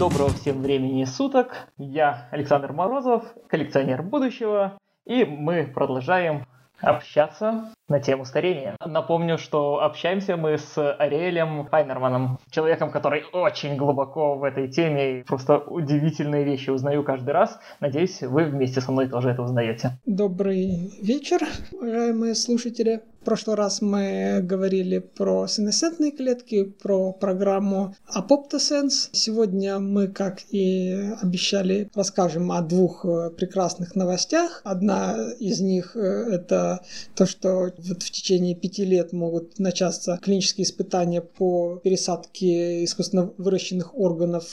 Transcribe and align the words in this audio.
Доброго 0.00 0.30
всем 0.30 0.62
времени 0.62 1.04
суток. 1.04 1.68
Я 1.76 2.26
Александр 2.30 2.72
Морозов, 2.72 3.22
коллекционер 3.48 4.02
будущего, 4.02 4.78
и 5.04 5.26
мы 5.26 5.70
продолжаем 5.74 6.46
общаться 6.80 7.74
на 7.86 8.00
тему 8.00 8.24
старения. 8.24 8.76
Напомню, 8.82 9.36
что 9.36 9.82
общаемся 9.82 10.38
мы 10.38 10.56
с 10.56 10.92
Ариэлем 10.94 11.66
Пайнерманом, 11.66 12.38
человеком, 12.50 12.90
который 12.90 13.24
очень 13.34 13.76
глубоко 13.76 14.38
в 14.38 14.44
этой 14.44 14.68
теме, 14.68 15.22
просто 15.26 15.58
удивительные 15.58 16.44
вещи 16.44 16.70
узнаю 16.70 17.04
каждый 17.04 17.32
раз. 17.32 17.60
Надеюсь, 17.80 18.22
вы 18.22 18.44
вместе 18.44 18.80
со 18.80 18.92
мной 18.92 19.06
тоже 19.06 19.28
это 19.28 19.42
узнаете. 19.42 19.98
Добрый 20.06 20.90
вечер, 21.02 21.40
уважаемые 21.72 22.34
слушатели. 22.34 23.02
В 23.20 23.24
прошлый 23.26 23.54
раз 23.54 23.82
мы 23.82 24.40
говорили 24.42 24.98
про 24.98 25.46
синесцентные 25.46 26.10
клетки, 26.10 26.64
про 26.64 27.12
программу 27.12 27.94
Apoptosense. 28.16 29.10
Сегодня 29.12 29.78
мы, 29.78 30.08
как 30.08 30.40
и 30.50 31.12
обещали, 31.20 31.90
расскажем 31.94 32.50
о 32.50 32.62
двух 32.62 33.04
э, 33.04 33.28
прекрасных 33.28 33.94
новостях. 33.94 34.62
Одна 34.64 35.32
из 35.38 35.60
них 35.60 35.96
э,— 35.96 36.00
это 36.32 36.80
то, 37.14 37.26
что 37.26 37.70
вот 37.76 38.02
в 38.02 38.10
течение 38.10 38.54
пяти 38.54 38.86
лет 38.86 39.12
могут 39.12 39.58
начаться 39.58 40.18
клинические 40.22 40.64
испытания 40.64 41.20
по 41.20 41.78
пересадке 41.84 42.82
искусственно 42.84 43.34
выращенных 43.36 43.94
органов, 43.98 44.44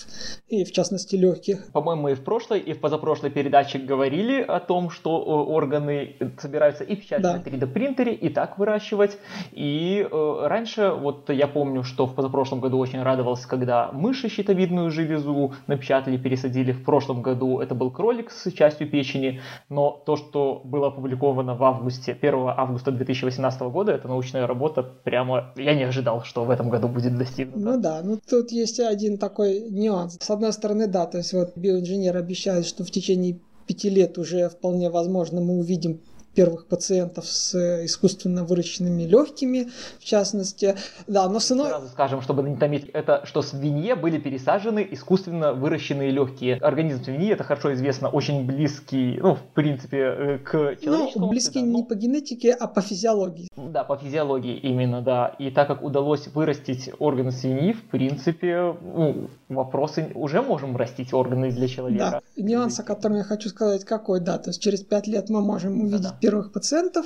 и 0.49 0.65
в 0.65 0.73
частности 0.73 1.15
легких. 1.15 1.71
По-моему, 1.71 2.09
и 2.09 2.15
в 2.15 2.23
прошлой, 2.25 2.59
и 2.59 2.73
в 2.73 2.81
позапрошлой 2.81 3.31
передаче 3.31 3.79
говорили 3.79 4.41
о 4.41 4.59
том, 4.59 4.89
что 4.89 5.11
э, 5.21 5.51
органы 5.53 6.17
собираются 6.37 6.83
и 6.83 6.97
печатать 6.97 7.23
да. 7.23 7.37
на 7.37 7.41
3D-принтере, 7.41 8.13
и 8.13 8.27
так 8.27 8.56
выращивать. 8.57 9.17
И 9.51 10.07
э, 10.09 10.47
раньше, 10.47 10.91
вот 10.91 11.29
я 11.29 11.47
помню, 11.47 11.83
что 11.83 12.05
в 12.05 12.15
позапрошлом 12.15 12.59
году 12.59 12.77
очень 12.77 13.01
радовался, 13.01 13.47
когда 13.47 13.91
мыши 13.91 14.29
щитовидную 14.29 14.91
железу 14.91 15.53
напечатали, 15.67 16.17
пересадили. 16.17 16.71
В 16.71 16.83
прошлом 16.83 17.21
году 17.21 17.59
это 17.59 17.75
был 17.75 17.91
кролик 17.91 18.31
с 18.31 18.51
частью 18.51 18.89
печени, 18.89 19.41
но 19.69 20.01
то, 20.05 20.15
что 20.15 20.61
было 20.63 20.87
опубликовано 20.87 21.55
в 21.55 21.63
августе, 21.63 22.17
1 22.19 22.33
августа 22.55 22.91
2018 22.91 23.61
года, 23.61 23.91
это 23.91 24.07
научная 24.07 24.47
работа, 24.47 24.83
прямо 24.83 25.53
я 25.55 25.75
не 25.75 25.83
ожидал, 25.83 26.23
что 26.23 26.45
в 26.45 26.49
этом 26.49 26.69
году 26.69 26.87
будет 26.87 27.17
достигнуто. 27.17 27.59
Ну 27.59 27.81
да, 27.81 28.01
ну 28.03 28.19
тут 28.29 28.51
есть 28.51 28.79
один 28.79 29.17
такой 29.17 29.69
нюанс. 29.69 30.17
С 30.19 30.29
одной 30.29 30.53
стороны, 30.53 30.87
да, 30.87 31.05
то 31.05 31.17
есть 31.17 31.33
вот 31.33 31.55
биоинженер 31.55 32.15
обещает, 32.15 32.65
что 32.65 32.83
в 32.83 32.91
течение 32.91 33.39
пяти 33.67 33.89
лет 33.89 34.17
уже 34.17 34.49
вполне 34.49 34.89
возможно 34.89 35.41
мы 35.41 35.59
увидим 35.59 36.01
первых 36.37 36.67
пациентов 36.67 37.25
с 37.25 37.55
э, 37.55 37.85
искусственно 37.85 38.43
выращенными 38.43 39.01
легкими, 39.03 39.69
в 39.99 40.03
частности. 40.03 40.75
Да, 41.07 41.27
но 41.27 41.39
сыно... 41.39 41.65
Сразу 41.65 41.87
скажем, 41.87 42.21
чтобы 42.21 42.43
не 42.43 42.55
томить, 42.55 42.91
это 42.93 43.21
что 43.25 43.41
свинье 43.41 43.95
были 43.95 44.19
пересажены 44.19 44.87
искусственно 44.91 45.53
выращенные 45.53 46.11
легкие. 46.11 46.57
Организм 46.57 47.03
свиньи, 47.03 47.33
это 47.33 47.43
хорошо 47.43 47.73
известно, 47.73 48.09
очень 48.09 48.45
близкий, 48.45 49.17
ну, 49.19 49.33
в 49.33 49.41
принципе, 49.55 49.97
э, 49.97 50.37
к 50.37 50.51
человеческому. 50.79 51.25
Ну, 51.25 51.29
близкий 51.31 51.61
да, 51.61 51.65
не 51.65 51.83
по 51.83 51.95
генетике, 51.95 52.53
а 52.53 52.67
по 52.67 52.81
физиологии. 52.81 53.47
Да, 53.55 53.83
по 53.83 53.97
физиологии 53.97 54.57
именно, 54.57 55.01
да. 55.01 55.33
И 55.39 55.49
так 55.49 55.67
как 55.67 55.81
удалось 55.81 56.27
вырастить 56.27 56.91
органы 56.99 57.31
свиньи, 57.31 57.73
в 57.73 57.81
принципе, 57.89 58.75
ну, 58.83 59.27
вопросы, 59.49 60.11
уже 60.13 60.43
можем 60.43 60.77
растить 60.77 61.13
органы 61.13 61.49
для 61.49 61.67
человека. 61.67 62.21
Да, 62.35 62.43
нюанс, 62.43 62.79
о 62.79 62.83
котором 62.83 63.15
я 63.17 63.23
хочу 63.23 63.49
сказать, 63.49 63.85
какой, 63.85 64.19
да, 64.19 64.37
то 64.37 64.51
есть 64.51 64.61
через 64.61 64.81
пять 64.81 65.07
лет 65.07 65.29
мы 65.29 65.41
можем 65.41 65.81
увидеть 65.81 66.01
да, 66.01 66.09
да 66.09 66.26
первых 66.27 66.51
пациентов, 66.51 67.05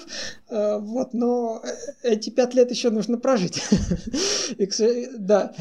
э, 0.50 0.80
вот, 0.80 1.14
но 1.14 1.61
эти 2.02 2.31
пять 2.31 2.55
лет 2.55 2.72
еще 2.72 2.89
нужно 2.89 3.17
прожить. 3.17 3.61
Да, 5.18 5.53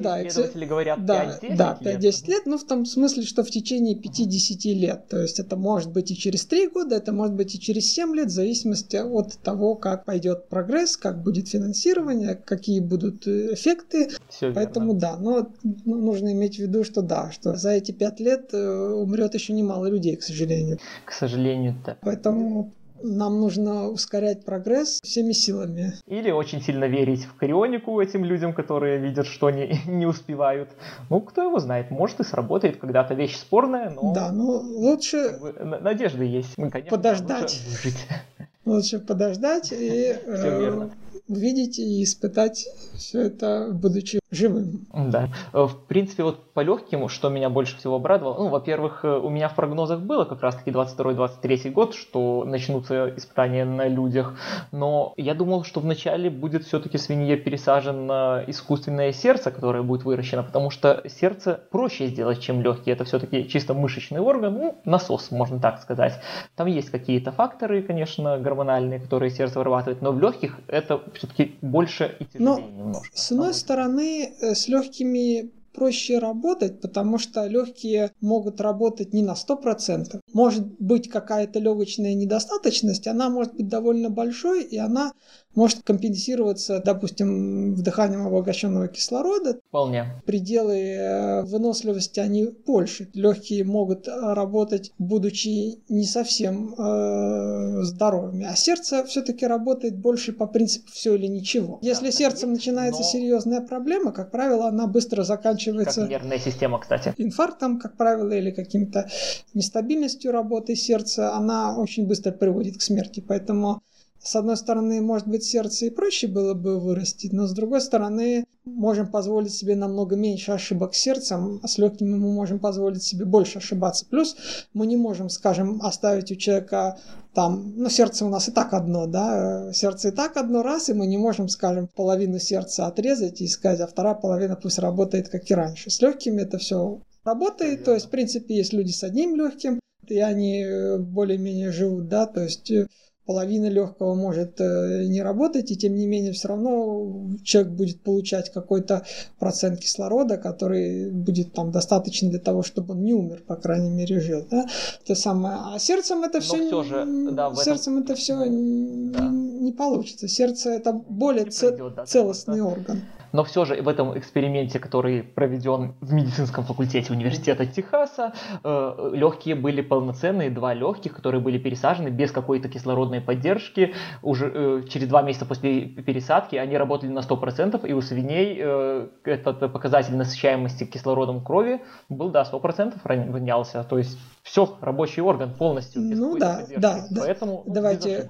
да. 0.00 0.26
Исследователи 0.26 0.64
говорят 0.64 0.98
5-10 0.98 1.56
Да, 1.56 1.78
5-10 1.80 2.26
лет, 2.28 2.42
ну, 2.46 2.56
в 2.56 2.64
том 2.64 2.86
смысле, 2.86 3.22
что 3.22 3.42
в 3.42 3.50
течение 3.50 3.96
50 3.96 4.64
лет, 4.64 5.08
то 5.08 5.20
есть 5.20 5.40
это 5.40 5.56
может 5.56 5.92
быть 5.92 6.10
и 6.10 6.16
через 6.16 6.46
3 6.46 6.68
года, 6.68 6.96
это 6.96 7.12
может 7.12 7.34
быть 7.34 7.54
и 7.54 7.60
через 7.60 7.92
7 7.92 8.14
лет, 8.14 8.28
в 8.28 8.30
зависимости 8.30 8.96
от 8.96 9.36
того, 9.38 9.74
как 9.74 10.04
пойдет 10.04 10.48
прогресс, 10.48 10.96
как 10.96 11.22
будет 11.22 11.48
финансирование, 11.48 12.34
какие 12.34 12.80
будут 12.80 13.26
э, 13.26 13.54
эффекты. 13.54 14.08
Поэтому 14.40 14.94
да, 14.94 15.16
но 15.16 15.50
ну, 15.62 15.96
нужно 15.96 16.32
иметь 16.32 16.56
в 16.56 16.60
виду, 16.60 16.84
что 16.84 17.02
да, 17.02 17.30
что 17.32 17.56
за 17.56 17.70
эти 17.70 17.92
5 17.92 18.20
лет 18.20 18.50
э, 18.52 18.92
умрет 18.92 19.34
еще 19.34 19.52
немало 19.52 19.86
людей, 19.86 20.16
к 20.16 20.22
сожалению. 20.22 20.78
К 21.04 21.12
сожалению, 21.12 21.74
да. 21.84 21.96
Поэтому 22.00 22.72
нам 23.04 23.40
нужно 23.40 23.88
ускорять 23.88 24.44
прогресс 24.44 25.00
всеми 25.02 25.32
силами. 25.32 25.94
Или 26.06 26.30
очень 26.30 26.60
сильно 26.60 26.86
верить 26.86 27.24
в 27.24 27.34
карионику 27.36 28.00
этим 28.00 28.24
людям, 28.24 28.52
которые 28.54 28.98
видят, 28.98 29.26
что 29.26 29.46
они 29.46 29.80
не 29.86 30.06
успевают. 30.06 30.70
Ну, 31.10 31.20
кто 31.20 31.42
его 31.42 31.58
знает, 31.58 31.90
может 31.90 32.20
и 32.20 32.24
сработает 32.24 32.78
когда-то 32.78 33.14
вещь 33.14 33.36
спорная, 33.36 33.90
но... 33.90 34.12
Да, 34.12 34.32
ну 34.32 34.60
лучше... 34.60 35.38
Надежды 35.80 36.24
есть. 36.24 36.56
Мы, 36.56 36.70
конечно, 36.70 36.96
подождать. 36.96 37.60
Лучше, 37.84 37.96
лучше 38.64 38.98
подождать 38.98 39.72
и... 39.72 40.16
Верно 40.26 40.90
увидеть 41.28 41.78
и 41.78 42.02
испытать 42.02 42.66
все 42.94 43.22
это, 43.22 43.70
будучи 43.72 44.20
живым. 44.34 44.86
Да. 44.92 45.28
В 45.52 45.74
принципе, 45.86 46.24
вот 46.24 46.52
по 46.52 46.60
легким, 46.60 47.08
что 47.08 47.28
меня 47.28 47.50
больше 47.50 47.76
всего 47.76 47.96
обрадовало, 47.96 48.38
ну, 48.38 48.48
во-первых, 48.48 49.04
у 49.04 49.28
меня 49.28 49.48
в 49.48 49.54
прогнозах 49.54 50.00
было 50.00 50.24
как 50.24 50.42
раз-таки 50.42 50.70
22-23 50.70 51.70
год, 51.70 51.94
что 51.94 52.44
начнутся 52.44 53.12
испытания 53.16 53.64
на 53.64 53.88
людях, 53.88 54.34
но 54.72 55.12
я 55.16 55.34
думал, 55.34 55.64
что 55.64 55.80
вначале 55.80 56.30
будет 56.30 56.64
все-таки 56.64 56.98
свинье 56.98 57.36
пересажен 57.36 58.06
на 58.06 58.44
искусственное 58.46 59.12
сердце, 59.12 59.50
которое 59.50 59.82
будет 59.82 60.04
выращено, 60.04 60.42
потому 60.42 60.70
что 60.70 61.02
сердце 61.08 61.60
проще 61.70 62.06
сделать, 62.06 62.40
чем 62.40 62.62
легкие. 62.62 62.94
Это 62.94 63.04
все-таки 63.04 63.48
чисто 63.48 63.74
мышечный 63.74 64.20
орган, 64.20 64.54
ну, 64.54 64.78
насос, 64.84 65.30
можно 65.30 65.58
так 65.58 65.80
сказать. 65.82 66.14
Там 66.56 66.66
есть 66.66 66.90
какие-то 66.90 67.32
факторы, 67.32 67.82
конечно, 67.82 68.38
гормональные, 68.38 69.00
которые 69.00 69.30
сердце 69.30 69.58
вырабатывает, 69.58 70.02
но 70.02 70.12
в 70.12 70.20
легких 70.20 70.58
это 70.68 71.00
все-таки 71.14 71.56
больше 71.60 72.16
и 72.18 72.24
тяжелее 72.24 72.44
Но, 72.44 72.58
немножко. 72.60 73.16
С 73.16 73.32
одной 73.32 73.54
стороны, 73.54 74.23
э, 74.24 74.54
с 74.54 74.68
легкими 74.68 75.52
проще 75.74 76.18
работать, 76.18 76.80
потому 76.80 77.18
что 77.18 77.46
легкие 77.46 78.12
могут 78.20 78.60
работать 78.60 79.12
не 79.12 79.22
на 79.22 79.34
100%. 79.34 80.20
Может 80.32 80.66
быть 80.80 81.08
какая-то 81.08 81.58
легочная 81.58 82.14
недостаточность, 82.14 83.06
она 83.08 83.28
может 83.28 83.54
быть 83.54 83.68
довольно 83.68 84.08
большой, 84.08 84.62
и 84.62 84.78
она 84.78 85.12
может 85.54 85.82
компенсироваться, 85.82 86.82
допустим, 86.84 87.74
вдыханием 87.74 88.26
обогащенного 88.26 88.88
кислорода. 88.88 89.58
Вполне. 89.68 90.22
Пределы 90.26 90.78
э, 90.78 91.42
выносливости, 91.42 92.20
они 92.20 92.48
больше. 92.66 93.08
Легкие 93.14 93.64
могут 93.64 94.08
работать, 94.08 94.92
будучи 94.98 95.78
не 95.88 96.04
совсем 96.04 96.74
э, 96.74 97.82
здоровыми. 97.82 98.44
А 98.44 98.54
сердце 98.56 99.04
все-таки 99.04 99.46
работает 99.46 99.96
больше 99.96 100.32
по 100.32 100.46
принципу 100.46 100.90
все 100.92 101.14
или 101.14 101.26
ничего. 101.26 101.78
Если 101.82 102.06
да, 102.06 102.12
сердцем 102.12 102.50
есть, 102.50 102.60
начинается 102.60 103.02
но... 103.02 103.08
серьезная 103.08 103.60
проблема, 103.60 104.12
как 104.12 104.30
правило, 104.30 104.68
она 104.68 104.86
быстро 104.86 105.22
заканчивается... 105.22 106.02
Как 106.02 106.10
нервная 106.10 106.38
система, 106.38 106.78
кстати. 106.78 107.14
Инфарктом, 107.16 107.78
как 107.78 107.96
правило, 107.96 108.32
или 108.32 108.50
каким-то 108.50 109.08
нестабильностью 109.54 110.32
работы 110.32 110.74
сердца, 110.74 111.34
она 111.34 111.76
очень 111.76 112.06
быстро 112.06 112.32
приводит 112.32 112.78
к 112.78 112.82
смерти. 112.82 113.24
Поэтому 113.26 113.82
с 114.24 114.36
одной 114.36 114.56
стороны, 114.56 115.02
может 115.02 115.28
быть, 115.28 115.44
сердце 115.44 115.86
и 115.86 115.90
проще 115.90 116.26
было 116.26 116.54
бы 116.54 116.80
вырастить, 116.80 117.34
но 117.34 117.46
с 117.46 117.52
другой 117.52 117.82
стороны, 117.82 118.46
можем 118.64 119.06
позволить 119.06 119.52
себе 119.52 119.76
намного 119.76 120.16
меньше 120.16 120.52
ошибок 120.52 120.94
сердцем, 120.94 121.60
а 121.62 121.68
с 121.68 121.76
легкими 121.76 122.16
мы 122.16 122.32
можем 122.32 122.58
позволить 122.58 123.02
себе 123.02 123.26
больше 123.26 123.58
ошибаться. 123.58 124.06
Плюс 124.08 124.34
мы 124.72 124.86
не 124.86 124.96
можем, 124.96 125.28
скажем, 125.28 125.82
оставить 125.82 126.32
у 126.32 126.36
человека 126.36 126.98
там, 127.34 127.74
ну, 127.76 127.90
сердце 127.90 128.24
у 128.24 128.30
нас 128.30 128.48
и 128.48 128.52
так 128.52 128.72
одно, 128.72 129.06
да, 129.06 129.70
сердце 129.74 130.08
и 130.08 130.10
так 130.10 130.38
одно 130.38 130.62
раз, 130.62 130.88
и 130.88 130.94
мы 130.94 131.06
не 131.06 131.18
можем, 131.18 131.48
скажем, 131.50 131.88
половину 131.94 132.38
сердца 132.38 132.86
отрезать 132.86 133.42
и 133.42 133.46
сказать, 133.46 133.80
а 133.80 133.86
вторая 133.86 134.14
половина 134.14 134.56
пусть 134.56 134.78
работает, 134.78 135.28
как 135.28 135.50
и 135.50 135.54
раньше. 135.54 135.90
С 135.90 136.00
легкими 136.00 136.40
это 136.40 136.56
все 136.56 137.02
работает, 137.24 137.84
то 137.84 137.92
есть, 137.92 138.06
в 138.06 138.10
принципе, 138.10 138.56
есть 138.56 138.72
люди 138.72 138.92
с 138.92 139.02
одним 139.04 139.36
легким, 139.36 139.80
и 140.08 140.18
они 140.18 140.62
э, 140.62 140.98
более-менее 140.98 141.72
живут, 141.72 142.08
да, 142.08 142.26
то 142.26 142.42
есть 142.42 142.70
э, 142.70 142.86
половина 143.26 143.66
легкого 143.66 144.14
может 144.14 144.60
э, 144.60 145.04
не 145.06 145.22
работать, 145.22 145.70
и 145.70 145.76
тем 145.76 145.94
не 145.94 146.06
менее 146.06 146.32
все 146.32 146.48
равно 146.48 147.30
человек 147.42 147.72
будет 147.72 148.00
получать 148.00 148.52
какой-то 148.52 149.04
процент 149.38 149.80
кислорода, 149.80 150.36
который 150.36 151.10
будет 151.10 151.52
там 151.52 151.70
достаточно 151.70 152.28
для 152.28 152.38
того, 152.38 152.62
чтобы 152.62 152.92
он 152.94 153.02
не 153.02 153.14
умер, 153.14 153.42
по 153.46 153.56
крайней 153.56 153.90
мере, 153.90 154.20
жил. 154.20 154.44
Да? 154.50 154.66
То 155.06 155.14
самое. 155.14 155.56
А 155.58 155.78
сердцем 155.78 156.22
это 156.22 156.40
все, 156.40 156.66
все 156.66 156.82
же, 156.82 157.06
да, 157.32 157.54
сердцем 157.54 157.98
этом... 157.98 158.04
это 158.04 158.14
все 158.14 158.36
да. 158.36 158.46
не, 158.46 159.60
не 159.60 159.72
получится. 159.72 160.28
Сердце 160.28 160.70
это 160.70 160.92
более 160.92 161.46
ц... 161.46 161.70
придет, 161.70 161.94
да, 161.94 162.04
целостный 162.04 162.58
да. 162.58 162.66
орган. 162.66 163.02
Но 163.34 163.42
все 163.42 163.64
же 163.64 163.82
в 163.82 163.88
этом 163.88 164.16
эксперименте, 164.16 164.78
который 164.78 165.24
проведен 165.24 165.96
в 166.00 166.12
медицинском 166.12 166.62
факультете 166.62 167.12
университета 167.12 167.66
Техаса, 167.66 168.32
э, 168.62 169.10
легкие 169.12 169.56
были 169.56 169.82
полноценные, 169.82 170.50
два 170.50 170.72
легких, 170.72 171.16
которые 171.16 171.40
были 171.40 171.58
пересажены 171.58 172.10
без 172.10 172.30
какой-то 172.30 172.68
кислородной 172.68 173.20
поддержки. 173.20 173.92
Уже 174.22 174.52
э, 174.54 174.82
через 174.88 175.08
два 175.08 175.22
месяца 175.22 175.46
после 175.46 175.86
пересадки 175.86 176.54
они 176.54 176.78
работали 176.78 177.10
на 177.10 177.18
100%, 177.18 177.84
и 177.84 177.92
у 177.92 178.00
свиней 178.02 178.56
э, 178.60 179.08
этот 179.24 179.72
показатель 179.72 180.14
насыщаемости 180.14 180.84
кислородом 180.84 181.42
крови 181.42 181.82
был, 182.08 182.30
да, 182.30 182.44
100% 182.44 183.00
равнялся. 183.02 183.82
То 183.82 183.98
есть 183.98 184.16
все, 184.44 184.78
рабочий 184.80 185.22
орган 185.22 185.52
полностью. 185.54 186.08
Без 186.08 186.20
ну 186.20 186.38
да, 186.38 186.66
да, 186.76 187.04
да. 187.10 187.22
Поэтому 187.22 187.64
давайте 187.66 188.28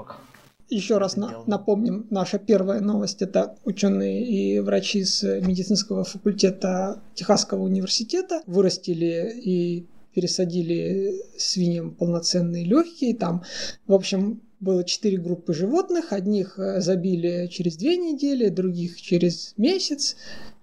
еще 0.68 0.98
раз 0.98 1.16
на, 1.16 1.44
напомним, 1.46 2.06
наша 2.10 2.38
первая 2.38 2.80
новость 2.80 3.22
это 3.22 3.56
ученые 3.64 4.26
и 4.26 4.60
врачи 4.60 5.04
с 5.04 5.22
медицинского 5.40 6.04
факультета 6.04 7.02
Техасского 7.14 7.62
университета 7.62 8.42
вырастили 8.46 9.32
и 9.42 9.86
пересадили 10.14 11.12
свиньям 11.36 11.90
полноценные 11.94 12.64
легкие. 12.64 13.14
Там, 13.14 13.42
в 13.86 13.92
общем, 13.92 14.40
было 14.60 14.84
четыре 14.84 15.18
группы 15.18 15.52
животных. 15.52 16.12
Одних 16.12 16.58
э, 16.58 16.80
забили 16.80 17.48
через 17.48 17.76
две 17.76 17.96
недели, 17.96 18.48
других 18.48 19.00
через 19.00 19.54
месяц, 19.56 20.16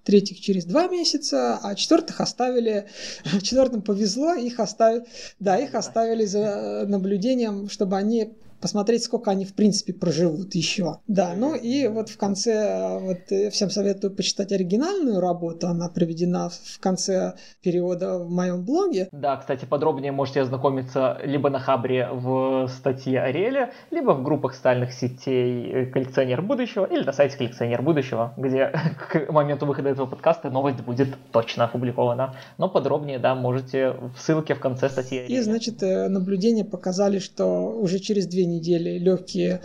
третьих 0.04 0.39
через 0.39 0.65
два 0.65 0.88
месяца, 0.88 1.59
а 1.62 1.75
четвертых 1.75 2.21
оставили, 2.21 2.88
четвертым 3.42 3.81
повезло, 3.81 4.33
их 4.33 4.59
оставили, 4.59 5.06
да, 5.39 5.57
их 5.57 5.75
оставили 5.75 6.25
за 6.25 6.86
наблюдением, 6.88 7.69
чтобы 7.69 7.97
они 7.97 8.33
посмотреть, 8.61 9.03
сколько 9.03 9.31
они 9.31 9.45
в 9.45 9.53
принципе 9.53 9.93
проживут 9.93 10.55
еще. 10.55 10.97
Да, 11.07 11.33
ну 11.35 11.55
и 11.55 11.87
вот 11.87 12.09
в 12.09 12.17
конце, 12.17 12.99
вот 12.99 13.51
всем 13.51 13.69
советую 13.69 14.15
почитать 14.15 14.51
оригинальную 14.51 15.19
работу, 15.19 15.67
она 15.67 15.89
приведена 15.89 16.49
в 16.49 16.79
конце 16.79 17.33
перевода 17.61 18.19
в 18.19 18.29
моем 18.29 18.63
блоге. 18.63 19.09
Да, 19.11 19.37
кстати, 19.37 19.65
подробнее 19.65 20.11
можете 20.11 20.41
ознакомиться 20.41 21.17
либо 21.23 21.49
на 21.49 21.59
Хабре 21.59 22.07
в 22.11 22.67
статье 22.67 23.21
Ариэля, 23.21 23.71
либо 23.89 24.11
в 24.11 24.23
группах 24.23 24.53
социальных 24.53 24.93
сетей 24.93 25.85
«Коллекционер 25.87 26.41
будущего» 26.41 26.85
или 26.85 27.03
на 27.03 27.13
сайте 27.13 27.37
«Коллекционер 27.37 27.81
будущего», 27.81 28.33
где 28.37 28.71
к 29.09 29.31
моменту 29.31 29.65
выхода 29.65 29.89
этого 29.89 30.05
подкаста 30.05 30.49
новость 30.49 30.81
будет 30.81 31.09
точно 31.31 31.65
опубликована. 31.65 32.35
Но 32.57 32.69
подробнее, 32.69 33.19
да, 33.19 33.35
можете 33.35 33.95
в 34.15 34.19
ссылке 34.19 34.53
в 34.53 34.59
конце 34.59 34.89
статьи 34.89 35.19
Ариэля. 35.19 35.39
И, 35.39 35.41
значит, 35.41 35.81
э, 35.83 36.07
наблюдения 36.07 36.65
показали, 36.65 37.19
что 37.19 37.69
уже 37.69 37.99
через 37.99 38.27
две 38.27 38.45
недели 38.51 38.98
легкие 38.98 39.62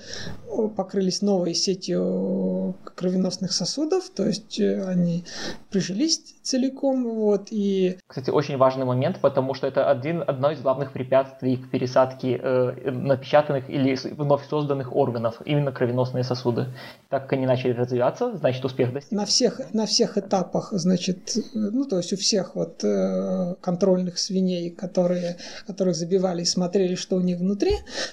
покрылись 0.77 1.23
новой 1.23 1.55
сетью 1.55 2.77
кровеносных 2.95 3.53
сосудов, 3.53 4.11
то 4.11 4.27
есть 4.27 4.59
э, 4.59 4.85
они 4.87 5.25
прижились 5.71 6.36
целиком, 6.47 7.05
вот, 7.05 7.49
и... 7.51 7.99
Кстати, 8.07 8.31
очень 8.31 8.57
важный 8.57 8.85
момент, 8.85 9.19
потому 9.21 9.53
что 9.55 9.67
это 9.67 9.91
один, 9.91 10.23
одно 10.27 10.53
из 10.53 10.61
главных 10.61 10.93
препятствий 10.93 11.57
к 11.57 11.71
пересадке 11.71 12.39
э, 12.41 12.91
напечатанных 12.91 13.69
или 13.69 13.99
вновь 14.13 14.49
созданных 14.49 14.95
органов, 14.95 15.43
именно 15.45 15.73
кровеносные 15.73 16.23
сосуды. 16.23 16.67
Так 17.09 17.25
как 17.25 17.33
они 17.33 17.47
начали 17.47 17.73
развиваться, 17.73 18.37
значит, 18.37 18.65
успех 18.65 18.93
достиг. 18.93 19.13
На 19.13 19.27
всех, 19.27 19.61
на 19.75 19.87
всех 19.87 20.19
этапах, 20.19 20.69
значит, 20.73 21.37
ну, 21.55 21.85
то 21.85 21.97
есть 21.97 22.13
у 22.13 22.17
всех 22.17 22.55
вот 22.55 22.85
э, 22.85 23.57
контрольных 23.61 24.19
свиней, 24.19 24.71
которые, 24.71 25.39
которых 25.67 25.97
забивали 25.97 26.43
и 26.43 26.45
смотрели, 26.45 26.95
что 26.95 27.17
у 27.17 27.21
них 27.21 27.39
внутри, 27.39 27.73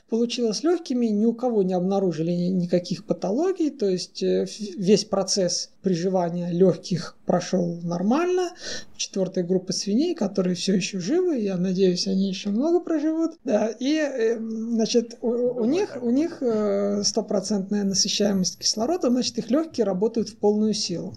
получилось 0.10 0.64
легкими, 0.64 1.06
ни 1.06 1.26
у 1.26 1.34
кого 1.34 1.62
не 1.62 1.76
обнаружили 1.76 2.32
никаких 2.32 3.06
патологий, 3.06 3.70
то 3.70 3.88
есть 3.88 4.24
э, 4.24 4.48
весь 4.76 5.06
процесс 5.06 5.73
приживания 5.84 6.50
легких 6.50 7.18
прошел 7.26 7.80
нормально. 7.84 8.52
Четвертая 8.96 9.44
группа 9.44 9.74
свиней, 9.74 10.16
которые 10.16 10.56
все 10.56 10.76
еще 10.76 11.00
живы, 11.00 11.40
я 11.40 11.58
надеюсь, 11.58 12.08
они 12.08 12.30
еще 12.30 12.50
много 12.50 12.80
проживут. 12.80 13.34
Да, 13.44 13.68
и, 13.68 13.98
э, 13.98 14.40
значит, 14.40 15.18
у, 15.22 15.30
у 15.30 15.66
них, 15.66 15.98
у 16.02 16.10
них 16.10 16.42
э, 16.42 17.04
стопроцентная 17.04 17.84
насыщаемость 17.84 18.58
кислорода, 18.58 19.10
значит, 19.10 19.38
их 19.38 19.52
легкие 19.52 19.86
работают 19.86 20.30
в 20.30 20.38
полную 20.38 20.74
силу. 20.74 21.14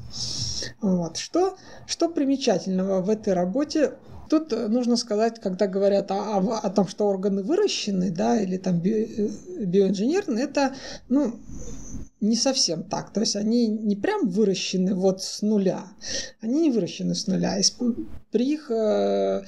Вот. 0.80 1.16
Что, 1.16 1.56
что 1.86 2.08
примечательного 2.08 3.00
в 3.02 3.08
этой 3.08 3.32
работе? 3.32 3.92
Тут 4.28 4.50
нужно 4.50 4.96
сказать, 4.96 5.40
когда 5.40 5.68
говорят 5.68 6.10
о, 6.10 6.38
о, 6.38 6.58
о 6.58 6.70
том, 6.70 6.88
что 6.88 7.06
органы 7.06 7.44
выращены, 7.44 8.10
да, 8.10 8.40
или 8.40 8.56
там 8.56 8.80
би, 8.80 8.90
э, 8.92 9.64
биоинженерные, 9.64 10.44
это, 10.44 10.74
ну, 11.08 11.34
не 12.26 12.36
совсем 12.36 12.82
так. 12.84 13.12
То 13.12 13.20
есть 13.20 13.36
они 13.36 13.66
не 13.66 13.96
прям 13.96 14.28
выращены 14.28 14.94
вот 14.94 15.22
с 15.22 15.42
нуля. 15.42 15.84
Они 16.40 16.62
не 16.62 16.70
выращены 16.70 17.14
с 17.14 17.26
нуля. 17.26 17.58
При 18.30 18.52
их 18.52 18.70
э, 18.70 19.44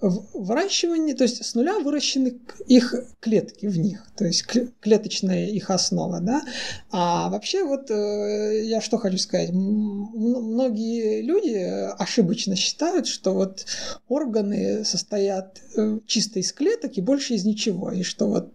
выращивании, 0.00 1.12
то 1.12 1.22
есть 1.22 1.44
с 1.44 1.54
нуля 1.54 1.78
выращены 1.78 2.40
их 2.66 2.94
клетки 3.20 3.66
в 3.66 3.78
них, 3.78 4.04
то 4.16 4.24
есть 4.24 4.44
клеточная 4.80 5.46
их 5.46 5.70
основа, 5.70 6.20
да. 6.20 6.42
А 6.90 7.28
вообще 7.30 7.64
вот 7.64 7.90
э, 7.90 8.64
я 8.64 8.80
что 8.80 8.98
хочу 8.98 9.18
сказать, 9.18 9.50
многие 9.52 11.22
люди 11.22 11.54
ошибочно 11.98 12.56
считают, 12.56 13.06
что 13.06 13.32
вот 13.32 13.64
органы 14.08 14.84
состоят 14.84 15.60
э, 15.76 16.00
чисто 16.06 16.40
из 16.40 16.52
клеток 16.52 16.98
и 16.98 17.00
больше 17.00 17.34
из 17.34 17.44
ничего, 17.44 17.92
и 17.92 18.02
что 18.02 18.26
вот, 18.26 18.52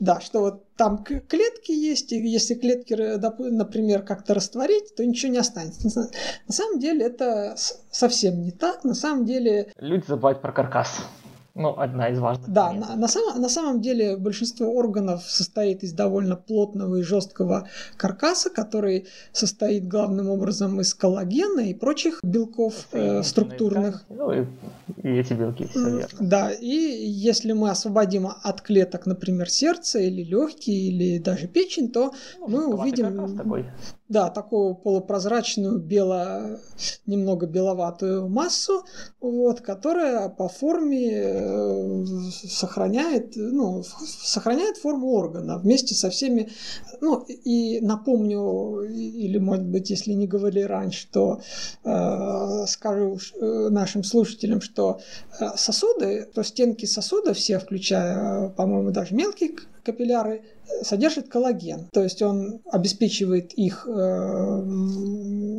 да, 0.00 0.20
что 0.20 0.40
вот 0.40 0.64
там 0.76 1.04
клетки 1.04 1.70
есть, 1.70 2.12
и 2.12 2.16
если 2.16 2.54
клетки, 2.54 2.94
например, 2.94 4.02
как-то 4.02 4.34
растворить, 4.34 4.94
то 4.96 5.04
ничего 5.04 5.32
не 5.32 5.38
останется. 5.38 6.10
На 6.48 6.52
самом 6.52 6.80
деле 6.80 7.06
это 7.06 7.54
совсем 7.90 8.42
не 8.42 8.50
так. 8.50 8.84
На 8.84 8.94
самом 8.94 9.24
деле... 9.24 9.72
Люди 9.78 10.04
забывают 10.06 10.40
про 10.40 10.52
каркас. 10.52 11.06
Ну, 11.56 11.78
одна 11.78 12.08
из 12.08 12.18
важных. 12.18 12.48
Да, 12.50 12.72
на, 12.72 12.96
на, 12.96 13.06
самом, 13.06 13.40
на 13.40 13.48
самом 13.48 13.80
деле 13.80 14.16
большинство 14.16 14.74
органов 14.74 15.22
состоит 15.22 15.84
из 15.84 15.92
довольно 15.92 16.34
плотного 16.34 16.96
и 16.96 17.02
жесткого 17.02 17.68
каркаса, 17.96 18.50
который 18.50 19.06
состоит 19.32 19.86
главным 19.86 20.28
образом 20.30 20.80
из 20.80 20.92
коллагена 20.94 21.60
и 21.60 21.72
прочих 21.74 22.18
белков 22.24 22.88
э, 22.90 23.22
структурных. 23.22 24.04
Ну 24.08 24.32
и, 24.32 24.46
и 25.04 25.08
эти 25.08 25.34
белки, 25.34 25.66
все 25.66 25.98
верно. 25.98 26.18
Да, 26.18 26.50
и 26.50 26.74
если 26.74 27.52
мы 27.52 27.70
освободим 27.70 28.26
от 28.26 28.60
клеток, 28.60 29.06
например, 29.06 29.48
сердце 29.48 30.00
или 30.00 30.24
легкие, 30.24 30.88
или 30.88 31.18
даже 31.18 31.46
печень, 31.46 31.92
то 31.92 32.14
ну, 32.40 32.48
мы 32.48 32.66
увидим... 32.66 33.36
Такой 33.36 33.66
да, 34.08 34.28
такую 34.28 34.74
полупрозрачную 34.74 35.78
бело, 35.78 36.60
немного 37.06 37.46
беловатую 37.46 38.28
массу, 38.28 38.84
вот, 39.20 39.62
которая 39.62 40.28
по 40.28 40.48
форме 40.48 41.10
э, 41.10 42.04
сохраняет, 42.30 43.32
ну, 43.36 43.82
сохраняет 43.82 44.76
форму 44.76 45.08
органа 45.08 45.58
вместе 45.58 45.94
со 45.94 46.10
всеми. 46.10 46.50
Ну, 47.00 47.20
и 47.22 47.80
напомню, 47.80 48.82
или, 48.82 49.38
может 49.38 49.66
быть, 49.66 49.88
если 49.88 50.12
не 50.12 50.26
говорили 50.26 50.62
раньше, 50.62 51.08
то 51.10 51.40
э, 51.84 52.66
скажу 52.66 53.18
э, 53.40 53.68
нашим 53.70 54.04
слушателям, 54.04 54.60
что 54.60 55.00
э, 55.40 55.46
сосуды, 55.56 56.28
то 56.34 56.42
стенки 56.42 56.84
сосуда 56.84 57.32
все, 57.32 57.58
включая, 57.58 58.50
по-моему, 58.50 58.90
даже 58.90 59.14
мелкие 59.14 59.56
капилляры, 59.82 60.42
содержит 60.82 61.28
коллаген. 61.28 61.88
То 61.92 62.02
есть 62.02 62.22
он 62.22 62.60
обеспечивает 62.70 63.52
их 63.54 63.86
э, 63.88 64.62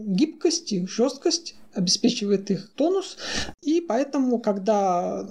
гибкость, 0.07 0.71
их 0.71 0.89
жесткость, 0.89 1.55
обеспечивает 1.73 2.49
их 2.51 2.71
тонус. 2.75 3.17
И 3.61 3.81
поэтому, 3.81 4.39
когда 4.39 5.27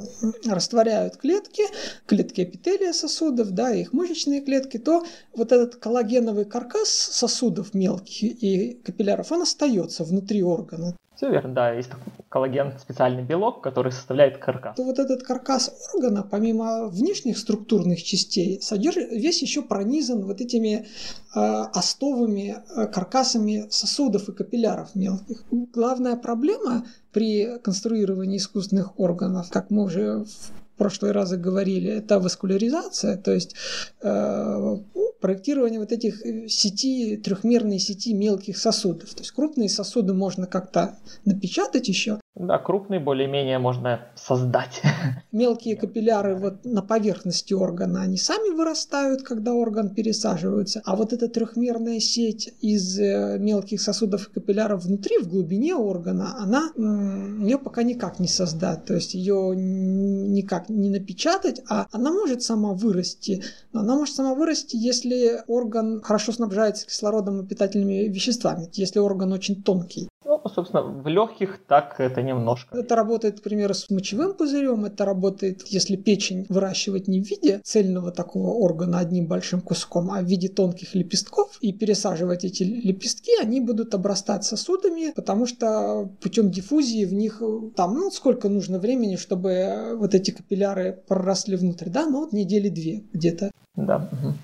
растворяют 0.47 1.17
клетки, 1.17 1.63
клетки 2.07 2.43
эпителия 2.43 2.93
сосудов, 2.93 3.53
да, 3.53 3.75
их 3.75 3.93
мышечные 3.93 4.43
клетки, 4.43 4.79
то 4.79 5.05
вот 5.35 5.53
этот 5.53 5.77
коллагеновый 5.77 6.45
каркас 6.45 6.89
сосудов 6.89 7.75
мелких 7.75 8.23
и 8.43 8.75
капилляров, 8.85 9.33
он 9.33 9.43
остается 9.43 10.05
внутри 10.05 10.43
органа. 10.43 10.97
Все 11.17 11.31
верно, 11.31 11.55
да, 11.55 11.73
есть 11.73 11.91
такой 11.91 12.13
коллаген, 12.29 12.77
специальный 12.81 13.23
белок, 13.23 13.63
который 13.63 13.93
составляет 13.93 14.39
каркас. 14.39 14.75
То 14.77 14.83
вот 14.83 14.99
этот 14.99 15.23
каркас 15.23 15.73
органа, 15.95 16.25
помимо 16.25 16.89
внешних 16.89 17.39
структурных 17.39 18.03
частей, 18.03 18.61
содержит, 18.61 19.13
весь 19.13 19.41
еще 19.41 19.63
пронизан 19.63 20.25
вот 20.25 20.41
этими 20.41 20.87
э, 21.35 21.39
остовыми 21.39 22.57
э, 22.77 22.87
каркасами 22.89 23.69
сосудов 23.71 24.29
и 24.29 24.33
капилляров 24.33 24.97
мелких. 24.97 25.45
Главная 25.51 26.17
проблема 26.17 26.85
при 27.13 27.59
конструировании 27.59 28.39
искусственных 28.39 28.99
органов, 28.99 29.51
как 29.51 29.71
мы 29.71 29.85
уже 29.85 30.25
в 30.25 30.77
прошлые 30.77 31.13
разы 31.13 31.37
говорили, 31.37 31.93
это 31.93 32.19
васкуляризация, 32.19 33.17
то 33.17 33.33
есть 33.33 33.55
э, 34.03 34.77
проектирование 35.25 35.81
вот 35.81 35.91
этих 35.91 36.23
э, 36.27 36.49
сети, 36.49 37.17
трехмерной 37.17 37.79
сети 37.79 38.13
мелких 38.13 38.59
сосудов. 38.59 39.15
То 39.15 39.21
есть 39.21 39.31
крупные 39.31 39.71
сосуды 39.71 40.13
можно 40.13 40.47
как-то 40.47 40.99
напечатать 41.25 41.89
еще, 41.89 42.21
Да, 42.35 42.59
крупные 42.59 43.01
более-менее 43.01 43.59
можно 43.59 44.01
создать. 44.17 44.83
Мелкие 45.33 45.77
капилляры 45.77 46.35
вот 46.35 46.67
на 46.67 46.83
поверхности 46.83 47.55
органа, 47.55 48.03
они 48.03 48.19
сами 48.19 48.55
вырастают, 48.55 49.23
когда 49.23 49.55
орган 49.55 49.95
пересаживается. 49.95 50.83
А 50.85 50.95
вот 50.95 51.15
эта 51.15 51.29
трехмерная 51.29 52.01
сеть 52.01 52.53
из 52.61 52.99
э, 52.99 53.39
мелких 53.39 53.81
сосудов 53.81 54.29
и 54.29 54.33
капилляров 54.35 54.85
внутри, 54.85 55.17
в 55.19 55.29
глубине 55.29 55.75
органа, 55.75 56.37
она 56.39 56.71
ее 56.77 57.57
пока 57.57 57.83
никак 57.83 58.19
не 58.19 58.29
создать. 58.29 58.85
То 58.85 58.93
есть 58.93 59.15
ее 59.15 59.55
никак 59.57 60.69
не 60.69 60.91
напечатать, 60.91 61.63
а 61.71 61.87
она 61.93 62.13
может 62.13 62.43
сама 62.43 62.75
вырасти. 62.75 63.43
Но 63.73 63.81
она 63.81 63.95
может 63.95 64.15
сама 64.15 64.35
вырасти, 64.35 64.77
если 64.77 65.14
орган 65.47 66.01
хорошо 66.03 66.33
снабжается 66.33 66.87
кислородом 66.87 67.41
и 67.41 67.47
питательными 67.47 68.09
веществами, 68.09 68.69
если 68.73 68.99
орган 68.99 69.33
очень 69.33 69.63
тонкий. 69.63 70.09
Ну, 70.27 70.41
собственно, 70.49 70.83
в 70.83 71.07
легких 71.07 71.61
так 71.67 72.01
это 72.01 72.23
немножко. 72.23 72.77
Это 72.77 72.97
работает, 72.97 73.41
к 73.41 73.43
примеру, 73.43 73.75
с 73.75 73.91
мочевым 73.91 74.35
пузырем, 74.35 74.85
это 74.87 75.05
работает, 75.05 75.63
если 75.69 75.97
печень 75.97 76.47
выращивать 76.49 77.09
не 77.09 77.21
в 77.21 77.29
виде 77.29 77.61
цельного 77.63 78.11
такого 78.11 78.49
органа 78.55 78.99
одним 78.99 79.27
большим 79.27 79.61
куском, 79.61 80.11
а 80.11 80.21
в 80.21 80.25
виде 80.25 80.49
тонких 80.49 80.95
лепестков, 80.95 81.59
и 81.61 81.73
пересаживать 81.73 82.45
эти 82.45 82.63
лепестки, 82.63 83.33
они 83.41 83.61
будут 83.61 83.95
обрастать 83.95 84.45
сосудами, 84.45 85.13
потому 85.15 85.47
что 85.47 86.11
путем 86.23 86.51
диффузии 86.51 87.05
в 87.05 87.13
них 87.13 87.43
там, 87.77 87.95
ну, 87.95 88.11
сколько 88.11 88.49
нужно 88.49 88.79
времени, 88.79 89.17
чтобы 89.17 89.95
вот 89.97 90.15
эти 90.15 90.31
капилляры 90.31 91.03
проросли 91.07 91.57
внутрь, 91.57 91.91
да, 91.91 92.07
ну, 92.07 92.21
вот 92.21 92.33
недели 92.33 92.71
две 92.71 93.05
где-то. 93.13 93.51
Да. 93.77 94.09
Угу. 94.13 94.35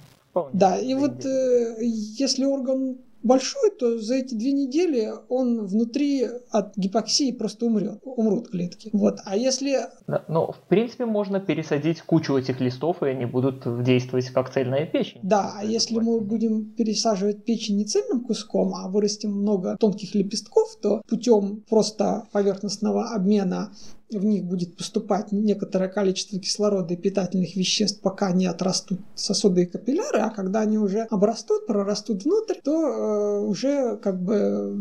Да, 0.52 0.78
и 0.78 0.94
вот 0.94 1.24
э, 1.24 1.76
если 1.80 2.44
орган 2.44 2.98
большой, 3.22 3.70
то 3.78 3.98
за 3.98 4.14
эти 4.16 4.34
две 4.34 4.52
недели 4.52 5.10
он 5.28 5.66
внутри 5.66 6.26
от 6.50 6.76
гипоксии 6.76 7.32
просто 7.32 7.66
умрет, 7.66 8.00
умрут 8.04 8.48
клетки. 8.48 8.90
Вот. 8.92 9.18
А 9.24 9.36
если... 9.36 9.78
Да, 10.06 10.24
ну, 10.28 10.52
в 10.52 10.68
принципе, 10.68 11.04
можно 11.04 11.40
пересадить 11.40 12.02
кучу 12.02 12.36
этих 12.36 12.60
листов, 12.60 13.02
и 13.02 13.06
они 13.06 13.26
будут 13.26 13.82
действовать 13.82 14.28
как 14.30 14.52
цельная 14.52 14.86
печень. 14.86 15.20
Да, 15.22 15.54
а 15.56 15.64
если 15.64 15.98
мы 15.98 16.20
будем 16.20 16.72
пересаживать 16.72 17.44
печень 17.44 17.76
не 17.76 17.84
цельным 17.84 18.20
куском, 18.20 18.74
а 18.74 18.88
вырастим 18.88 19.32
много 19.32 19.76
тонких 19.78 20.14
лепестков, 20.14 20.76
то 20.80 21.02
путем 21.08 21.62
просто 21.68 22.26
поверхностного 22.32 23.10
обмена 23.10 23.72
в 24.10 24.24
них 24.24 24.44
будет 24.44 24.76
поступать 24.76 25.32
некоторое 25.32 25.88
количество 25.88 26.38
кислорода 26.38 26.94
и 26.94 26.96
питательных 26.96 27.56
веществ, 27.56 28.00
пока 28.00 28.32
не 28.32 28.46
отрастут 28.46 29.00
сосуды 29.14 29.62
и 29.62 29.66
капилляры, 29.66 30.20
а 30.20 30.30
когда 30.30 30.60
они 30.60 30.78
уже 30.78 31.06
обрастут, 31.10 31.66
прорастут 31.66 32.24
внутрь, 32.24 32.56
то 32.62 32.72
э, 32.72 33.40
уже 33.46 33.96
как 33.96 34.22
бы 34.22 34.72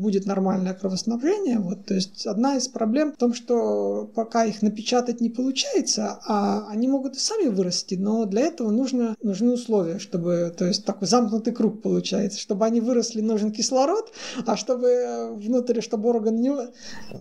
будет 0.00 0.26
нормальное 0.26 0.74
кровоснабжение. 0.74 1.58
Вот. 1.58 1.86
То 1.86 1.94
есть 1.94 2.26
одна 2.26 2.56
из 2.56 2.68
проблем 2.68 3.12
в 3.12 3.16
том, 3.16 3.34
что 3.34 4.10
пока 4.14 4.44
их 4.44 4.62
напечатать 4.62 5.20
не 5.20 5.30
получается, 5.30 6.18
а 6.26 6.66
они 6.68 6.88
могут 6.88 7.16
и 7.16 7.18
сами 7.18 7.48
вырасти, 7.48 7.94
но 7.94 8.24
для 8.26 8.42
этого 8.42 8.70
нужно, 8.70 9.16
нужны 9.22 9.52
условия, 9.52 9.98
чтобы, 9.98 10.54
то 10.56 10.64
есть 10.66 10.84
такой 10.84 11.08
замкнутый 11.08 11.52
круг 11.52 11.82
получается, 11.82 12.38
чтобы 12.38 12.64
они 12.64 12.80
выросли, 12.80 13.20
нужен 13.20 13.52
кислород, 13.52 14.12
а 14.46 14.56
чтобы 14.56 15.34
внутрь, 15.34 15.80
чтобы 15.80 16.08
орган 16.08 16.36
не... 16.36 16.50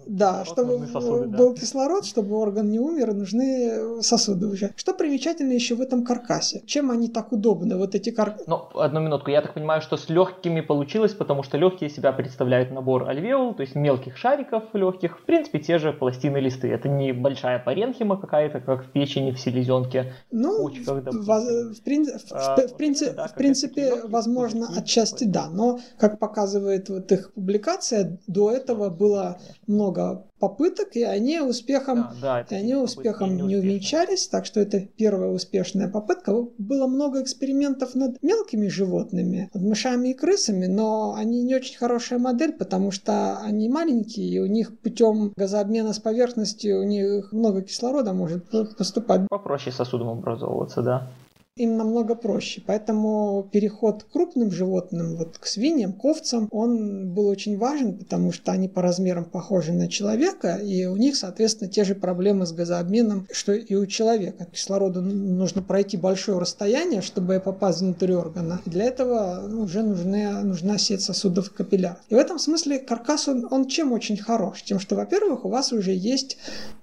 Да, 0.05 0.45
чтобы 0.45 0.87
сосуды, 0.91 1.27
был 1.27 1.48
был 1.49 1.55
кислород, 1.55 2.05
чтобы 2.05 2.37
орган 2.37 2.69
не 2.69 2.79
умер, 2.79 3.13
нужны 3.13 4.01
сосуды 4.01 4.47
уже. 4.47 4.71
Что 4.75 4.93
примечательно 4.93 5.53
еще 5.53 5.75
в 5.75 5.81
этом 5.81 6.03
каркасе? 6.03 6.61
Чем 6.65 6.91
они 6.91 7.07
так 7.07 7.31
удобны, 7.31 7.77
вот 7.77 7.95
эти 7.95 8.11
каркасы? 8.11 8.45
Ну, 8.47 8.67
одну 8.75 8.99
минутку. 8.99 9.31
Я 9.31 9.41
так 9.41 9.53
понимаю, 9.53 9.81
что 9.81 9.97
с 9.97 10.09
легкими 10.09 10.61
получилось, 10.61 11.13
потому 11.13 11.43
что 11.43 11.57
легкие 11.57 11.89
себя 11.89 12.11
представляют 12.11 12.71
набор 12.71 13.09
альвеол, 13.09 13.53
то 13.53 13.61
есть 13.61 13.75
мелких 13.75 14.17
шариков 14.17 14.63
легких. 14.73 15.19
В 15.19 15.25
принципе, 15.25 15.59
те 15.59 15.77
же 15.77 15.91
пластины 15.91 16.37
листы. 16.37 16.69
Это 16.69 16.87
не 16.87 17.13
большая 17.13 17.59
паренхима 17.59 18.17
какая-то, 18.17 18.59
как 18.59 18.85
в 18.85 18.91
печени, 18.91 19.31
в 19.31 19.39
селезенке, 19.39 20.13
ну, 20.31 20.67
в 20.67 20.69
в, 20.69 21.83
прин... 21.83 22.07
а, 22.31 22.55
в, 22.55 22.67
в, 22.67 22.77
принципе, 22.77 23.11
да, 23.13 23.27
в 23.27 23.35
принципе 23.35 24.01
возможно, 24.07 24.67
отчасти 24.75 25.23
да, 25.23 25.49
но, 25.49 25.79
как 25.97 26.19
показывает 26.19 26.89
вот 26.89 27.11
их 27.11 27.33
публикация, 27.33 28.19
до 28.27 28.51
этого 28.51 28.89
было 28.89 29.39
много 29.67 30.28
попыток, 30.39 30.95
и 30.95 31.03
они 31.03 31.39
успехом, 31.39 32.09
да, 32.21 32.45
да, 32.49 32.55
и 32.55 32.59
они 32.59 32.75
успехом 32.75 33.35
не, 33.35 33.43
не 33.43 33.55
увенчались, 33.57 34.27
так 34.27 34.45
что 34.45 34.59
это 34.59 34.79
первая 34.79 35.29
успешная 35.29 35.89
попытка. 35.89 36.33
Было 36.57 36.87
много 36.87 37.21
экспериментов 37.21 37.95
над 37.95 38.21
мелкими 38.21 38.67
животными, 38.67 39.49
над 39.53 39.63
мышами 39.63 40.09
и 40.09 40.13
крысами, 40.13 40.65
но 40.65 41.13
они 41.15 41.43
не 41.43 41.55
очень 41.55 41.77
хорошая 41.77 42.19
модель, 42.19 42.53
потому 42.53 42.91
что 42.91 43.39
они 43.39 43.69
маленькие, 43.69 44.27
и 44.27 44.39
у 44.39 44.45
них 44.45 44.77
путем 44.79 45.33
газообмена 45.35 45.93
с 45.93 45.99
поверхностью 45.99 46.79
у 46.79 46.83
них 46.83 47.31
много 47.31 47.61
кислорода 47.61 48.13
может 48.13 48.49
поступать. 48.77 49.27
Попроще 49.29 49.75
сосудом 49.75 50.09
образовываться, 50.09 50.81
да 50.81 51.09
им 51.59 51.77
намного 51.77 52.15
проще. 52.15 52.61
Поэтому 52.65 53.47
переход 53.51 54.03
к 54.03 54.11
крупным 54.11 54.51
животным, 54.51 55.15
вот 55.17 55.37
к 55.37 55.45
свиньям, 55.45 55.93
к 55.93 56.03
овцам, 56.05 56.47
он 56.51 57.13
был 57.13 57.27
очень 57.27 57.57
важен, 57.57 57.97
потому 57.97 58.31
что 58.31 58.51
они 58.51 58.67
по 58.67 58.81
размерам 58.81 59.25
похожи 59.25 59.73
на 59.73 59.87
человека, 59.87 60.55
и 60.55 60.85
у 60.85 60.95
них, 60.95 61.15
соответственно, 61.15 61.69
те 61.69 61.83
же 61.83 61.95
проблемы 61.95 62.45
с 62.45 62.51
газообменом, 62.51 63.27
что 63.31 63.53
и 63.53 63.75
у 63.75 63.85
человека. 63.85 64.47
Кислороду 64.51 65.01
нужно 65.01 65.61
пройти 65.61 65.97
большое 65.97 66.39
расстояние, 66.39 67.01
чтобы 67.01 67.39
попасть 67.39 67.81
внутрь 67.81 68.13
органа. 68.13 68.61
Для 68.65 68.85
этого 68.85 69.47
уже 69.61 69.83
нужны, 69.83 70.31
нужна 70.43 70.77
сеть 70.77 71.01
сосудов 71.01 71.51
капилляров. 71.51 71.99
И 72.09 72.15
в 72.15 72.17
этом 72.17 72.39
смысле 72.39 72.79
каркас, 72.79 73.27
он, 73.27 73.47
он 73.51 73.67
чем 73.67 73.91
очень 73.91 74.17
хорош? 74.17 74.63
Тем, 74.63 74.79
что, 74.79 74.95
во-первых, 74.95 75.45
у 75.45 75.49
вас 75.49 75.73
уже 75.73 75.93
есть 75.93 76.37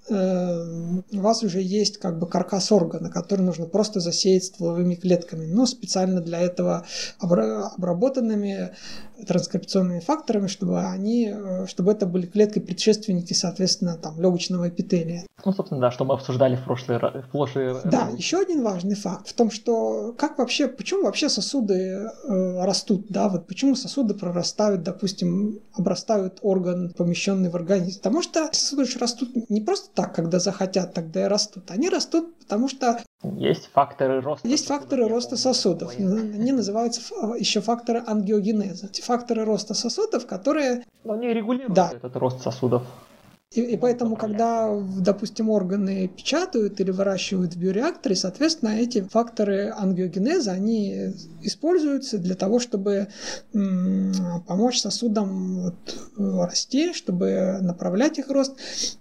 э, 0.09 0.65
у 1.13 1.21
вас 1.21 1.43
уже 1.43 1.61
есть 1.61 1.99
как 1.99 2.19
бы 2.19 2.27
каркас 2.27 2.73
органа, 2.73 3.11
который 3.11 3.43
нужно 3.43 3.67
просто 3.67 4.01
засеять 4.01 4.45
стволовыми 4.67 4.95
клетками, 4.95 5.47
но 5.47 5.67
специально 5.67 6.21
для 6.21 6.41
этого 6.41 6.85
обработанными 7.19 8.73
транскрипционными 9.27 10.01
факторами, 10.01 10.47
чтобы 10.47 10.81
они, 10.81 11.33
э, 11.35 11.67
чтобы 11.67 11.93
это 11.93 12.07
были 12.07 12.27
клетки 12.27 12.59
предшественники, 12.59 13.33
соответственно, 13.33 13.97
там, 13.97 14.21
легочного 14.21 14.69
эпителия. 14.69 15.25
Ну, 15.45 15.53
собственно, 15.53 15.81
да, 15.81 15.91
что 15.91 16.05
мы 16.05 16.15
обсуждали 16.15 16.57
в 16.57 16.65
прошлый 16.65 16.99
раз. 16.99 17.15
Да, 17.85 18.11
еще 18.17 18.39
один 18.39 18.63
важный 18.63 18.95
факт 18.95 19.29
в 19.29 19.33
том, 19.33 19.51
что 19.51 20.15
как 20.19 20.39
вообще, 20.39 20.69
почему 20.69 21.05
вообще 21.05 21.29
сосуды 21.29 21.75
э, 21.75 22.65
растут, 22.65 23.07
да, 23.09 23.29
вот 23.29 23.47
почему 23.47 23.75
сосуды 23.75 24.15
прорастают, 24.15 24.83
допустим, 24.83 25.61
обрастают 25.75 26.39
орган, 26.43 26.93
помещенный 26.93 27.49
в 27.49 27.57
организм. 27.57 27.99
Потому 27.99 28.23
что 28.23 28.49
сосуды 28.53 28.85
же 28.85 28.99
растут 28.99 29.31
не 29.49 29.61
просто 29.61 29.89
так, 29.95 30.15
когда 30.15 30.39
захотят, 30.39 30.93
тогда 30.93 31.25
и 31.25 31.29
растут. 31.29 31.71
Они 31.71 31.89
растут, 31.89 32.37
потому 32.39 32.69
что 32.69 33.01
есть 33.23 33.71
факторы 33.73 34.21
роста. 34.21 34.47
Есть 34.47 34.67
факторы 34.67 35.09
роста 35.09 35.37
сосудов. 35.37 35.95
Они 35.99 36.53
называются 36.53 37.01
еще 37.39 37.61
факторы 37.61 38.03
ангиогенеза. 38.07 38.89
Факторы 39.03 39.45
роста 39.45 39.75
сосудов, 39.75 40.27
которые... 40.27 40.85
Но 41.05 41.15
они 41.15 41.29
регулируют 41.29 41.75
да. 41.75 41.93
этот 41.93 42.17
рост 42.17 42.43
сосудов. 42.43 42.83
И, 43.53 43.61
и 43.61 43.77
поэтому, 43.77 44.17
когда, 44.17 44.69
допустим, 44.99 45.51
органы 45.51 46.09
печатают 46.09 46.81
или 46.81 46.91
выращивают 46.91 47.55
в 47.55 47.59
биореакторе, 47.59 48.17
соответственно, 48.17 48.71
эти 48.71 49.03
факторы 49.03 49.71
ангиогенеза, 49.71 50.51
они 50.51 51.15
используются 51.43 52.19
для 52.19 52.35
того, 52.35 52.59
чтобы 52.59 53.07
помочь 53.53 54.81
сосудам 54.81 55.63
вот, 55.63 56.49
расти, 56.49 56.93
чтобы 56.93 57.59
направлять 57.63 58.19
их 58.19 58.31
рост. 58.31 58.57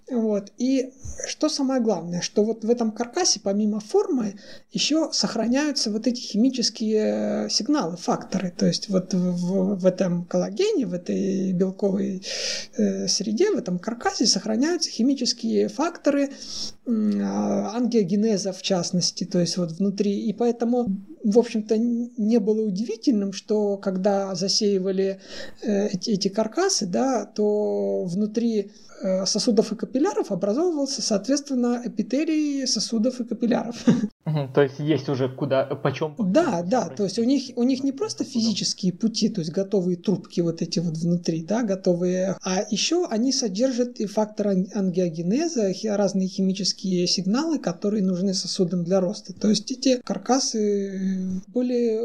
Вот. 0.08 0.52
И 0.58 0.92
что 1.26 1.48
самое 1.48 1.80
главное, 1.80 2.20
что 2.20 2.44
вот 2.44 2.64
в 2.64 2.70
этом 2.70 2.92
каркасе, 2.92 3.40
помимо 3.42 3.80
формы, 3.80 4.36
еще 4.70 5.10
сохраняются 5.12 5.90
вот 5.90 6.06
эти 6.06 6.20
химические 6.20 7.50
сигналы, 7.50 7.96
факторы. 7.96 8.52
То 8.56 8.66
есть 8.66 8.88
вот 8.88 9.12
в, 9.12 9.74
в 9.74 9.86
этом 9.86 10.24
коллагене, 10.24 10.86
в 10.86 10.92
этой 10.92 11.52
белковой 11.52 12.22
э, 12.76 13.08
среде, 13.08 13.50
в 13.50 13.58
этом 13.58 13.80
каркасе 13.80 14.26
сохраняются 14.36 14.90
химические 14.90 15.68
факторы 15.68 16.30
ангиогенеза 16.86 18.52
в 18.52 18.62
частности, 18.62 19.24
то 19.24 19.40
есть 19.40 19.56
вот 19.56 19.72
внутри. 19.72 20.26
И 20.28 20.32
поэтому, 20.32 20.86
в 21.24 21.38
общем-то, 21.38 21.76
не 21.76 22.38
было 22.38 22.62
удивительным, 22.66 23.32
что 23.32 23.76
когда 23.76 24.34
засеивали 24.34 25.20
э, 25.62 25.88
эти, 25.88 26.10
эти 26.10 26.28
каркасы, 26.28 26.86
да, 26.86 27.24
то 27.24 28.04
внутри 28.04 28.70
Э, 29.02 29.26
сосудов 29.26 29.72
и 29.72 29.76
капилляров 29.76 30.32
образовывался, 30.32 31.02
соответственно, 31.02 31.82
эпителий 31.84 32.66
сосудов 32.66 33.20
и 33.20 33.24
капилляров. 33.24 33.76
То 34.54 34.62
есть 34.62 34.80
есть 34.80 35.08
уже 35.08 35.28
куда, 35.28 35.64
почем? 35.66 36.14
Да, 36.18 36.62
да, 36.62 36.88
то 36.88 37.04
есть 37.04 37.18
у 37.18 37.24
них, 37.24 37.56
у 37.56 37.62
них 37.62 37.84
не 37.84 37.92
просто 37.92 38.24
физические 38.24 38.92
пути, 38.92 39.28
то 39.28 39.40
есть 39.40 39.52
готовые 39.52 39.96
трубки 39.96 40.40
вот 40.40 40.62
эти 40.62 40.80
вот 40.80 40.96
внутри, 40.96 41.44
да, 41.44 41.62
готовые, 41.62 42.36
а 42.42 42.64
еще 42.70 43.06
они 43.08 43.32
содержат 43.32 44.00
и 44.00 44.06
фактор 44.06 44.48
ангиогенеза, 44.74 45.72
разные 45.94 46.28
химические 46.28 46.75
сигналы, 46.78 47.58
которые 47.58 48.02
нужны 48.02 48.34
сосудам 48.34 48.84
для 48.84 49.00
роста. 49.00 49.32
То 49.32 49.48
есть 49.48 49.70
эти 49.70 50.00
каркасы 50.02 51.42
были 51.48 52.00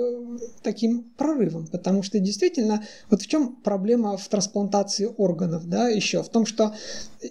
таким 0.63 1.03
прорывом, 1.17 1.67
потому 1.67 2.03
что 2.03 2.19
действительно, 2.19 2.83
вот 3.09 3.21
в 3.21 3.27
чем 3.27 3.55
проблема 3.55 4.17
в 4.17 4.27
трансплантации 4.27 5.09
органов, 5.17 5.67
да, 5.67 5.87
еще 5.89 6.23
в 6.23 6.29
том, 6.29 6.45
что 6.45 6.73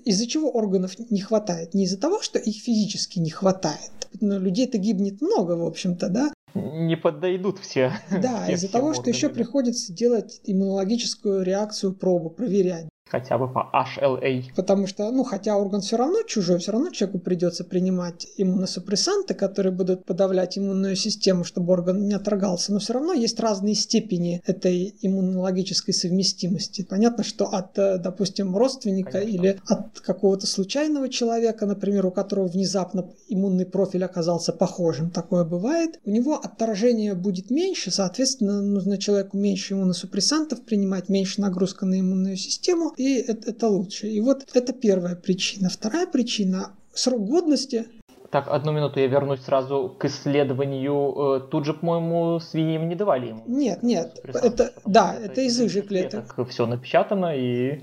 из-за 0.05 0.27
чего 0.27 0.51
органов 0.51 0.99
не 1.11 1.21
хватает? 1.21 1.75
Не 1.75 1.85
из-за 1.85 1.99
того, 1.99 2.23
что 2.23 2.39
их 2.39 2.57
физически 2.57 3.19
не 3.19 3.31
хватает. 3.31 3.91
Но 4.21 4.39
людей-то 4.39 4.79
гибнет 4.79 5.21
много, 5.21 5.53
в 5.53 5.65
общем-то, 5.65 6.09
да, 6.09 6.33
не 6.55 6.97
подойдут 6.97 7.61
все. 7.61 7.93
Да, 8.11 8.47
из-за 8.53 8.69
того, 8.69 8.93
что 8.93 9.09
еще 9.09 9.29
приходится 9.29 9.93
делать 9.93 10.41
иммунологическую 10.45 11.43
реакцию 11.43 11.95
пробу, 11.95 12.31
проверять 12.31 12.87
хотя 13.11 13.39
бы 13.39 13.49
по 13.49 13.71
HLA. 13.73 14.45
Потому 14.55 14.87
что, 14.87 15.11
ну, 15.11 15.25
хотя 15.25 15.57
орган 15.57 15.81
все 15.81 15.97
равно 15.97 16.23
чужой, 16.23 16.59
все 16.59 16.73
равно 16.73 16.91
человеку 16.91 17.19
придется 17.19 17.65
принимать 17.65 18.27
иммуносупрессанты, 18.37 19.35
которые 19.35 19.73
будут 19.73 20.05
подавлять 20.05 20.57
иммунную 20.57 20.97
систему, 20.97 21.45
чтобы 21.45 21.73
орган 21.73 22.07
не 22.07 22.15
отторгался, 22.15 22.73
но 22.73 22.79
все 22.79 22.93
равно 22.93 23.13
есть 23.13 23.41
разные 23.41 23.75
степени 23.75 24.43
этой 24.47 24.95
иммунологической 25.03 25.93
совместимости. 25.93 26.87
Понятно, 26.89 27.25
что 27.25 27.47
от, 27.47 27.79
э, 27.79 27.99
допустим, 27.99 28.57
родственника 28.57 29.13
Конечно. 29.13 29.37
или 29.37 29.61
от 29.67 30.01
какого-то 30.01 30.47
случайного 30.47 31.09
человека, 31.09 31.67
например, 31.67 32.07
у 32.07 32.11
которого 32.11 32.47
внезапно 32.47 33.09
иммунный 33.29 33.67
профиль 33.67 34.05
оказался 34.05 34.53
похожим, 34.53 35.11
такое 35.11 35.45
бывает, 35.45 35.99
у 36.05 36.11
него 36.11 36.37
отторжение 36.37 37.15
будет 37.15 37.51
меньше, 37.51 37.91
соответственно, 37.91 38.63
нужно 38.63 38.99
человеку 38.99 39.37
меньше 39.37 39.75
иммуносупрессантов 39.75 40.63
принимать, 40.63 41.09
меньше 41.09 41.41
нагрузка 41.41 41.87
на 41.87 41.99
иммунную 41.99 42.37
систему, 42.37 42.93
и 43.01 43.15
это, 43.15 43.51
это 43.51 43.69
лучше. 43.69 44.09
И 44.09 44.21
вот 44.21 44.45
это 44.53 44.73
первая 44.73 45.17
причина. 45.17 45.69
Вторая 45.71 46.07
причина– 46.07 46.73
срок 46.93 47.25
годности 47.25 47.87
так, 48.31 48.47
одну 48.47 48.71
минуту, 48.71 49.01
я 49.01 49.09
вернусь 49.09 49.41
сразу 49.41 49.93
к 49.99 50.05
исследованию. 50.05 51.39
Э, 51.39 51.41
тут 51.51 51.65
же, 51.65 51.75
по-моему, 51.75 52.39
свиньям 52.39 52.89
не 52.89 52.95
давали 52.95 53.27
ему. 53.31 53.43
Нет, 53.49 53.83
нет, 53.83 54.21
это, 54.23 54.73
да, 54.87 55.17
это, 55.17 55.33
это 55.33 55.41
из 55.41 55.61
их 55.61 55.89
клеток. 55.89 56.49
Все 56.49 56.67
напечатано 56.67 57.35
и 57.37 57.81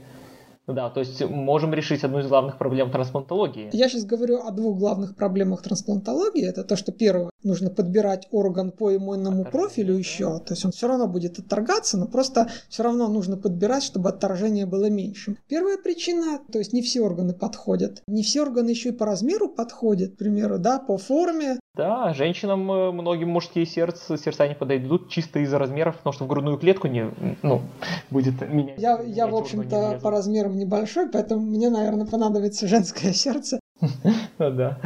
да, 0.67 0.89
то 0.89 0.99
есть 0.99 1.21
можем 1.23 1.73
решить 1.73 2.03
одну 2.03 2.19
из 2.19 2.27
главных 2.27 2.57
проблем 2.57 2.91
трансплантологии. 2.91 3.69
Я 3.71 3.87
сейчас 3.87 4.03
говорю 4.03 4.39
о 4.39 4.51
двух 4.51 4.77
главных 4.77 5.15
проблемах 5.15 5.61
трансплантологии. 5.61 6.45
Это 6.45 6.63
то, 6.65 6.75
что 6.75 6.91
первое, 6.91 7.29
нужно 7.43 7.69
подбирать 7.69 8.27
орган 8.31 8.71
по 8.71 8.95
иммунному 8.95 9.45
профилю 9.45 9.95
еще. 9.95 10.39
То 10.39 10.53
есть 10.53 10.65
он 10.65 10.71
все 10.71 10.87
равно 10.87 11.07
будет 11.07 11.39
отторгаться, 11.39 11.97
но 11.97 12.07
просто 12.07 12.49
все 12.69 12.83
равно 12.83 13.07
нужно 13.07 13.37
подбирать, 13.37 13.83
чтобы 13.83 14.09
отторжение 14.09 14.65
было 14.65 14.89
меньшим. 14.89 15.37
Первая 15.47 15.77
причина, 15.77 16.39
то 16.51 16.59
есть 16.59 16.73
не 16.73 16.81
все 16.81 17.01
органы 17.01 17.33
подходят. 17.33 18.01
Не 18.07 18.23
все 18.23 18.41
органы 18.41 18.69
еще 18.69 18.89
и 18.89 18.93
по 18.93 19.05
размеру 19.05 19.49
подходят, 19.49 20.13
к 20.13 20.17
примеру, 20.17 20.59
да, 20.59 20.79
по 20.79 20.97
форме. 20.97 21.59
Да, 21.75 22.11
женщинам 22.15 22.71
э, 22.71 22.91
многим 22.91 23.29
мужские 23.29 23.67
сердца, 23.67 24.17
сердца 24.17 24.47
не 24.47 24.55
подойдут 24.55 25.09
чисто 25.09 25.39
из-за 25.39 25.59
размеров, 25.59 25.97
потому 25.97 26.11
что 26.11 26.25
в 26.25 26.27
грудную 26.27 26.57
клетку 26.57 26.87
не, 26.87 27.11
ну, 27.43 27.61
будет 28.09 28.41
менять. 28.49 28.81
Я, 28.81 28.99
я 29.01 29.27
в 29.27 29.35
общем-то, 29.35 29.99
по 30.01 30.09
размерам 30.09 30.57
небольшой, 30.57 31.07
поэтому 31.07 31.41
мне, 31.41 31.69
наверное, 31.69 32.07
понадобится 32.07 32.67
женское 32.67 33.13
сердце. 33.13 33.59
Ну 34.39 34.51
да, 34.51 34.79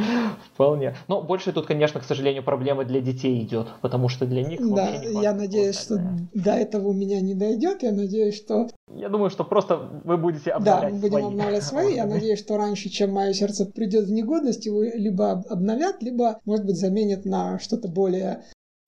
вполне. 0.54 0.96
Но 1.08 1.22
больше 1.22 1.52
тут, 1.52 1.66
конечно, 1.66 2.00
к 2.00 2.04
сожалению, 2.04 2.44
проблема 2.44 2.86
для 2.86 3.02
детей 3.02 3.44
идет, 3.44 3.68
потому 3.82 4.10
что 4.10 4.26
для 4.26 4.44
них 4.44 4.60
Да, 4.74 4.90
я 4.90 5.34
надеюсь, 5.34 5.80
что 5.80 5.98
до 6.34 6.52
этого 6.52 6.90
у 6.90 6.94
меня 6.94 7.22
не 7.22 7.36
дойдет. 7.36 7.84
Я 7.84 7.92
надеюсь, 7.92 8.36
что... 8.36 8.68
Я 8.94 9.10
думаю, 9.10 9.30
что 9.30 9.44
просто 9.44 10.02
вы 10.04 10.18
будете 10.18 10.52
обновлять 10.52 10.94
Да, 10.94 10.96
мы 10.96 11.10
будем 11.10 11.26
обновлять 11.28 11.64
свои. 11.64 11.96
Я 11.96 12.06
надеюсь, 12.08 12.40
что 12.40 12.58
раньше, 12.58 12.90
чем 12.90 13.12
мое 13.12 13.34
сердце 13.34 13.66
придет 13.66 14.06
в 14.06 14.12
негодность, 14.12 14.66
его 14.66 14.84
либо 14.84 15.32
обновят, 15.32 16.02
либо, 16.02 16.40
может 16.46 16.66
быть, 16.66 16.78
заменят 16.78 17.26
на 17.26 17.60
что-то 17.60 17.88
более 17.88 18.44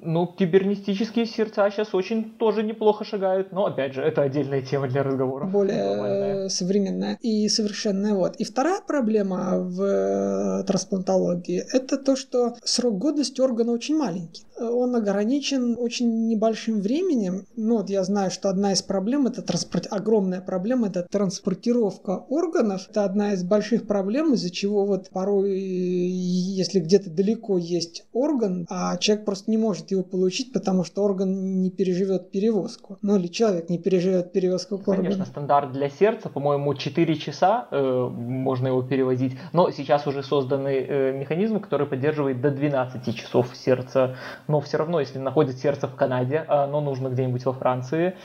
ну, 0.06 0.28
кибернетические 0.28 1.26
сердца 1.26 1.70
сейчас 1.70 1.94
очень 1.94 2.38
тоже 2.38 2.64
неплохо 2.64 3.04
шагают, 3.04 3.52
но, 3.52 3.66
опять 3.66 3.94
же, 3.94 4.02
это 4.02 4.22
отдельная 4.22 4.62
тема 4.62 4.88
для 4.88 5.04
разговора. 5.04 5.46
Более 5.46 6.50
современная 6.50 7.18
и 7.22 7.48
совершенная. 7.50 8.14
Вот. 8.14 8.36
И 8.38 8.44
вторая 8.44 8.82
проблема 8.82 9.60
в 9.60 10.64
трансплантологии– 10.66 11.64
это 11.74 11.98
то, 11.98 12.16
что 12.16 12.56
срок 12.64 12.98
годности 12.98 13.42
органа 13.42 13.72
очень 13.72 13.98
маленький. 13.98 14.44
Он 14.60 14.96
ограничен 14.96 15.78
очень 15.80 16.28
небольшим 16.28 16.82
временем. 16.82 17.46
Ну, 17.56 17.78
вот 17.78 17.90
я 17.90 18.04
знаю, 18.04 18.32
что 18.32 18.50
одна 18.50 18.74
из 18.74 18.82
проблем– 18.82 19.28
это 19.28 19.42
транспорт... 19.42 19.88
огромная 19.90 20.42
проблема– 20.42 20.88
это 20.90 21.04
транспортировка 21.10 22.26
органов. 22.30 22.88
Это 22.90 23.04
одна 23.04 23.34
из 23.34 23.44
больших 23.44 23.88
проблем, 23.88 24.34
из-за 24.34 24.52
чего 24.52 24.86
вот 24.86 25.10
порой, 25.10 25.60
если 25.60 26.80
где-то 26.80 27.10
далеко 27.10 27.58
есть 27.58 28.06
орган, 28.14 28.66
а 28.70 28.98
человек 28.98 29.26
просто 29.26 29.50
не 29.52 29.58
может 29.58 29.92
его 29.92 30.04
получить, 30.04 30.54
потому 30.54 30.84
что 30.84 31.04
орган 31.04 31.62
не 31.62 31.72
переживет 31.72 32.32
перевозку. 32.32 32.98
Ну 33.02 33.18
или 33.18 33.28
человек 33.28 33.70
не 33.70 33.78
переживет 33.78 34.32
перевозку 34.32 34.78
к 34.78 34.88
органу. 34.88 35.04
Конечно, 35.04 35.26
стандарт 35.26 35.72
для 35.72 35.90
сердца, 35.90 36.30
по-моему, 36.30 36.74
4 36.74 37.16
часа 37.16 37.68
э, 37.72 38.10
можно 38.10 38.68
его 38.68 38.82
перевозить, 38.82 39.34
но 39.52 39.72
сейчас 39.72 40.08
уже 40.08 40.24
созданы 40.24 40.70
э, 40.70 41.12
механизмы, 41.14 41.60
которые 41.60 41.88
поддерживают 41.88 42.42
до 42.42 42.52
12 42.52 43.16
часов 43.16 43.56
сердца. 43.56 44.16
Но 44.48 44.60
все 44.62 44.78
равно, 44.78 45.00
если 45.00 45.20
находится 45.20 45.62
сердце 45.62 45.88
в 45.88 45.96
Канаде, 45.96 46.44
а 46.48 46.66
оно 46.66 46.82
нужно 46.82 47.08
где-нибудь 47.08 47.46
во 47.46 47.54
Франции, 47.54 48.16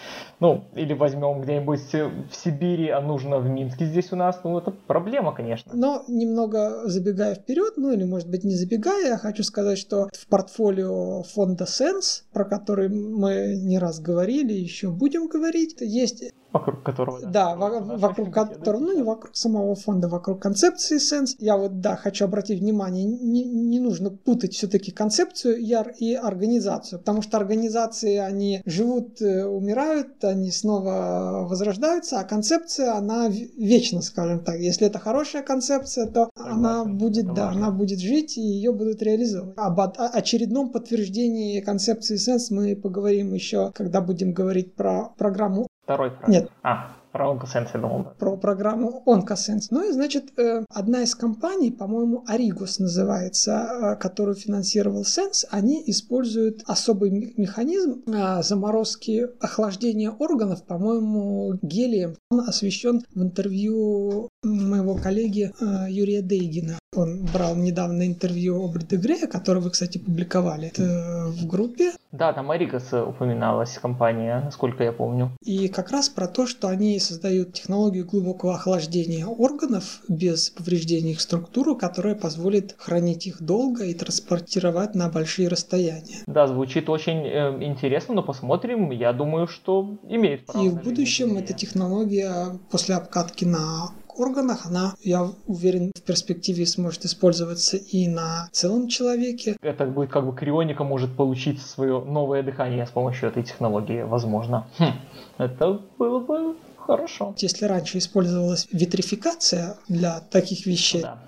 ну 0.40 0.64
или 0.74 0.92
возьмем 0.92 1.40
где-нибудь 1.40 1.80
в 1.92 2.34
Сибири, 2.34 2.88
а 2.88 3.00
нужно 3.00 3.38
в 3.38 3.48
Минске 3.48 3.86
здесь 3.86 4.12
у 4.12 4.16
нас, 4.16 4.40
ну 4.44 4.58
это 4.58 4.70
проблема, 4.70 5.32
конечно. 5.32 5.70
Но 5.74 6.02
немного 6.08 6.88
забегая 6.88 7.34
вперед, 7.34 7.74
ну 7.76 7.92
или 7.92 8.04
может 8.04 8.28
быть 8.28 8.44
не 8.44 8.54
забегая, 8.54 9.08
я 9.08 9.18
хочу 9.18 9.42
сказать, 9.42 9.78
что 9.78 10.08
в 10.12 10.26
портфолио 10.28 11.22
фонда 11.22 11.64
Sense, 11.64 12.22
про 12.32 12.44
который 12.44 12.88
мы 12.88 13.56
не 13.56 13.78
раз 13.78 14.00
говорили, 14.00 14.52
еще 14.52 14.90
будем 14.90 15.28
говорить. 15.28 15.76
Есть 15.80 16.32
Вокруг 16.52 16.82
которого, 16.82 17.20
да. 17.20 17.30
Да, 17.30 17.56
вокруг, 17.56 18.00
вокруг 18.00 18.32
которого, 18.32 18.80
ну 18.80 18.96
не 18.96 19.02
вокруг 19.02 19.36
самого 19.36 19.74
фонда, 19.74 20.08
вокруг 20.08 20.40
концепции 20.40 20.96
Sense. 20.96 21.36
Я 21.38 21.56
вот, 21.58 21.80
да, 21.80 21.96
хочу 21.96 22.24
обратить 22.24 22.60
внимание, 22.60 23.04
не, 23.04 23.44
не 23.44 23.80
нужно 23.80 24.10
путать 24.10 24.54
все-таки 24.54 24.90
концепцию 24.90 25.58
и 25.58 26.14
организацию, 26.14 27.00
потому 27.00 27.20
что 27.20 27.36
организации, 27.36 28.16
они 28.16 28.62
живут, 28.64 29.20
э, 29.20 29.44
умирают, 29.44 30.24
они 30.24 30.50
снова 30.50 31.46
возрождаются, 31.48 32.18
а 32.18 32.24
концепция, 32.24 32.94
она 32.94 33.28
вечна, 33.28 34.00
скажем 34.00 34.42
так. 34.42 34.58
Если 34.58 34.86
это 34.86 34.98
хорошая 34.98 35.42
концепция, 35.42 36.06
то 36.06 36.30
Согласен, 36.34 36.58
она 36.58 36.84
будет, 36.86 37.34
да, 37.34 37.50
она 37.50 37.70
будет 37.70 37.98
жить, 37.98 38.38
и 38.38 38.40
ее 38.40 38.72
будут 38.72 39.02
реализовывать. 39.02 39.54
Об 39.58 39.80
очередном 39.80 40.70
подтверждении 40.70 41.60
концепции 41.60 42.16
Sense 42.16 42.54
мы 42.54 42.74
поговорим 42.74 43.34
еще, 43.34 43.70
когда 43.74 44.00
будем 44.00 44.32
говорить 44.32 44.74
про 44.74 45.10
программу 45.18 45.68
Второй 45.88 46.10
фраг. 46.10 46.28
Нет. 46.28 46.50
А, 46.62 46.88
про 47.12 47.32
OncoSense 47.32 47.70
я 47.74 47.80
думал. 47.80 48.04
Да. 48.04 48.10
Про 48.18 48.36
программу 48.36 49.02
OncoSense. 49.06 49.68
Ну 49.70 49.88
и, 49.88 49.92
значит, 49.92 50.38
э, 50.38 50.64
одна 50.68 51.02
из 51.02 51.14
компаний, 51.14 51.70
по-моему, 51.70 52.24
Arigos 52.28 52.76
называется, 52.78 53.52
э, 53.52 53.96
которую 53.96 54.34
финансировал 54.34 55.02
Sense, 55.02 55.46
они 55.50 55.82
используют 55.86 56.62
особый 56.66 57.10
механизм 57.36 58.02
э, 58.06 58.42
заморозки 58.42 59.28
охлаждения 59.40 60.10
органов, 60.10 60.64
по-моему, 60.64 61.54
гелием. 61.62 62.16
Он 62.30 62.40
освещен 62.40 63.02
в 63.14 63.22
интервью 63.22 64.28
моего 64.42 64.94
коллеги 64.94 65.52
Юрия 65.88 66.22
Дейгина. 66.22 66.78
Он 66.96 67.26
брал 67.32 67.54
недавно 67.54 68.06
интервью 68.06 68.64
об 68.64 68.78
Грея, 68.78 69.26
которое 69.26 69.60
вы, 69.60 69.70
кстати, 69.70 69.98
публиковали 69.98 70.72
в 70.76 71.46
группе. 71.46 71.92
Да, 72.12 72.32
там 72.32 72.50
Аригос 72.50 72.92
упоминалась 72.92 73.78
компания, 73.78 74.40
насколько 74.44 74.84
я 74.84 74.92
помню. 74.92 75.30
И 75.42 75.68
как 75.68 75.90
раз 75.90 76.08
про 76.08 76.26
то, 76.26 76.46
что 76.46 76.68
они 76.68 76.97
создают 77.00 77.54
технологию 77.54 78.06
глубокого 78.06 78.54
охлаждения 78.54 79.26
органов 79.26 80.02
без 80.08 80.50
повреждения 80.50 81.12
их 81.12 81.20
структуры, 81.20 81.76
которая 81.76 82.14
позволит 82.14 82.74
хранить 82.78 83.26
их 83.26 83.42
долго 83.42 83.84
и 83.84 83.94
транспортировать 83.94 84.94
на 84.94 85.08
большие 85.08 85.48
расстояния. 85.48 86.22
Да, 86.26 86.46
звучит 86.46 86.88
очень 86.88 87.26
э, 87.26 87.64
интересно, 87.64 88.14
но 88.14 88.22
посмотрим. 88.22 88.90
Я 88.90 89.12
думаю, 89.12 89.46
что 89.46 89.98
имеет 90.08 90.46
право. 90.46 90.64
И 90.64 90.68
в 90.68 90.82
будущем 90.82 91.36
эта 91.36 91.52
технология 91.52 92.58
после 92.70 92.94
обкатки 92.96 93.44
на 93.44 93.92
органах, 94.18 94.66
она, 94.66 94.94
я 95.02 95.28
уверен, 95.46 95.92
в 95.94 96.02
перспективе 96.02 96.66
сможет 96.66 97.04
использоваться 97.04 97.76
и 97.76 98.08
на 98.08 98.48
целом 98.52 98.88
человеке. 98.88 99.56
Это 99.62 99.86
будет 99.86 100.10
как 100.10 100.26
бы 100.26 100.34
крионика 100.34 100.84
может 100.84 101.16
получить 101.16 101.60
свое 101.62 102.00
новое 102.00 102.42
дыхание 102.42 102.86
с 102.86 102.90
помощью 102.90 103.28
этой 103.28 103.42
технологии, 103.42 104.02
возможно. 104.02 104.66
Хм. 104.78 104.92
Это 105.38 105.80
было 105.98 106.20
бы 106.20 106.56
хорошо. 106.88 107.34
Если 107.36 107.66
раньше 107.66 107.98
использовалась 107.98 108.66
витрификация 108.72 109.76
для 109.88 110.20
таких 110.20 110.66
вещей. 110.66 111.02
Да. 111.02 111.18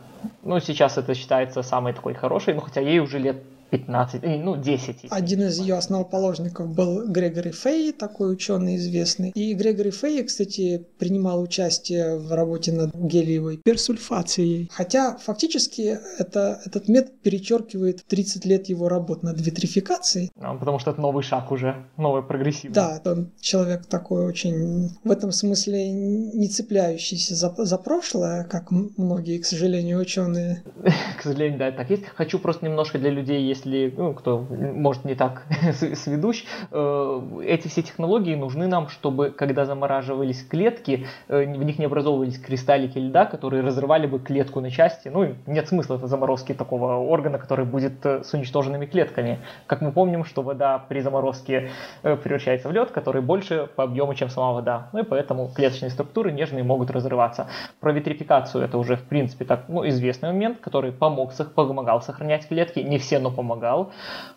Ну, 0.42 0.58
сейчас 0.60 0.98
это 0.98 1.14
считается 1.14 1.62
самой 1.62 1.92
такой 1.92 2.14
хорошей, 2.14 2.54
но 2.54 2.60
хотя 2.60 2.80
ей 2.80 2.98
уже 2.98 3.18
лет 3.18 3.36
15, 3.70 4.22
э, 4.22 4.36
ну, 4.38 4.56
10. 4.56 5.06
Один 5.10 5.42
из 5.42 5.58
ее 5.58 5.76
основоположников 5.76 6.74
был 6.74 7.06
Грегори 7.06 7.52
Фей, 7.52 7.92
такой 7.92 8.32
ученый 8.32 8.76
известный. 8.76 9.30
И 9.30 9.54
Грегори 9.54 9.90
Фей, 9.90 10.24
кстати, 10.24 10.86
принимал 10.98 11.42
участие 11.42 12.18
в 12.18 12.32
работе 12.32 12.72
над 12.72 12.94
гелиевой 12.94 13.58
персульфацией. 13.58 14.68
Хотя 14.72 15.16
фактически 15.16 15.98
это, 16.18 16.60
этот 16.64 16.88
метод 16.88 17.20
перечеркивает 17.22 18.04
30 18.06 18.44
лет 18.44 18.68
его 18.68 18.88
работ 18.88 19.22
над 19.22 19.40
витрификацией. 19.40 20.30
А, 20.40 20.54
потому 20.54 20.78
что 20.78 20.90
это 20.90 21.00
новый 21.00 21.22
шаг 21.22 21.50
уже, 21.52 21.86
новый 21.96 22.22
прогрессивный. 22.22 22.74
Да, 22.74 23.00
он 23.04 23.30
человек 23.40 23.86
такой 23.86 24.24
очень 24.24 24.90
в 25.04 25.10
этом 25.10 25.32
смысле 25.32 25.90
не 25.90 26.48
цепляющийся 26.48 27.34
за, 27.34 27.54
за 27.56 27.78
прошлое, 27.78 28.44
как 28.44 28.70
многие, 28.70 29.38
к 29.38 29.46
сожалению, 29.46 30.00
ученые. 30.00 30.62
К 31.18 31.22
сожалению, 31.22 31.58
да, 31.58 31.72
так 31.72 31.90
есть. 31.90 32.06
Хочу 32.06 32.38
просто 32.38 32.64
немножко 32.64 32.98
для 32.98 33.10
людей, 33.10 33.42
если, 33.42 33.59
ну, 33.66 34.14
кто 34.14 34.46
может 34.48 35.04
не 35.04 35.14
так 35.14 35.46
сведущ, 35.94 36.44
э, 36.70 37.20
эти 37.44 37.68
все 37.68 37.82
технологии 37.82 38.34
нужны 38.34 38.66
нам, 38.66 38.88
чтобы, 38.88 39.30
когда 39.30 39.64
замораживались 39.64 40.44
клетки, 40.44 41.06
э, 41.28 41.44
в 41.44 41.64
них 41.64 41.78
не 41.78 41.86
образовывались 41.86 42.38
кристаллики 42.38 42.98
льда, 42.98 43.26
которые 43.26 43.62
разрывали 43.62 44.06
бы 44.06 44.18
клетку 44.18 44.60
на 44.60 44.70
части. 44.70 45.08
Ну, 45.08 45.34
нет 45.46 45.68
смысла 45.68 45.96
это 45.96 46.06
заморозки 46.06 46.54
такого 46.54 46.96
органа, 46.96 47.38
который 47.38 47.64
будет 47.64 48.04
э, 48.04 48.22
с 48.24 48.32
уничтоженными 48.34 48.86
клетками. 48.86 49.38
Как 49.66 49.80
мы 49.80 49.92
помним, 49.92 50.24
что 50.24 50.42
вода 50.42 50.78
при 50.78 51.00
заморозке 51.00 51.70
превращается 52.02 52.68
в 52.68 52.72
лед, 52.72 52.90
который 52.90 53.22
больше 53.22 53.68
по 53.76 53.84
объему, 53.84 54.14
чем 54.14 54.28
сама 54.28 54.52
вода. 54.52 54.88
Ну 54.92 55.00
и 55.00 55.02
поэтому 55.02 55.48
клеточные 55.54 55.90
структуры 55.90 56.32
нежные 56.32 56.64
могут 56.64 56.90
разрываться. 56.90 57.48
Про 57.80 57.92
витрификацию 57.92 58.64
это 58.64 58.78
уже, 58.78 58.96
в 58.96 59.04
принципе, 59.04 59.44
так, 59.44 59.64
ну, 59.68 59.86
известный 59.88 60.32
момент, 60.32 60.58
который 60.60 60.92
помог, 60.92 61.32
помогал 61.54 62.02
сохранять 62.02 62.48
клетки. 62.48 62.80
Не 62.80 62.98
все, 62.98 63.18
но 63.18 63.30
помогал. 63.50 63.92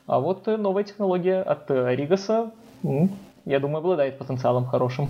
А 0.08 0.20
вот 0.20 0.48
новая 0.48 0.84
технология 0.84 1.42
от 1.42 1.70
Ригаса, 1.70 2.52
я 3.46 3.60
думаю, 3.60 3.78
обладает 3.78 4.18
потенциалом 4.18 4.66
хорошим. 4.66 5.10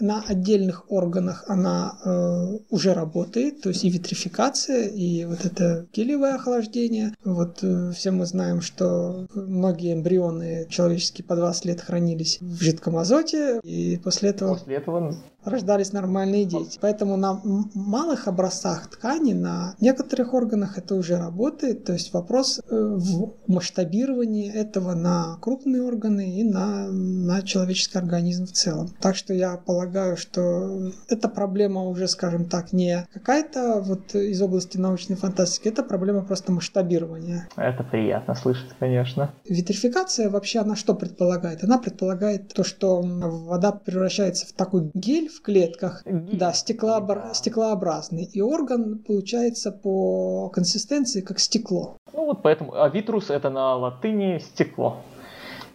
На 0.00 0.22
отдельных 0.26 0.90
органах 0.90 1.44
она 1.48 1.98
э, 2.02 2.58
уже 2.70 2.94
работает, 2.94 3.60
то 3.60 3.68
есть 3.68 3.84
и 3.84 3.90
витрификация, 3.90 4.86
и 4.86 5.26
вот 5.26 5.44
это 5.44 5.86
гелевое 5.92 6.36
охлаждение. 6.36 7.14
Вот 7.24 7.58
э, 7.62 7.92
все 7.92 8.10
мы 8.10 8.24
знаем, 8.24 8.62
что 8.62 9.26
многие 9.34 9.92
эмбрионы 9.92 10.66
человеческие 10.70 11.26
по 11.26 11.36
20 11.36 11.66
лет 11.66 11.82
хранились 11.82 12.38
в 12.40 12.62
жидком 12.62 12.96
азоте, 12.96 13.60
и 13.64 14.00
после 14.02 14.30
этого... 14.30 14.54
После 14.54 14.76
этого 14.76 15.14
рождались 15.44 15.92
нормальные 15.92 16.44
дети. 16.44 16.78
Поэтому 16.80 17.16
на 17.16 17.40
малых 17.74 18.28
образцах 18.28 18.88
ткани, 18.88 19.32
на 19.32 19.74
некоторых 19.80 20.34
органах 20.34 20.78
это 20.78 20.94
уже 20.94 21.16
работает. 21.16 21.84
То 21.84 21.92
есть 21.92 22.12
вопрос 22.12 22.58
э, 22.58 22.62
в 22.70 23.34
масштабировании 23.46 24.52
этого 24.52 24.94
на 24.94 25.36
крупные 25.40 25.82
органы 25.82 26.40
и 26.40 26.44
на, 26.44 26.90
на 26.90 27.42
человеческий 27.42 27.98
организм 27.98 28.46
в 28.46 28.52
целом. 28.52 28.90
Так 29.00 29.16
что 29.16 29.34
я 29.34 29.56
полагаю, 29.56 30.16
что 30.16 30.92
эта 31.08 31.28
проблема 31.28 31.82
уже, 31.84 32.08
скажем 32.08 32.48
так, 32.48 32.72
не 32.72 33.06
какая-то 33.12 33.80
вот 33.80 34.14
из 34.14 34.40
области 34.40 34.78
научной 34.78 35.16
фантастики, 35.16 35.68
это 35.68 35.82
проблема 35.82 36.22
просто 36.22 36.52
масштабирования. 36.52 37.48
Это 37.56 37.82
приятно 37.84 38.34
слышать, 38.34 38.70
конечно. 38.78 39.34
Витрификация 39.48 40.30
вообще 40.30 40.60
она 40.60 40.76
что 40.76 40.94
предполагает? 40.94 41.64
Она 41.64 41.78
предполагает 41.78 42.52
то, 42.52 42.64
что 42.64 43.00
вода 43.02 43.72
превращается 43.72 44.46
в 44.46 44.52
такой 44.52 44.90
гель, 44.94 45.30
в 45.32 45.42
клетках. 45.42 46.02
Да, 46.04 46.52
стеклообра... 46.52 47.30
стеклообразный. 47.34 48.24
И 48.24 48.40
орган 48.40 48.98
получается 48.98 49.72
по 49.72 50.48
консистенции 50.50 51.20
как 51.20 51.38
стекло. 51.38 51.96
Ну 52.12 52.26
вот 52.26 52.42
поэтому, 52.42 52.74
а 52.74 52.88
витрус 52.88 53.30
это 53.30 53.50
на 53.50 53.76
латыни 53.76 54.38
стекло. 54.38 54.98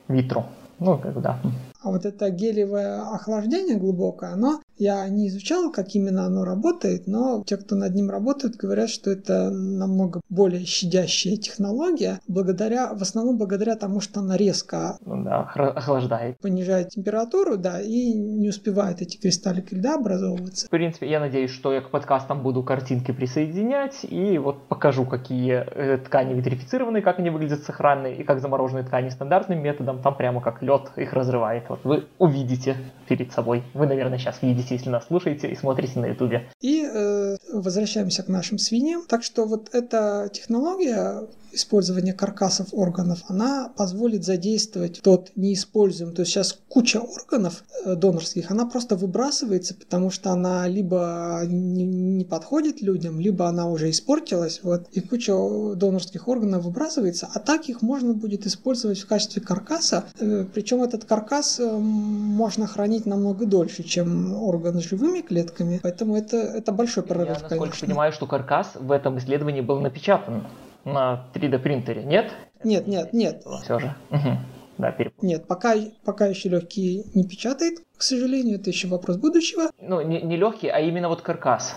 Витру. 0.08 0.46
Ну, 0.80 0.98
как 0.98 1.20
да. 1.22 1.40
А 1.82 1.92
вот 1.92 2.06
это 2.06 2.30
гелевое 2.30 3.02
охлаждение 3.02 3.78
глубокое, 3.78 4.32
оно 4.32 4.62
я 4.78 5.08
не 5.10 5.28
изучал, 5.28 5.72
как 5.72 5.96
именно 5.96 6.26
оно 6.26 6.46
работает, 6.46 7.08
но 7.08 7.44
те, 7.46 7.58
кто 7.58 7.76
над 7.76 7.96
ним 7.96 8.10
работают, 8.10 8.56
говорят, 8.56 8.90
что 8.90 9.10
это 9.12 9.50
намного 9.50 10.22
более 10.30 10.66
щадящая 10.66 11.38
технология, 11.38 12.20
благодаря, 12.28 12.94
в 12.94 13.02
основном 13.02 13.38
благодаря 13.38 13.76
тому, 13.76 14.02
что 14.02 14.20
она 14.20 14.38
резко 14.38 14.98
ну, 15.06 15.24
да, 15.24 15.42
охлаждает. 15.42 16.40
Понижает 16.40 16.90
температуру, 16.90 17.58
да, 17.58 17.82
и 17.82 18.14
не 18.14 18.50
успевает 18.50 19.02
эти 19.02 19.18
кристаллики 19.18 19.74
льда 19.74 19.96
образовываться. 19.96 20.68
В 20.68 20.70
принципе, 20.70 21.10
я 21.10 21.20
надеюсь, 21.20 21.52
что 21.52 21.74
я 21.74 21.82
к 21.82 21.90
подкастам 21.90 22.44
буду 22.44 22.62
картинки 22.64 23.12
присоединять 23.12 24.04
и 24.04 24.38
вот 24.38 24.68
покажу, 24.68 25.06
какие 25.06 25.54
э, 25.54 25.98
ткани 25.98 26.34
витрифицированы, 26.34 27.02
как 27.02 27.20
они 27.20 27.30
выглядят 27.30 27.64
сохранные, 27.64 28.18
и 28.18 28.24
как 28.24 28.42
замороженные 28.42 28.84
ткани 28.84 29.10
стандартным 29.10 29.60
методом, 29.60 30.02
там 30.02 30.16
прямо 30.16 30.42
как 30.42 30.62
лед 30.62 30.92
их 30.96 31.14
разрывает. 31.14 31.67
Вот 31.70 31.80
вы 31.84 32.06
увидите 32.18 32.78
перед 33.08 33.32
собой. 33.32 33.64
Вы, 33.74 33.88
наверное, 33.88 34.18
сейчас 34.18 34.42
видите 34.42 34.76
если 34.76 34.90
нас 34.90 35.08
слушаете 35.08 35.50
и 35.50 35.56
смотрите 35.56 36.00
на 36.00 36.08
ютубе. 36.08 36.50
И 36.62 36.84
э, 36.84 37.38
возвращаемся 37.52 38.24
к 38.24 38.28
нашим 38.28 38.58
свиньям. 38.58 39.04
Так 39.08 39.24
что 39.24 39.46
вот 39.46 39.70
эта 39.74 40.30
технология 40.34 41.28
использования 41.52 42.14
каркасов 42.14 42.68
органов, 42.72 43.20
она 43.28 43.72
позволит 43.76 44.24
задействовать 44.24 45.02
тот 45.02 45.32
неиспользуемый. 45.36 46.16
То 46.16 46.22
есть 46.22 46.32
сейчас 46.32 46.60
куча 46.70 46.98
органов 46.98 47.64
э, 47.86 47.96
донорских, 47.96 48.52
она 48.52 48.66
просто 48.66 48.96
выбрасывается, 48.96 49.74
потому 49.76 50.10
что 50.12 50.32
она 50.32 50.68
либо 50.68 51.42
не, 51.46 52.26
подходит 52.26 52.82
людям, 52.82 53.20
либо 53.20 53.48
она 53.48 53.68
уже 53.68 53.90
испортилась. 53.90 54.62
Вот, 54.64 54.88
и 54.92 55.00
куча 55.00 55.34
донорских 55.76 56.28
органов 56.28 56.64
выбрасывается, 56.64 57.30
а 57.34 57.40
так 57.40 57.70
их 57.70 57.82
можно 57.82 58.14
будет 58.14 58.46
использовать 58.46 59.00
в 59.00 59.08
качестве 59.08 59.42
каркаса. 59.42 60.06
Э, 60.20 60.46
Причем 60.54 60.84
этот 60.84 61.06
каркас 61.06 61.60
э, 61.60 61.78
можно 61.78 62.68
хранить 62.68 63.06
намного 63.06 63.46
дольше, 63.46 63.84
чем 63.84 64.34
органы 64.34 64.82
с 64.82 64.86
живыми 64.86 65.22
клетками. 65.22 65.80
Поэтому 65.82 66.16
это, 66.16 66.38
это 66.38 66.72
большой 66.72 67.04
прорыв, 67.04 67.28
Я, 67.28 67.34
насколько 67.34 67.58
конечно. 67.58 67.88
понимаю, 67.88 68.12
что 68.12 68.26
каркас 68.28 68.72
в 68.76 68.92
этом 68.92 69.18
исследовании 69.18 69.62
был 69.62 69.80
напечатан 69.80 70.44
на 70.88 71.26
3D 71.34 71.60
принтере, 71.60 72.04
нет? 72.04 72.32
Нет, 72.64 72.88
нет, 72.88 73.14
нет. 73.14 73.44
Все 73.64 73.80
же. 73.80 73.96
Угу. 74.10 74.38
Да, 74.78 74.92
перепутал. 74.92 75.28
Нет, 75.28 75.48
пока, 75.48 75.74
пока 76.06 76.28
еще 76.28 76.50
легкие 76.50 77.04
не 77.16 77.24
печатает, 77.24 77.80
к 77.98 78.02
сожалению, 78.02 78.60
это 78.60 78.70
еще 78.70 78.88
вопрос 78.88 79.18
будущего. 79.18 79.72
Ну, 79.82 80.02
не, 80.02 80.22
не 80.22 80.38
легкий, 80.38 80.68
а 80.68 80.80
именно 80.80 81.10
вот 81.10 81.22
каркас. 81.22 81.76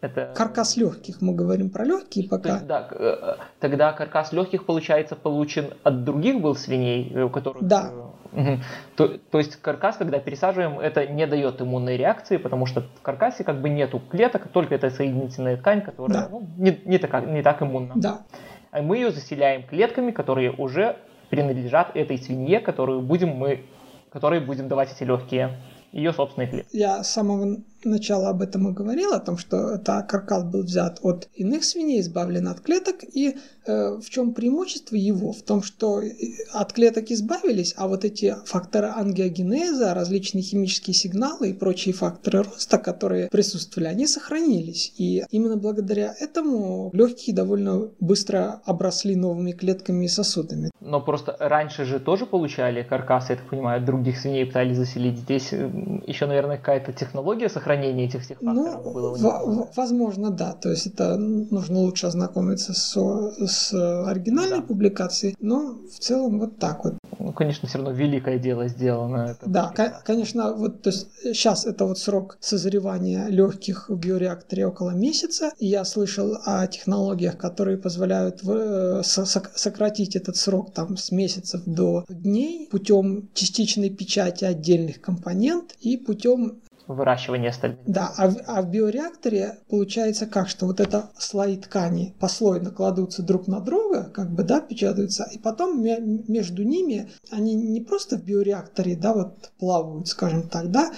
Это... 0.00 0.32
Каркас 0.34 0.76
легких, 0.76 1.20
мы 1.20 1.34
говорим 1.34 1.70
про 1.70 1.84
легкие 1.84 2.28
пока. 2.28 2.54
есть, 2.54 2.66
да, 2.66 2.88
э, 2.90 3.36
тогда 3.60 3.92
каркас 3.92 4.32
легких, 4.32 4.64
получается, 4.66 5.14
получен 5.14 5.74
от 5.84 6.04
других 6.04 6.40
был 6.40 6.56
свиней, 6.56 7.22
у 7.22 7.30
которых... 7.30 7.62
Да. 7.62 7.92
Угу. 8.32 8.58
То, 8.96 9.18
то 9.18 9.38
есть 9.38 9.56
каркас, 9.56 9.96
когда 9.96 10.18
пересаживаем, 10.18 10.78
это 10.80 11.06
не 11.06 11.26
дает 11.26 11.60
иммунной 11.60 11.96
реакции, 11.96 12.38
потому 12.38 12.66
что 12.66 12.82
в 12.82 13.02
каркасе 13.02 13.44
как 13.44 13.60
бы 13.60 13.68
нету 13.68 14.00
клеток, 14.10 14.48
только 14.48 14.74
это 14.74 14.90
соединительная 14.90 15.56
ткань, 15.56 15.82
которая 15.82 16.22
да. 16.22 16.28
ну, 16.30 16.48
не, 16.56 16.80
не, 16.84 16.98
так, 16.98 17.26
не 17.26 17.42
так 17.42 17.62
иммунна. 17.62 17.92
Да. 17.96 18.22
А 18.70 18.80
мы 18.80 18.96
ее 18.96 19.10
заселяем 19.10 19.64
клетками, 19.64 20.10
которые 20.10 20.50
уже 20.50 20.96
принадлежат 21.28 21.94
этой 21.94 22.18
свинье, 22.18 22.60
которую 22.60 23.02
будем 23.02 23.30
мы, 23.30 23.64
которые 24.10 24.40
будем 24.40 24.68
давать 24.68 24.92
эти 24.92 25.04
легкие 25.04 25.58
ее 25.92 26.12
собственные 26.12 26.48
клетки. 26.48 26.76
Я 26.76 27.02
с 27.02 27.12
самого 27.12 27.58
начала 27.84 28.30
об 28.30 28.42
этом 28.42 28.68
и 28.68 28.72
говорил, 28.72 29.12
о 29.12 29.20
том, 29.20 29.36
что 29.38 29.70
это 29.74 30.04
каркас 30.08 30.44
был 30.44 30.62
взят 30.62 30.98
от 31.02 31.28
иных 31.34 31.64
свиней, 31.64 32.00
избавлен 32.00 32.48
от 32.48 32.60
клеток, 32.60 32.96
и 33.02 33.36
э, 33.66 33.98
в 33.98 34.08
чем 34.10 34.34
преимущество 34.34 34.96
его? 34.96 35.32
В 35.32 35.42
том, 35.42 35.62
что 35.62 36.00
э, 36.00 36.10
от 36.52 36.72
клеток 36.72 37.10
избавились, 37.10 37.74
а 37.76 37.88
вот 37.88 38.04
эти 38.04 38.34
факторы 38.44 38.88
ангиогенеза, 38.88 39.94
различные 39.94 40.42
химические 40.42 40.94
сигналы 40.94 41.50
и 41.50 41.52
прочие 41.52 41.94
факторы 41.94 42.42
роста, 42.42 42.78
которые 42.78 43.28
присутствовали, 43.28 43.88
они 43.88 44.06
сохранились. 44.06 44.92
И 44.98 45.24
именно 45.30 45.56
благодаря 45.56 46.14
этому 46.18 46.90
легкие 46.92 47.34
довольно 47.34 47.90
быстро 48.00 48.60
обросли 48.64 49.16
новыми 49.16 49.52
клетками 49.52 50.04
и 50.04 50.08
сосудами. 50.08 50.70
Но 50.80 51.00
просто 51.00 51.36
раньше 51.38 51.84
же 51.84 52.00
тоже 52.00 52.26
получали 52.26 52.82
каркасы, 52.82 53.32
я 53.32 53.36
так 53.36 53.48
понимаю, 53.48 53.84
других 53.84 54.18
свиней 54.18 54.46
пытались 54.46 54.76
заселить. 54.76 55.18
Здесь 55.18 55.52
э, 55.52 55.70
еще, 56.06 56.26
наверное, 56.26 56.56
какая-то 56.56 56.92
технология 56.92 57.48
сохранения 57.72 58.04
этих 58.04 58.22
всех 58.22 58.38
факторов 58.40 58.84
ну, 58.84 58.92
было. 58.92 59.14
В- 59.16 59.76
возможно, 59.76 60.30
да. 60.30 60.52
То 60.52 60.70
есть 60.70 60.86
это 60.86 61.16
нужно 61.16 61.78
лучше 61.78 62.06
ознакомиться 62.06 62.74
с, 62.74 62.94
с 63.46 63.72
оригинальной 64.06 64.58
да. 64.58 64.62
публикацией, 64.62 65.34
но 65.40 65.78
в 65.90 65.98
целом 65.98 66.38
вот 66.38 66.58
так 66.58 66.84
вот. 66.84 66.94
Ну, 67.18 67.32
конечно, 67.32 67.68
все 67.68 67.78
равно 67.78 67.92
великое 67.92 68.38
дело 68.38 68.68
сделано. 68.68 69.36
Это 69.36 69.48
да, 69.48 69.68
к- 69.68 70.02
конечно, 70.04 70.52
вот 70.52 70.82
то 70.82 70.90
есть 70.90 71.08
сейчас 71.22 71.66
это 71.66 71.86
вот 71.86 71.98
срок 71.98 72.38
созревания 72.40 73.28
легких 73.28 73.88
в 73.88 73.96
биореакторе 73.96 74.66
около 74.66 74.90
месяца. 74.90 75.52
Я 75.58 75.84
слышал 75.84 76.38
о 76.44 76.66
технологиях, 76.66 77.36
которые 77.36 77.78
позволяют 77.78 78.42
в, 78.42 78.50
э, 78.50 79.02
сократить 79.02 80.16
этот 80.16 80.36
срок 80.36 80.72
там 80.72 80.96
с 80.96 81.12
месяцев 81.12 81.62
до 81.66 82.04
дней 82.08 82.68
путем 82.70 83.28
частичной 83.34 83.90
печати 83.90 84.44
отдельных 84.44 85.00
компонент 85.00 85.74
и 85.80 85.96
путем 85.96 86.62
выращивание 86.92 87.50
остальных. 87.50 87.80
Да, 87.86 88.12
а 88.16 88.28
в, 88.28 88.36
а 88.46 88.62
в 88.62 88.70
биореакторе 88.70 89.58
получается 89.68 90.26
как, 90.26 90.48
что 90.48 90.66
вот 90.66 90.80
это 90.80 91.10
слои 91.18 91.56
ткани 91.56 92.14
послойно 92.20 92.70
кладутся 92.70 93.22
друг 93.22 93.48
на 93.48 93.60
друга, 93.60 94.10
как 94.12 94.30
бы, 94.30 94.42
да, 94.42 94.60
печатаются, 94.60 95.28
и 95.32 95.38
потом 95.38 95.82
между 95.82 96.62
ними 96.62 97.10
они 97.30 97.54
не 97.54 97.80
просто 97.80 98.16
в 98.16 98.24
биореакторе, 98.24 98.96
да, 98.96 99.12
вот 99.12 99.50
плавают, 99.58 100.08
скажем 100.08 100.48
так, 100.48 100.70
да, 100.70 100.90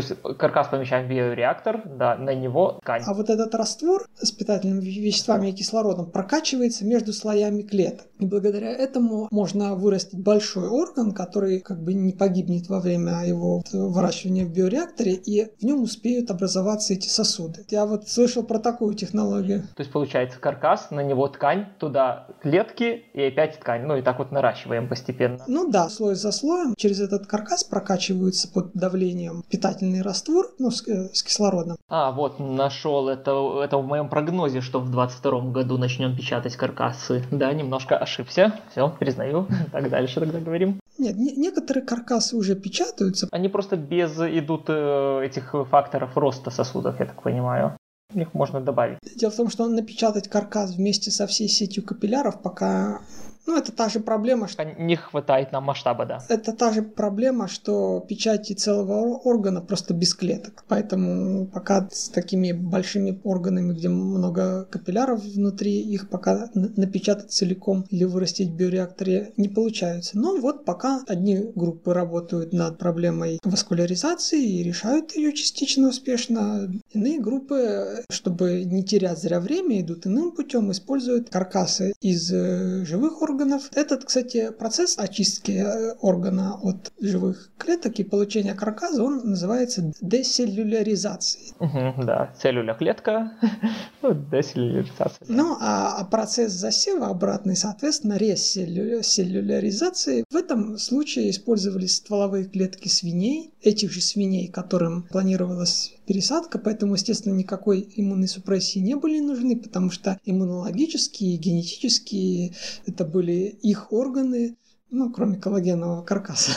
то 0.00 0.14
есть 0.14 0.38
каркас 0.38 0.68
помещаем 0.68 1.06
в 1.06 1.10
биореактор, 1.10 1.82
да, 1.84 2.16
на 2.16 2.32
него 2.34 2.78
ткань. 2.82 3.02
А 3.04 3.14
вот 3.14 3.30
этот 3.30 3.54
раствор 3.54 4.06
с 4.16 4.30
питательными 4.30 4.80
веществами 4.80 5.48
и 5.48 5.52
кислородом 5.52 6.10
прокачивается 6.10 6.84
между 6.84 7.12
слоями 7.12 7.62
клеток. 7.62 8.06
И 8.18 8.26
благодаря 8.26 8.70
этому 8.70 9.28
можно 9.30 9.74
вырастить 9.74 10.22
большой 10.22 10.68
орган, 10.68 11.12
который 11.12 11.60
как 11.60 11.82
бы 11.82 11.94
не 11.94 12.12
погибнет 12.12 12.68
во 12.68 12.80
время 12.80 13.24
его 13.26 13.62
выращивания 13.72 14.44
в 14.44 14.52
биореакторе, 14.52 15.14
и 15.14 15.46
в 15.58 15.64
нем 15.64 15.82
успеют 15.82 16.30
образоваться 16.30 16.92
эти 16.92 17.08
сосуды. 17.08 17.64
Я 17.70 17.84
вот 17.84 18.08
слышал 18.08 18.44
про 18.44 18.60
такую 18.60 18.94
технологию. 18.94 19.62
То 19.74 19.80
есть 19.80 19.90
получается 19.90 20.38
каркас, 20.38 20.90
на 20.90 21.00
него 21.00 21.26
ткань, 21.28 21.66
туда 21.78 22.28
клетки 22.40 23.02
и 23.14 23.22
опять 23.22 23.58
ткань. 23.58 23.82
Ну 23.82 23.96
и 23.96 24.02
так 24.02 24.18
вот 24.18 24.30
наращиваем 24.30 24.88
постепенно. 24.88 25.42
Ну 25.48 25.68
да, 25.68 25.88
слой 25.88 26.14
за 26.14 26.30
слоем. 26.30 26.74
Через 26.76 27.00
этот 27.00 27.26
каркас 27.26 27.64
прокачиваются 27.64 28.48
под 28.48 28.72
давлением 28.74 29.42
питательный 29.88 30.02
раствор, 30.02 30.50
ну 30.58 30.70
с, 30.70 30.86
э, 30.88 31.08
с 31.12 31.22
кислородом. 31.22 31.76
А, 31.88 32.12
вот, 32.12 32.38
нашел 32.38 33.08
это, 33.08 33.62
это 33.62 33.78
в 33.78 33.86
моем 33.86 34.08
прогнозе, 34.08 34.60
что 34.60 34.80
в 34.80 34.90
22 34.90 35.52
году 35.52 35.78
начнем 35.78 36.16
печатать 36.16 36.56
каркасы. 36.56 37.24
Да, 37.30 37.52
немножко 37.52 37.96
ошибся. 37.96 38.52
Все, 38.70 38.90
признаю. 38.98 39.46
Так 39.72 39.90
дальше 39.90 40.20
тогда 40.20 40.40
говорим. 40.40 40.80
Нет, 40.98 41.16
не, 41.16 41.32
некоторые 41.36 41.84
каркасы 41.84 42.36
уже 42.36 42.54
печатаются. 42.54 43.28
Они 43.32 43.48
просто 43.48 43.76
без 43.76 44.18
идут 44.18 44.64
э, 44.68 45.24
этих 45.24 45.54
факторов 45.70 46.16
роста 46.16 46.50
сосудов, 46.50 47.00
я 47.00 47.06
так 47.06 47.22
понимаю. 47.22 47.76
Их 48.14 48.32
можно 48.34 48.60
добавить. 48.60 48.98
Дело 49.16 49.30
в 49.30 49.36
том, 49.36 49.50
что 49.50 49.68
напечатать 49.68 50.28
каркас 50.28 50.74
вместе 50.74 51.10
со 51.10 51.26
всей 51.26 51.48
сетью 51.48 51.84
капилляров 51.84 52.40
пока 52.42 53.00
ну, 53.48 53.56
это 53.56 53.72
та 53.72 53.88
же 53.88 54.00
проблема, 54.00 54.46
что... 54.46 54.62
Не 54.64 54.96
хватает 54.96 55.52
нам 55.52 55.64
масштаба, 55.64 56.04
да. 56.04 56.18
Это 56.28 56.52
та 56.52 56.70
же 56.70 56.82
проблема, 56.82 57.48
что 57.48 58.04
печати 58.06 58.52
целого 58.52 59.16
органа 59.24 59.62
просто 59.62 59.94
без 59.94 60.14
клеток. 60.14 60.64
Поэтому 60.68 61.46
пока 61.46 61.88
с 61.90 62.10
такими 62.10 62.52
большими 62.52 63.18
органами, 63.24 63.72
где 63.72 63.88
много 63.88 64.66
капилляров 64.70 65.24
внутри, 65.24 65.80
их 65.80 66.10
пока 66.10 66.50
напечатать 66.54 67.32
целиком 67.32 67.86
или 67.88 68.04
вырастить 68.04 68.50
в 68.50 68.54
биореакторе 68.54 69.32
не 69.38 69.48
получается. 69.48 70.18
Но 70.18 70.36
вот 70.36 70.66
пока 70.66 71.00
одни 71.08 71.50
группы 71.54 71.94
работают 71.94 72.52
над 72.52 72.76
проблемой 72.76 73.38
васкуляризации 73.44 74.44
и 74.44 74.62
решают 74.62 75.16
ее 75.16 75.32
частично 75.32 75.88
успешно. 75.88 76.70
Иные 76.92 77.20
группы, 77.20 78.02
чтобы 78.10 78.64
не 78.64 78.82
терять 78.82 79.18
зря 79.18 79.40
время, 79.40 79.80
идут 79.80 80.06
иным 80.06 80.32
путем, 80.32 80.70
используют 80.70 81.28
каркасы 81.28 81.92
из 82.00 82.32
э, 82.32 82.84
живых 82.86 83.20
органов. 83.20 83.68
Этот, 83.74 84.04
кстати, 84.04 84.50
процесс 84.50 84.98
очистки 84.98 85.52
э, 85.52 85.92
органа 86.00 86.58
от 86.62 86.92
живых 86.98 87.50
клеток 87.58 87.98
и 87.98 88.04
получения 88.04 88.54
каркаса, 88.54 89.02
он 89.02 89.20
называется 89.24 89.92
деселлюляризацией. 90.00 91.52
Угу, 91.58 92.04
да, 92.04 92.32
целлюля 92.40 92.72
клетка, 92.72 93.32
ну, 94.02 94.14
деселлюляризация. 94.14 95.26
Ну, 95.28 95.58
а, 95.60 95.98
а 95.98 96.04
процесс 96.04 96.52
засева 96.52 97.08
обратный, 97.08 97.56
соответственно, 97.56 98.16
реселлюляризации. 98.16 100.24
В 100.30 100.36
этом 100.36 100.78
случае 100.78 101.30
использовались 101.30 101.96
стволовые 101.96 102.46
клетки 102.46 102.88
свиней, 102.88 103.52
этих 103.60 103.90
же 103.90 104.00
свиней, 104.00 104.48
которым 104.48 105.02
планировалось 105.02 105.97
пересадка, 106.08 106.58
поэтому, 106.58 106.94
естественно, 106.94 107.34
никакой 107.34 107.86
иммунной 107.94 108.28
супрессии 108.28 108.78
не 108.78 108.96
были 108.96 109.20
нужны, 109.20 109.56
потому 109.56 109.90
что 109.90 110.18
иммунологические, 110.24 111.36
генетические 111.36 112.54
это 112.86 113.04
были 113.04 113.58
их 113.60 113.92
органы, 113.92 114.56
ну, 114.90 115.12
кроме 115.12 115.36
коллагенового 115.36 116.02
каркаса. 116.02 116.52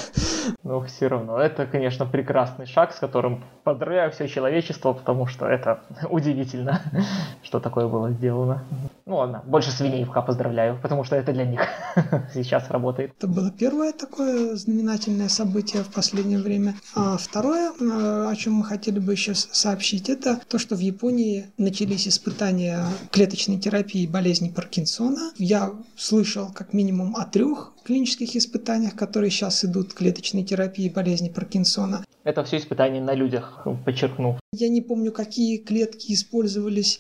Но 0.63 0.81
все 0.83 1.07
равно, 1.07 1.37
это, 1.37 1.65
конечно, 1.65 2.05
прекрасный 2.05 2.65
шаг, 2.65 2.93
с 2.93 2.99
которым 2.99 3.43
поздравляю 3.63 4.11
все 4.11 4.27
человечество, 4.27 4.93
потому 4.93 5.27
что 5.27 5.45
это 5.45 5.81
удивительно, 6.09 6.81
что 7.43 7.59
такое 7.59 7.87
было 7.87 8.11
сделано. 8.11 8.63
Ну 9.05 9.17
ладно, 9.17 9.43
больше 9.45 9.71
свиней 9.71 10.05
пока 10.05 10.21
поздравляю, 10.21 10.79
потому 10.81 11.03
что 11.03 11.15
это 11.15 11.33
для 11.33 11.45
них 11.45 11.61
сейчас 12.33 12.69
работает. 12.69 13.11
Это 13.17 13.27
было 13.27 13.51
первое 13.51 13.91
такое 13.91 14.55
знаменательное 14.55 15.29
событие 15.29 15.83
в 15.83 15.91
последнее 15.91 16.39
время. 16.39 16.75
А 16.95 17.17
второе, 17.17 17.71
э, 17.71 18.27
о 18.29 18.35
чем 18.35 18.53
мы 18.53 18.63
хотели 18.63 18.99
бы 18.99 19.11
еще 19.11 19.35
сообщить, 19.35 20.09
это 20.09 20.39
то, 20.47 20.57
что 20.57 20.75
в 20.75 20.79
Японии 20.79 21.47
начались 21.57 22.07
испытания 22.07 22.85
клеточной 23.11 23.57
терапии 23.57 24.07
болезни 24.07 24.49
Паркинсона. 24.49 25.31
Я 25.37 25.71
слышал 25.95 26.51
как 26.53 26.73
минимум 26.73 27.15
о 27.15 27.25
трех 27.25 27.73
клинических 27.83 28.35
испытаниях, 28.35 28.95
которые 28.95 29.31
сейчас 29.31 29.65
идут 29.65 29.93
клеточной 29.93 30.30
терапии 30.39 30.87
болезни 30.87 31.29
Паркинсона. 31.29 32.05
Это 32.23 32.43
все 32.43 32.57
испытания 32.57 33.01
на 33.01 33.13
людях, 33.13 33.67
подчеркну. 33.85 34.39
Я 34.53 34.69
не 34.69 34.81
помню, 34.81 35.11
какие 35.11 35.57
клетки 35.57 36.13
использовались 36.13 36.99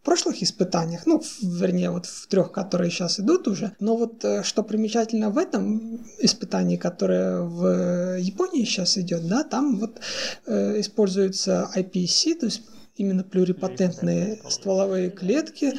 в 0.00 0.04
прошлых 0.04 0.42
испытаниях, 0.42 1.06
ну, 1.06 1.22
вернее, 1.42 1.90
вот 1.90 2.06
в 2.06 2.26
трех, 2.26 2.52
которые 2.52 2.90
сейчас 2.90 3.20
идут 3.20 3.48
уже. 3.48 3.76
Но 3.80 3.96
вот 3.96 4.24
э, 4.24 4.42
что 4.42 4.62
примечательно 4.62 5.30
в 5.30 5.38
этом 5.38 6.04
испытании, 6.18 6.76
которое 6.76 7.42
в 7.42 8.18
Японии 8.18 8.64
сейчас 8.64 8.98
идет, 8.98 9.26
да, 9.28 9.44
там 9.44 9.78
вот 9.78 10.00
э, 10.46 10.80
используется 10.80 11.70
IPC, 11.76 12.40
то 12.40 12.46
есть 12.46 12.62
именно 12.96 13.24
плюрипатентные 13.24 14.40
стволовые 14.48 15.10
клетки. 15.10 15.72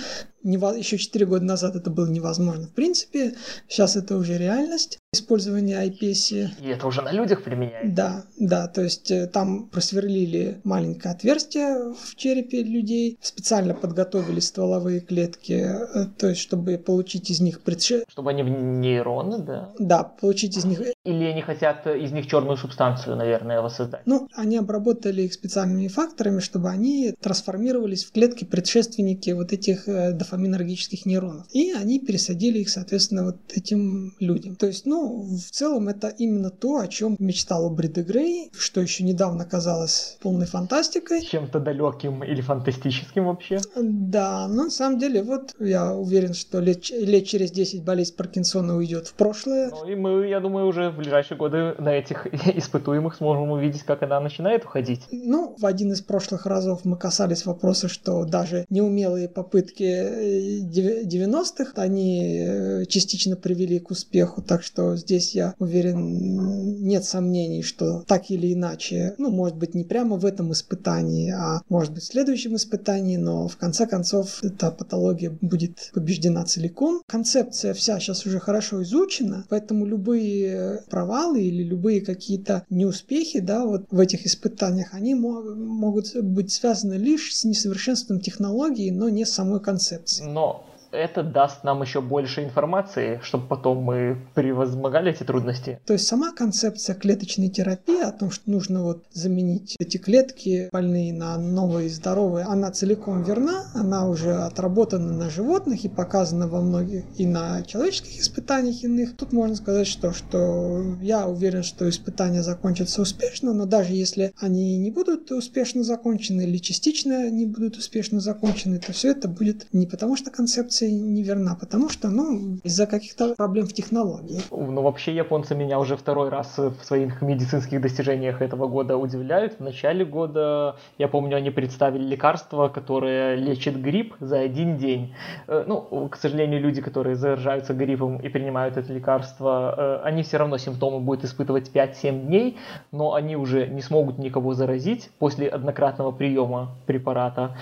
Еще 0.44 0.98
4 0.98 1.26
года 1.26 1.46
назад 1.46 1.76
это 1.76 1.90
было 1.90 2.08
невозможно. 2.08 2.68
В 2.68 2.74
принципе, 2.74 3.36
сейчас 3.68 3.96
это 3.96 4.18
уже 4.18 4.38
реальность 4.38 5.00
использования 5.14 5.86
iPS. 5.88 6.50
И 6.62 6.68
это 6.68 6.88
уже 6.88 7.02
на 7.02 7.12
людях 7.12 7.44
применяется? 7.44 7.96
Да, 7.96 8.24
да, 8.38 8.68
то 8.68 8.82
есть 8.82 9.12
э, 9.12 9.28
там 9.28 9.68
просверлили 9.68 10.60
маленькое 10.64 11.14
отверстие 11.14 11.94
в 11.94 12.16
черепе 12.16 12.64
людей, 12.64 13.18
специально 13.22 13.74
подготовили 13.74 14.40
стволовые 14.40 15.00
клетки, 15.00 15.54
э, 15.54 16.06
то 16.18 16.28
есть 16.28 16.42
чтобы 16.42 16.78
получить 16.78 17.30
из 17.30 17.40
них 17.40 17.62
предше... 17.62 18.04
Чтобы 18.10 18.32
они 18.32 18.44
в 18.44 18.50
нейроны, 18.50 19.38
да? 19.38 19.72
Да, 19.80 20.04
получить 20.04 20.58
из 20.58 20.66
них... 20.66 20.82
Или 21.06 21.26
они 21.26 21.42
хотят 21.42 21.86
из 21.86 22.12
них 22.12 22.28
черную 22.28 22.58
субстанцию, 22.58 23.16
наверное, 23.16 23.62
воссоздать? 23.62 24.02
Ну, 24.06 24.28
они 24.34 24.58
обработали 24.58 25.22
их 25.22 25.34
специальными 25.34 25.88
факторами, 25.88 26.40
чтобы 26.40 26.70
они 26.70 27.14
трансформировались 27.22 28.06
в 28.06 28.12
клетки 28.12 28.46
предшественники 28.46 29.30
вот 29.32 29.54
этих 29.54 29.88
э, 29.88 30.12
дофаминергических 30.12 31.06
нейронов. 31.06 31.46
И 31.54 31.72
они 31.72 32.00
пересадили 32.00 32.60
их, 32.60 32.70
соответственно, 32.70 33.26
вот 33.26 33.38
этим 33.54 34.16
людям. 34.20 34.56
То 34.56 34.68
есть, 34.68 34.86
ну, 34.86 35.03
в 35.08 35.52
целом 35.52 35.90
это 35.90 36.08
именно 36.08 36.50
то, 36.50 36.78
о 36.78 36.88
чем 36.88 37.16
мечтала 37.20 37.70
Брида 37.70 38.04
Грей, 38.04 38.52
что 38.58 38.82
еще 38.82 39.04
недавно 39.04 39.46
казалось 39.46 40.18
полной 40.22 40.46
фантастикой. 40.46 41.22
Чем-то 41.22 41.60
далеким 41.60 42.24
или 42.24 42.42
фантастическим 42.42 43.26
вообще. 43.26 43.60
Да, 43.76 44.48
но 44.48 44.66
на 44.66 44.70
самом 44.70 45.00
деле 45.00 45.24
вот 45.24 45.54
я 45.60 45.94
уверен, 45.94 46.34
что 46.34 46.60
лет, 46.60 46.90
лет 46.90 47.26
через 47.26 47.52
10 47.52 47.84
болезнь 47.84 48.16
Паркинсона 48.16 48.76
уйдет 48.76 49.08
в 49.08 49.14
прошлое. 49.14 49.70
Ну 49.70 49.88
и 49.88 49.96
мы, 49.96 50.28
я 50.28 50.40
думаю, 50.40 50.68
уже 50.68 50.90
в 50.90 50.98
ближайшие 50.98 51.38
годы 51.38 51.76
на 51.78 51.94
этих 51.94 52.28
испытуемых 52.58 53.16
сможем 53.16 53.52
увидеть, 53.52 53.84
как 53.84 54.04
она 54.04 54.20
начинает 54.20 54.66
уходить. 54.66 55.02
Ну, 55.12 55.56
в 55.58 55.66
один 55.66 55.92
из 55.92 56.02
прошлых 56.02 56.46
разов 56.46 56.86
мы 56.86 56.98
касались 56.98 57.46
вопроса, 57.46 57.88
что 57.88 58.26
даже 58.26 58.66
неумелые 58.70 59.30
попытки 59.30 60.64
90-х, 60.64 61.74
э, 61.76 61.82
они 61.82 62.38
э, 62.40 62.86
частично 62.86 63.36
привели 63.36 63.80
к 63.80 63.92
успеху, 63.92 64.42
так 64.42 64.64
что 64.64 64.93
здесь 64.96 65.36
я 65.36 65.56
уверен, 65.60 66.84
нет 66.84 67.06
сомнений, 67.06 67.64
что 67.64 68.04
так 68.08 68.30
или 68.30 68.54
иначе, 68.54 69.16
ну, 69.18 69.32
может 69.32 69.58
быть, 69.58 69.76
не 69.76 69.84
прямо 69.84 70.18
в 70.18 70.26
этом 70.26 70.52
испытании, 70.52 71.32
а 71.32 71.62
может 71.70 71.94
быть 71.94 72.04
в 72.04 72.08
следующем 72.08 72.56
испытании, 72.56 73.18
но 73.18 73.48
в 73.48 73.58
конце 73.58 73.86
концов 73.88 74.44
эта 74.44 74.72
патология 74.72 75.32
будет 75.42 75.92
побеждена 75.94 76.44
целиком. 76.46 77.02
Концепция 77.08 77.74
вся 77.74 78.00
сейчас 78.00 78.26
уже 78.26 78.40
хорошо 78.40 78.84
изучена, 78.84 79.46
поэтому 79.50 79.86
любые 79.86 80.84
провалы 80.90 81.42
или 81.42 81.64
любые 81.64 82.02
какие-то 82.02 82.66
неуспехи, 82.70 83.40
да, 83.40 83.66
вот 83.66 83.86
в 83.92 84.00
этих 84.00 84.26
испытаниях, 84.26 84.94
они 84.94 85.16
могут 85.16 86.16
быть 86.16 86.52
связаны 86.52 86.94
лишь 86.94 87.36
с 87.36 87.44
несовершенством 87.44 88.20
технологии, 88.20 88.90
но 88.90 89.10
не 89.10 89.26
с 89.26 89.32
самой 89.32 89.60
концепцией. 89.60 90.30
Но 90.30 90.66
это 90.94 91.24
даст 91.24 91.64
нам 91.64 91.82
еще 91.82 92.02
больше 92.02 92.44
информации, 92.44 93.20
чтобы 93.24 93.48
потом 93.48 93.80
мы 93.80 94.18
превозмогали 94.36 95.12
эти 95.12 95.24
трудности. 95.24 95.80
То 95.86 95.94
есть 95.94 96.08
сама 96.08 96.32
концепция 96.32 96.96
клеточной 96.96 97.50
терапии 97.50 98.02
о 98.02 98.12
том, 98.12 98.32
что 98.32 98.50
нужно 98.50 98.84
вот 98.84 99.04
заменить 99.12 99.76
эти 99.80 99.98
клетки 99.98 100.70
больные 100.72 101.14
на 101.14 101.38
новые 101.38 101.90
здоровые, 101.90 102.46
она 102.46 102.72
целиком 102.72 103.24
верна, 103.24 103.66
она 103.74 104.08
уже 104.08 104.34
отработана 104.34 105.12
на 105.14 105.30
животных 105.30 105.84
и 105.84 105.90
показана 105.90 106.48
во 106.48 106.62
многих 106.62 107.04
и 107.18 107.26
на 107.26 107.64
человеческих 107.64 108.22
испытаниях 108.22 108.84
иных. 108.84 109.18
Тут 109.18 109.34
можно 109.34 109.56
сказать, 109.56 109.88
что, 109.88 110.14
что 110.14 110.96
я 111.02 111.28
уверен, 111.28 111.64
что 111.64 111.90
испытания 111.90 112.44
закончатся 112.44 113.02
успешно, 113.02 113.54
но 113.54 113.66
даже 113.66 113.94
если 113.94 114.34
они 114.38 114.78
не 114.78 114.92
будут 114.92 115.32
успешно 115.32 115.84
закончены 115.84 116.44
или 116.44 116.58
частично 116.58 117.30
не 117.32 117.46
будут 117.46 117.78
успешно 117.78 118.20
закончены, 118.20 118.80
то 118.80 118.94
все 118.94 119.12
это 119.12 119.28
будет 119.28 119.68
не 119.74 119.88
потому, 119.88 120.16
что 120.16 120.30
концепция 120.30 120.83
неверна, 120.92 121.54
а 121.54 121.56
потому 121.56 121.90
что, 121.90 122.10
ну, 122.10 122.58
из-за 122.64 122.86
каких-то 122.88 123.36
проблем 123.36 123.66
в 123.66 123.74
технологии. 123.74 124.42
Ну, 124.52 124.82
вообще, 124.82 125.16
японцы 125.16 125.56
меня 125.56 125.80
уже 125.80 125.96
второй 125.98 126.30
раз 126.30 126.58
в 126.58 126.84
своих 126.84 127.22
медицинских 127.22 127.82
достижениях 127.82 128.42
этого 128.42 128.68
года 128.68 128.98
удивляют. 128.98 129.60
В 129.60 129.64
начале 129.64 130.06
года, 130.06 130.76
я 130.98 131.08
помню, 131.08 131.38
они 131.38 131.50
представили 131.52 132.04
лекарство, 132.04 132.68
которое 132.68 133.36
лечит 133.36 133.82
грипп 133.82 134.16
за 134.20 134.40
один 134.40 134.78
день. 134.78 135.14
Э, 135.48 135.64
ну, 135.68 136.08
к 136.10 136.16
сожалению, 136.18 136.62
люди, 136.62 136.82
которые 136.82 137.16
заражаются 137.16 137.74
гриппом 137.74 138.18
и 138.18 138.30
принимают 138.30 138.78
это 138.78 138.94
лекарство, 138.94 139.76
э, 139.78 140.08
они 140.08 140.24
все 140.24 140.38
равно 140.38 140.58
симптомы 140.58 141.00
будут 141.00 141.26
испытывать 141.26 141.72
5-7 141.74 142.28
дней, 142.28 142.58
но 142.92 143.14
они 143.14 143.36
уже 143.36 143.68
не 143.68 143.82
смогут 143.82 144.18
никого 144.18 144.54
заразить 144.54 145.10
после 145.20 145.48
однократного 145.48 146.12
приема 146.12 146.76
препарата. 146.86 147.56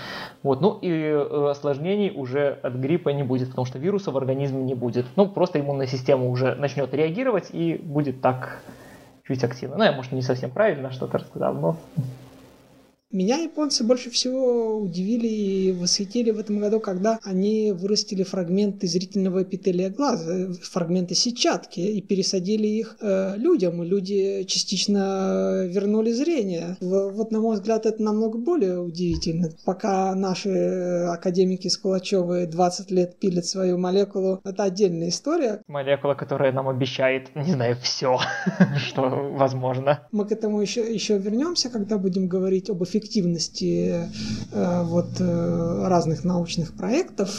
Вот. 0.43 0.61
Ну 0.61 0.77
и 0.81 0.89
э, 0.89 1.49
осложнений 1.51 2.11
уже 2.15 2.59
от 2.63 2.73
гриппа 2.73 3.09
не 3.13 3.23
будет, 3.23 3.49
потому 3.49 3.65
что 3.65 3.79
вируса 3.79 4.11
в 4.11 4.17
организме 4.17 4.63
не 4.63 4.75
будет. 4.75 5.05
Ну, 5.15 5.27
просто 5.27 5.59
иммунная 5.59 5.87
система 5.87 6.27
уже 6.27 6.55
начнет 6.55 6.93
реагировать 6.93 7.49
и 7.51 7.75
будет 7.75 8.21
так 8.21 8.61
чуть 9.27 9.43
активно. 9.43 9.77
Ну, 9.77 9.83
я, 9.83 9.91
может, 9.91 10.11
не 10.11 10.21
совсем 10.21 10.51
правильно 10.51 10.91
что-то 10.91 11.17
рассказал, 11.17 11.53
но 11.53 11.77
меня 13.11 13.37
японцы 13.37 13.83
больше 13.83 14.09
всего 14.09 14.77
удивили 14.77 15.27
и 15.27 15.71
восхитили 15.73 16.31
в 16.31 16.39
этом 16.39 16.59
году, 16.59 16.79
когда 16.79 17.19
они 17.23 17.71
вырастили 17.73 18.23
фрагменты 18.23 18.87
зрительного 18.87 19.43
эпителия 19.43 19.89
глаза, 19.89 20.53
фрагменты 20.61 21.13
сетчатки, 21.13 21.79
и 21.79 22.01
пересадили 22.01 22.67
их 22.67 22.97
э, 23.01 23.35
людям, 23.37 23.83
люди 23.83 24.43
частично 24.43 25.65
вернули 25.65 26.11
зрение. 26.11 26.77
Вот, 26.79 27.31
на 27.31 27.41
мой 27.41 27.55
взгляд, 27.55 27.85
это 27.85 28.01
намного 28.01 28.37
более 28.37 28.79
удивительно. 28.79 29.49
Пока 29.65 30.15
наши 30.15 31.05
академики 31.09 31.67
Скулачевы 31.67 32.47
20 32.47 32.91
лет 32.91 33.19
пилят 33.19 33.45
свою 33.45 33.77
молекулу, 33.77 34.39
это 34.45 34.63
отдельная 34.63 35.09
история. 35.09 35.61
Молекула, 35.67 36.13
которая 36.13 36.53
нам 36.53 36.69
обещает, 36.69 37.35
не 37.35 37.51
знаю, 37.51 37.75
все, 37.81 38.19
что 38.77 39.01
возможно. 39.33 40.07
Мы 40.11 40.25
к 40.25 40.31
этому 40.31 40.61
еще, 40.61 40.93
еще 40.93 41.17
вернемся, 41.17 41.69
когда 41.69 41.97
будем 41.97 42.27
говорить 42.27 42.69
об 42.69 42.83
эффективности 42.83 43.00
эффективности 43.01 44.09
э, 44.51 44.83
вот, 44.83 45.19
э, 45.19 45.87
разных 45.87 46.23
научных 46.23 46.73
проектов. 46.73 47.29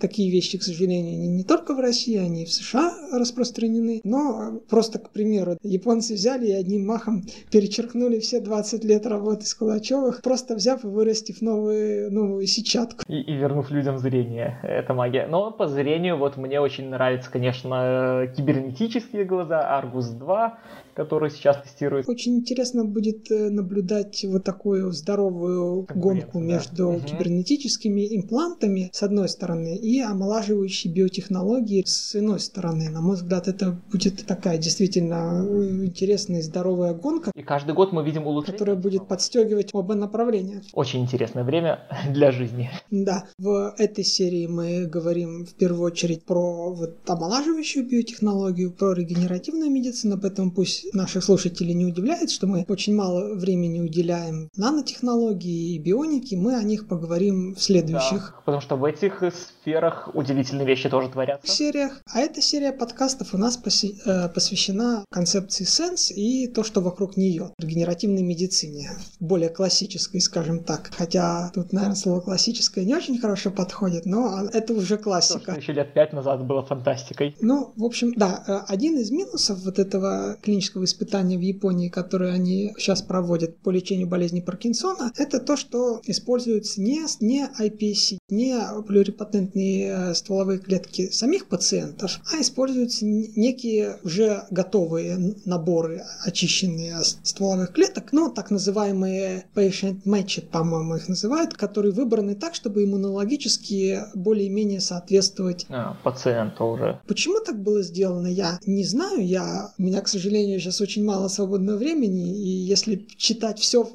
Такие 0.00 0.30
вещи, 0.30 0.58
к 0.58 0.62
сожалению, 0.62 1.30
не, 1.30 1.44
только 1.44 1.74
в 1.74 1.80
России, 1.80 2.16
они 2.16 2.42
и 2.42 2.46
в 2.46 2.52
США 2.52 2.92
распространены. 3.12 4.00
Но 4.04 4.60
просто, 4.68 4.98
к 4.98 5.10
примеру, 5.10 5.56
японцы 5.62 6.14
взяли 6.14 6.48
и 6.48 6.52
одним 6.52 6.86
махом 6.86 7.24
перечеркнули 7.50 8.18
все 8.18 8.40
20 8.40 8.84
лет 8.84 9.06
работы 9.06 9.46
с 9.46 9.54
Кулачевых, 9.54 10.22
просто 10.22 10.54
взяв 10.54 10.84
и 10.84 10.88
вырастив 10.88 11.40
новую, 11.40 12.12
новую 12.12 12.46
сетчатку. 12.46 13.04
И, 13.06 13.20
и 13.20 13.34
вернув 13.34 13.70
людям 13.70 13.98
зрение. 13.98 14.58
Это 14.62 14.94
магия. 14.94 15.26
Но 15.26 15.50
по 15.50 15.68
зрению 15.68 16.18
вот 16.18 16.36
мне 16.36 16.60
очень 16.60 16.88
нравятся, 16.88 17.30
конечно, 17.30 18.26
кибернетические 18.36 19.24
глаза, 19.24 19.80
Argus 19.80 20.12
2, 20.18 20.58
который 20.94 21.30
сейчас 21.30 21.62
тестирует. 21.62 22.08
Очень 22.08 22.36
интересно 22.36 22.84
будет 22.84 23.30
э, 23.30 23.50
наблюдать 23.50 24.24
вот 24.28 24.44
такую 24.44 24.92
здоровую 24.92 25.86
гонку 25.94 26.38
между 26.38 27.00
да. 27.00 27.06
кибернетическими 27.06 28.16
имплантами 28.16 28.90
с 28.92 29.02
одной 29.02 29.28
стороны 29.28 29.76
и 29.76 30.00
омолаживающей 30.00 30.92
биотехнологией 30.92 31.84
с 31.86 32.16
иной 32.16 32.40
стороны. 32.40 32.90
На 32.90 33.00
мой 33.00 33.16
взгляд, 33.16 33.48
это 33.48 33.80
будет 33.90 34.24
такая 34.26 34.58
действительно 34.58 35.44
э, 35.46 35.84
интересная 35.84 36.42
здоровая 36.42 36.94
гонка. 36.94 37.30
И 37.34 37.42
каждый 37.42 37.74
год 37.74 37.92
мы 37.92 38.04
видим 38.04 38.26
улучшение. 38.26 38.58
Которая 38.58 38.76
будет 38.76 39.08
подстегивать 39.08 39.70
оба 39.72 39.94
направления. 39.94 40.62
Очень 40.74 41.02
интересное 41.02 41.44
время 41.44 41.80
для 42.10 42.32
жизни. 42.32 42.70
Да. 42.90 43.24
В 43.38 43.74
этой 43.78 44.04
серии 44.04 44.46
мы 44.46 44.86
говорим 44.86 45.46
в 45.46 45.54
первую 45.54 45.86
очередь 45.86 46.24
про 46.24 46.72
вот 46.72 46.98
омолаживающую 47.06 47.88
биотехнологию, 47.88 48.72
про 48.72 48.92
регенеративную 48.92 49.70
медицину, 49.70 50.18
поэтому 50.20 50.50
пусть 50.50 50.81
наших 50.92 51.24
слушателей 51.24 51.74
не 51.74 51.86
удивляет, 51.86 52.30
что 52.30 52.46
мы 52.46 52.64
очень 52.68 52.94
мало 52.94 53.34
времени 53.34 53.80
уделяем 53.80 54.48
нанотехнологии 54.56 55.74
и 55.74 55.78
бионике, 55.78 56.36
мы 56.36 56.56
о 56.56 56.62
них 56.62 56.88
поговорим 56.88 57.54
в 57.54 57.62
следующих. 57.62 58.34
Да, 58.36 58.42
потому 58.44 58.60
что 58.60 58.76
в 58.76 58.84
этих 58.84 59.22
сферах 59.60 60.10
удивительные 60.14 60.66
вещи 60.66 60.88
тоже 60.88 61.08
творятся. 61.08 61.46
В 61.46 61.50
сериях. 61.50 62.02
А 62.12 62.20
эта 62.20 62.40
серия 62.40 62.72
подкастов 62.72 63.34
у 63.34 63.38
нас 63.38 63.58
э, 63.58 64.28
посвящена 64.28 65.04
концепции 65.10 65.64
сенс 65.64 66.10
и 66.10 66.48
то, 66.48 66.64
что 66.64 66.80
вокруг 66.80 67.16
нее, 67.16 67.52
регенеративной 67.58 68.22
медицине, 68.22 68.90
более 69.20 69.48
классической, 69.48 70.20
скажем 70.20 70.64
так. 70.64 70.90
Хотя 70.96 71.50
тут, 71.54 71.72
наверное, 71.72 71.96
слово 71.96 72.20
классическое 72.20 72.84
не 72.84 72.94
очень 72.94 73.18
хорошо 73.18 73.50
подходит, 73.50 74.06
но 74.06 74.48
это 74.52 74.72
уже 74.72 74.96
классика. 74.96 75.38
То, 75.38 75.50
что 75.52 75.60
еще 75.60 75.72
лет 75.72 75.94
пять 75.94 76.12
назад 76.12 76.44
было 76.44 76.62
фантастикой. 76.62 77.36
Ну, 77.40 77.72
в 77.76 77.84
общем, 77.84 78.12
да, 78.14 78.44
э, 78.46 78.60
один 78.68 78.98
из 78.98 79.10
минусов 79.10 79.58
вот 79.60 79.78
этого 79.78 80.36
клинического 80.42 80.71
клинического 80.72 80.84
испытания 80.84 81.36
в 81.36 81.40
Японии, 81.40 81.88
которые 81.88 82.32
они 82.32 82.74
сейчас 82.78 83.02
проводят 83.02 83.56
по 83.58 83.70
лечению 83.70 84.08
болезни 84.08 84.40
Паркинсона, 84.40 85.12
это 85.16 85.38
то, 85.40 85.56
что 85.56 86.00
используются 86.04 86.80
не, 86.80 87.02
не 87.20 87.48
iPSC, 87.60 88.18
не 88.30 88.58
плюрипатентные 88.86 90.10
э, 90.10 90.14
стволовые 90.14 90.58
клетки 90.58 91.10
самих 91.10 91.46
пациентов, 91.46 92.20
а 92.32 92.40
используются 92.40 93.04
некие 93.04 93.98
уже 94.02 94.44
готовые 94.50 95.34
наборы 95.44 96.02
очищенные 96.24 96.96
стволовых 97.22 97.72
клеток, 97.72 98.12
ну, 98.12 98.30
так 98.30 98.50
называемые 98.50 99.46
patient 99.54 100.02
matched, 100.04 100.48
по-моему, 100.50 100.96
их 100.96 101.08
называют, 101.08 101.54
которые 101.54 101.92
выбраны 101.92 102.34
так, 102.34 102.54
чтобы 102.54 102.84
иммунологически 102.84 104.00
более-менее 104.14 104.80
соответствовать 104.80 105.66
а, 105.68 105.96
пациенту 106.02 106.64
уже. 106.64 107.00
Почему 107.06 107.40
так 107.44 107.60
было 107.60 107.82
сделано, 107.82 108.26
я 108.26 108.58
не 108.66 108.84
знаю. 108.84 109.26
Я, 109.26 109.72
меня, 109.78 110.00
к 110.00 110.08
сожалению, 110.08 110.60
сейчас 110.62 110.80
очень 110.80 111.04
мало 111.04 111.28
свободного 111.28 111.76
времени, 111.76 112.36
и 112.36 112.48
если 112.48 113.06
читать 113.16 113.58
все, 113.58 113.88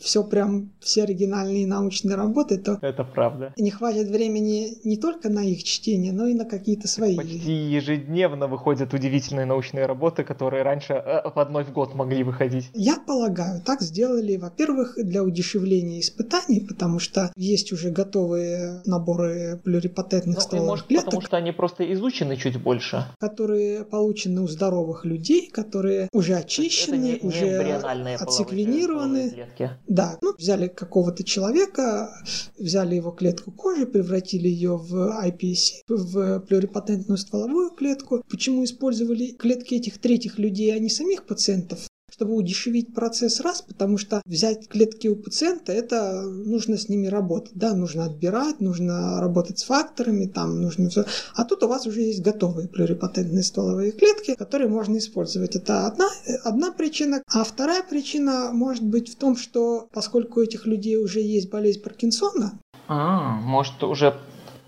все 0.00 0.24
прям, 0.24 0.72
все 0.80 1.04
оригинальные 1.04 1.66
научные 1.66 2.16
работы, 2.16 2.58
то... 2.58 2.78
Это 2.82 3.04
правда. 3.04 3.54
Не 3.56 3.70
хватит 3.70 4.08
времени 4.08 4.78
не 4.84 4.96
только 4.96 5.28
на 5.28 5.44
их 5.44 5.62
чтение, 5.64 6.12
но 6.12 6.26
и 6.26 6.34
на 6.34 6.44
какие-то 6.44 6.88
свои. 6.88 7.16
Почти 7.16 7.52
ежедневно 7.52 8.46
выходят 8.46 8.92
удивительные 8.92 9.46
научные 9.46 9.86
работы, 9.86 10.24
которые 10.24 10.62
раньше 10.62 10.94
э, 10.94 11.30
в 11.34 11.38
одной 11.38 11.64
в 11.64 11.72
год 11.72 11.94
могли 11.94 12.22
выходить. 12.24 12.70
Я 12.74 12.98
полагаю, 12.98 13.62
так 13.62 13.80
сделали, 13.80 14.36
во-первых, 14.36 14.94
для 14.96 15.22
удешевления 15.22 16.00
испытаний, 16.00 16.60
потому 16.60 16.98
что 16.98 17.32
есть 17.36 17.72
уже 17.72 17.90
готовые 17.90 18.82
наборы 18.84 19.60
плюрипатентных 19.64 20.36
ну, 20.36 20.40
стволовых 20.40 20.70
может, 20.70 20.86
клеток. 20.86 21.04
Потому 21.06 21.22
что 21.22 21.36
они 21.36 21.52
просто 21.52 21.92
изучены 21.92 22.36
чуть 22.36 22.60
больше. 22.60 23.04
Которые 23.20 23.84
получены 23.84 24.42
у 24.42 24.48
здоровых 24.48 25.04
людей, 25.04 25.48
которые 25.50 26.07
уже 26.12 26.34
очищены, 26.34 26.96
не, 26.96 27.16
уже 27.16 27.46
не 27.46 28.14
отсеквенированы. 28.16 29.48
Да, 29.86 30.18
ну, 30.22 30.34
взяли 30.36 30.68
какого-то 30.68 31.24
человека, 31.24 32.10
взяли 32.58 32.96
его 32.96 33.10
клетку 33.10 33.52
кожи, 33.52 33.86
превратили 33.86 34.48
ее 34.48 34.76
в 34.76 34.94
IPSC, 35.24 35.82
в 35.88 36.40
плюрипатентную 36.40 37.18
стволовую 37.18 37.70
клетку. 37.70 38.22
Почему 38.28 38.64
использовали 38.64 39.32
клетки 39.32 39.74
этих 39.74 39.98
третьих 39.98 40.38
людей, 40.38 40.74
а 40.74 40.78
не 40.78 40.90
самих 40.90 41.26
пациентов? 41.26 41.88
Чтобы 42.18 42.34
удешевить 42.34 42.92
процесс 42.94 43.38
раз, 43.40 43.62
потому 43.62 43.96
что 43.96 44.22
взять 44.24 44.66
клетки 44.66 45.06
у 45.06 45.14
пациента, 45.14 45.72
это 45.72 46.22
нужно 46.22 46.76
с 46.76 46.88
ними 46.88 47.06
работать, 47.06 47.52
да, 47.54 47.74
нужно 47.74 48.06
отбирать, 48.06 48.60
нужно 48.60 49.20
работать 49.20 49.60
с 49.60 49.62
факторами, 49.62 50.26
там 50.26 50.60
нужно 50.60 50.88
все. 50.90 51.04
А 51.36 51.44
тут 51.44 51.62
у 51.62 51.68
вас 51.68 51.86
уже 51.86 52.00
есть 52.00 52.22
готовые 52.22 52.66
плюрипатентные 52.66 53.44
стволовые 53.44 53.92
клетки, 53.92 54.34
которые 54.34 54.68
можно 54.68 54.98
использовать. 54.98 55.54
Это 55.54 55.86
одна, 55.86 56.08
одна 56.42 56.72
причина. 56.72 57.22
А 57.32 57.44
вторая 57.44 57.84
причина 57.84 58.50
может 58.52 58.82
быть 58.82 59.12
в 59.12 59.14
том, 59.14 59.36
что 59.36 59.88
поскольку 59.92 60.40
у 60.40 60.42
этих 60.42 60.66
людей 60.66 60.96
уже 60.96 61.20
есть 61.20 61.50
болезнь 61.50 61.80
Паркинсона, 61.82 62.58
а, 62.88 63.36
может 63.36 63.80
уже 63.84 64.16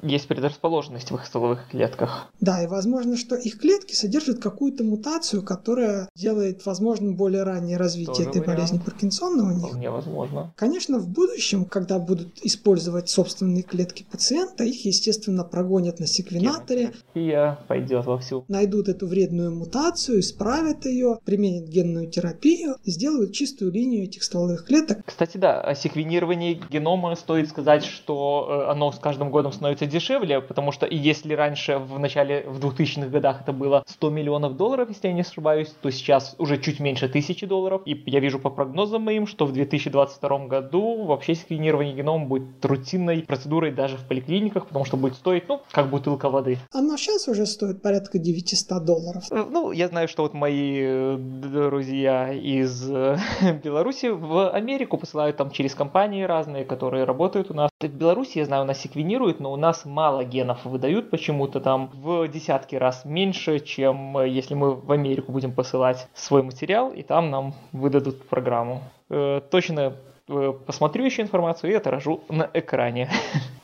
есть 0.03 0.29
предрасположенность 0.29 1.11
в 1.11 1.15
их 1.15 1.27
стволовых 1.27 1.69
клетках. 1.71 2.31
Да, 2.41 2.63
и 2.63 2.67
возможно, 2.67 3.17
что 3.17 3.37
их 3.37 3.59
клетки 3.59 3.95
содержат 3.95 4.41
какую-то 4.41 4.85
мутацию, 4.85 5.43
которая 5.43 6.09
делает 6.15 6.65
возможным 6.67 7.17
более 7.17 7.43
раннее 7.43 7.77
развитие 7.77 8.15
Тоже 8.15 8.29
этой 8.31 8.41
вариант. 8.41 8.57
болезни 8.57 8.79
Паркинсона 8.79 9.45
у 9.45 9.55
них. 9.55 9.67
Вполне 9.69 9.91
возможно. 9.91 10.53
Конечно, 10.57 10.99
в 10.99 11.09
будущем, 11.09 11.65
когда 11.65 11.99
будут 11.99 12.39
использовать 12.43 13.09
собственные 13.09 13.63
клетки 13.63 14.05
пациента, 14.11 14.65
их, 14.65 14.85
естественно, 14.85 15.45
прогонят 15.45 16.01
на 16.01 16.07
секвенаторе. 16.07 16.93
И 17.15 17.55
пойдет 17.69 18.07
вовсю. 18.07 18.45
Найдут 18.49 18.89
эту 18.89 19.07
вредную 19.07 19.55
мутацию, 19.55 20.21
исправят 20.21 20.87
ее, 20.87 21.19
применят 21.25 21.69
генную 21.69 22.09
терапию, 22.09 22.77
сделают 22.85 23.33
чистую 23.33 23.73
линию 23.73 24.05
этих 24.05 24.23
стволовых 24.23 24.65
клеток. 24.67 24.99
Кстати, 25.05 25.37
да, 25.37 25.61
о 25.61 25.75
секвенировании 25.75 26.61
генома 26.71 27.15
стоит 27.15 27.49
сказать, 27.49 27.85
что 27.85 28.65
э, 28.67 28.71
оно 28.71 28.93
с 28.93 28.99
каждым 28.99 29.31
годом 29.31 29.53
становится 29.53 29.87
дешевле, 29.91 30.41
потому 30.41 30.73
что 30.73 30.87
если 30.87 31.35
раньше 31.35 31.79
в 31.79 31.99
начале, 31.99 32.45
в 32.47 32.59
2000-х 32.65 33.09
годах 33.09 33.43
это 33.43 33.53
было 33.53 33.83
100 33.87 34.11
миллионов 34.11 34.57
долларов, 34.57 34.89
если 34.89 35.09
я 35.09 35.15
не 35.15 35.21
ошибаюсь, 35.21 35.75
то 35.83 35.91
сейчас 35.91 36.35
уже 36.39 36.59
чуть 36.59 36.81
меньше 36.81 37.09
тысячи 37.09 37.47
долларов. 37.47 37.83
И 37.85 38.03
я 38.07 38.21
вижу 38.21 38.39
по 38.39 38.51
прогнозам 38.51 39.03
моим, 39.03 39.27
что 39.27 39.47
в 39.47 39.53
2022 39.53 40.47
году 40.47 41.05
вообще 41.05 41.35
секвенирование 41.35 41.95
генома 41.95 42.27
будет 42.27 42.65
рутинной 42.65 43.23
процедурой 43.23 43.73
даже 43.73 43.97
в 43.97 44.07
поликлиниках, 44.07 44.67
потому 44.67 44.85
что 44.85 44.97
будет 44.97 45.15
стоить, 45.15 45.49
ну, 45.49 45.61
как 45.71 45.91
бутылка 45.91 46.31
воды. 46.31 46.59
Оно 46.73 46.97
сейчас 46.97 47.29
уже 47.29 47.47
стоит 47.47 47.83
порядка 47.83 48.19
900 48.19 48.85
долларов. 48.85 49.25
Э, 49.31 49.45
ну, 49.51 49.73
я 49.73 49.89
знаю, 49.89 50.09
что 50.09 50.23
вот 50.23 50.35
мои 50.35 50.81
э, 50.81 51.17
друзья 51.19 52.33
из 52.33 52.89
Беларуси 53.65 54.07
в 54.07 54.51
Америку 54.51 54.97
посылают 54.97 55.37
там 55.37 55.51
через 55.51 55.75
компании 55.75 56.23
разные, 56.23 56.65
которые 56.65 57.05
работают 57.05 57.51
у 57.51 57.55
нас. 57.55 57.71
В 57.81 57.87
Беларуси, 57.89 58.39
я 58.39 58.45
знаю, 58.45 58.63
у 58.63 58.67
нас 58.67 58.81
секвенируют, 58.81 59.41
но 59.41 59.53
у 59.53 59.57
нас 59.57 59.80
мало 59.85 60.25
генов 60.25 60.65
выдают 60.65 61.11
почему-то 61.11 61.61
там 61.61 61.91
в 61.93 62.29
десятки 62.29 62.77
раз 62.77 63.05
меньше, 63.05 63.61
чем 63.61 64.19
э, 64.19 64.29
если 64.29 64.55
мы 64.55 64.75
в 64.75 64.91
Америку 64.93 65.33
будем 65.33 65.53
посылать 65.53 66.09
свой 66.15 66.43
материал, 66.43 66.91
и 66.91 67.03
там 67.03 67.31
нам 67.31 67.55
выдадут 67.73 68.27
программу. 68.29 68.83
Э, 69.09 69.41
точно 69.51 69.97
э, 70.29 70.53
посмотрю 70.67 71.05
еще 71.05 71.23
информацию 71.23 71.73
и 71.73 71.75
отражу 71.75 72.23
на 72.29 72.49
экране. 72.55 73.11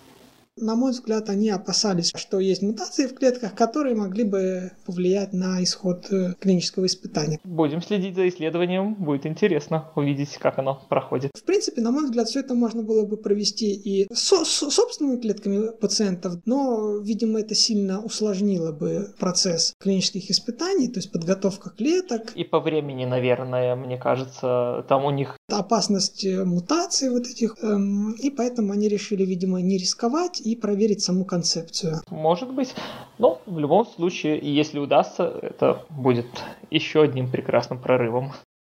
На 0.59 0.75
мой 0.75 0.93
взгляд, 0.93 1.29
они 1.29 1.51
опасались, 1.51 2.13
что 2.17 2.41
есть 2.41 2.63
мутации 2.63 3.07
в 3.07 3.15
клетках, 3.15 3.55
которые 3.55 3.95
могли 3.95 4.25
бы 4.25 4.73
повлиять 4.87 5.35
на 5.35 5.63
исход 5.63 6.07
э, 6.11 6.33
клинического 6.41 6.87
испытания. 6.87 7.39
Будем 7.45 7.83
следить 7.83 8.15
за 8.15 8.27
исследованием, 8.29 8.95
будет 8.95 9.27
интересно 9.27 9.91
увидеть, 9.97 10.39
как 10.39 10.59
оно 10.59 10.83
проходит. 10.89 11.33
В 11.35 11.43
принципе, 11.45 11.83
на 11.83 11.91
мой 11.91 12.05
взгляд, 12.05 12.29
все 12.29 12.41
это 12.41 12.55
можно 12.55 12.83
было 12.83 13.05
бы 13.05 13.19
провести 13.19 13.75
и 13.75 14.07
со- 14.15 14.47
с 14.47 14.71
собственными 14.71 15.21
клетками 15.21 15.73
пациентов, 15.79 16.39
но, 16.47 17.01
видимо, 17.01 17.41
это 17.41 17.55
сильно 17.55 18.01
усложнило 18.01 18.73
бы 18.73 19.15
процесс 19.19 19.75
клинических 19.79 20.31
испытаний, 20.31 20.89
то 20.89 21.01
есть 21.01 21.13
подготовка 21.13 21.69
клеток. 21.69 22.33
И 22.35 22.45
по 22.45 22.61
времени, 22.61 23.05
наверное, 23.05 23.77
мне 23.77 23.99
кажется, 23.99 24.87
там 24.89 25.05
у 25.05 25.11
них... 25.11 25.37
Опасность 25.49 26.25
э, 26.25 26.45
мутаций 26.45 27.11
вот 27.11 27.27
этих, 27.27 27.57
эм, 27.63 28.13
и 28.13 28.31
поэтому 28.31 28.73
они 28.73 28.89
решили, 28.89 29.25
видимо, 29.25 29.61
не 29.61 29.77
рисковать 29.77 30.41
и 30.47 30.55
проверить 30.55 31.03
саму 31.03 31.25
концепцию. 31.25 31.97
Может 32.09 32.53
быть. 32.55 32.75
Но 33.19 33.41
в 33.47 33.59
любом 33.59 33.85
случае, 33.87 34.39
если 34.43 34.79
удастся, 34.79 35.25
это 35.43 35.85
будет 35.91 36.27
еще 36.71 37.03
одним 37.03 37.29
прекрасным 37.29 37.81
прорывом. 37.81 38.33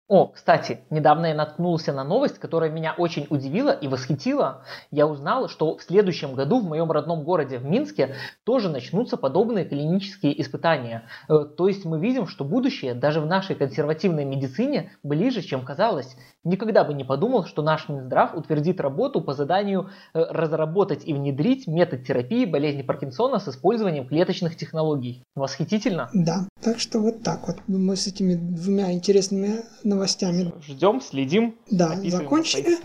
О, 0.09 0.27
кстати, 0.27 0.81
недавно 0.91 1.27
я 1.27 1.35
наткнулся 1.35 1.95
на 1.95 2.05
новость, 2.05 2.39
которая 2.39 2.71
меня 2.71 2.95
очень 2.99 3.27
удивила 3.31 3.71
и 3.71 3.89
восхитила. 3.89 4.63
Я 4.91 5.07
узнал, 5.07 5.49
что 5.49 5.79
в 5.79 5.83
следующем 5.83 6.35
году 6.35 6.61
в 6.61 6.65
моем 6.65 6.93
родном 6.93 7.25
городе, 7.25 7.57
в 7.57 7.65
Минске, 7.65 8.15
тоже 8.45 8.69
начнутся 8.69 9.17
подобные 9.17 9.65
клинические 9.65 10.39
испытания. 10.43 11.05
Э, 11.31 11.47
то 11.57 11.67
есть 11.67 11.87
мы 11.87 11.99
видим, 11.99 12.27
что 12.27 12.45
будущее 12.45 12.93
даже 12.93 13.23
в 13.23 13.27
нашей 13.27 13.57
консервативной 13.57 14.27
медицине 14.27 14.93
ближе, 15.03 15.41
чем 15.41 15.65
казалось. 15.65 16.15
Никогда 16.45 16.83
бы 16.83 16.93
не 16.93 17.05
подумал, 17.05 17.45
что 17.45 17.63
наш 17.63 17.89
Минздрав 17.89 18.35
утвердит 18.35 18.81
работу 18.81 19.21
по 19.21 19.33
заданию 19.33 19.91
э, 20.13 20.25
разработать 20.29 21.03
и 21.07 21.15
внедрить 21.15 21.69
метод 21.69 22.05
терапии 22.05 22.45
болезни 22.45 22.83
Паркинсона 22.83 23.39
с 23.39 23.47
использованием 23.49 24.09
клеточных 24.09 24.57
технологий. 24.57 25.23
Восхитительно. 25.37 26.11
Да, 26.13 26.49
так 26.61 26.81
что 26.81 26.99
вот 26.99 27.23
так 27.23 27.47
вот. 27.47 27.57
Мы 27.69 27.95
с 27.97 28.09
этими 28.09 28.35
двумя 28.35 28.93
интересными 28.93 29.61
новостями. 29.85 30.53
Ждем, 30.67 31.01
следим. 31.01 31.57
Да, 31.71 31.95
закончили. 32.05 32.77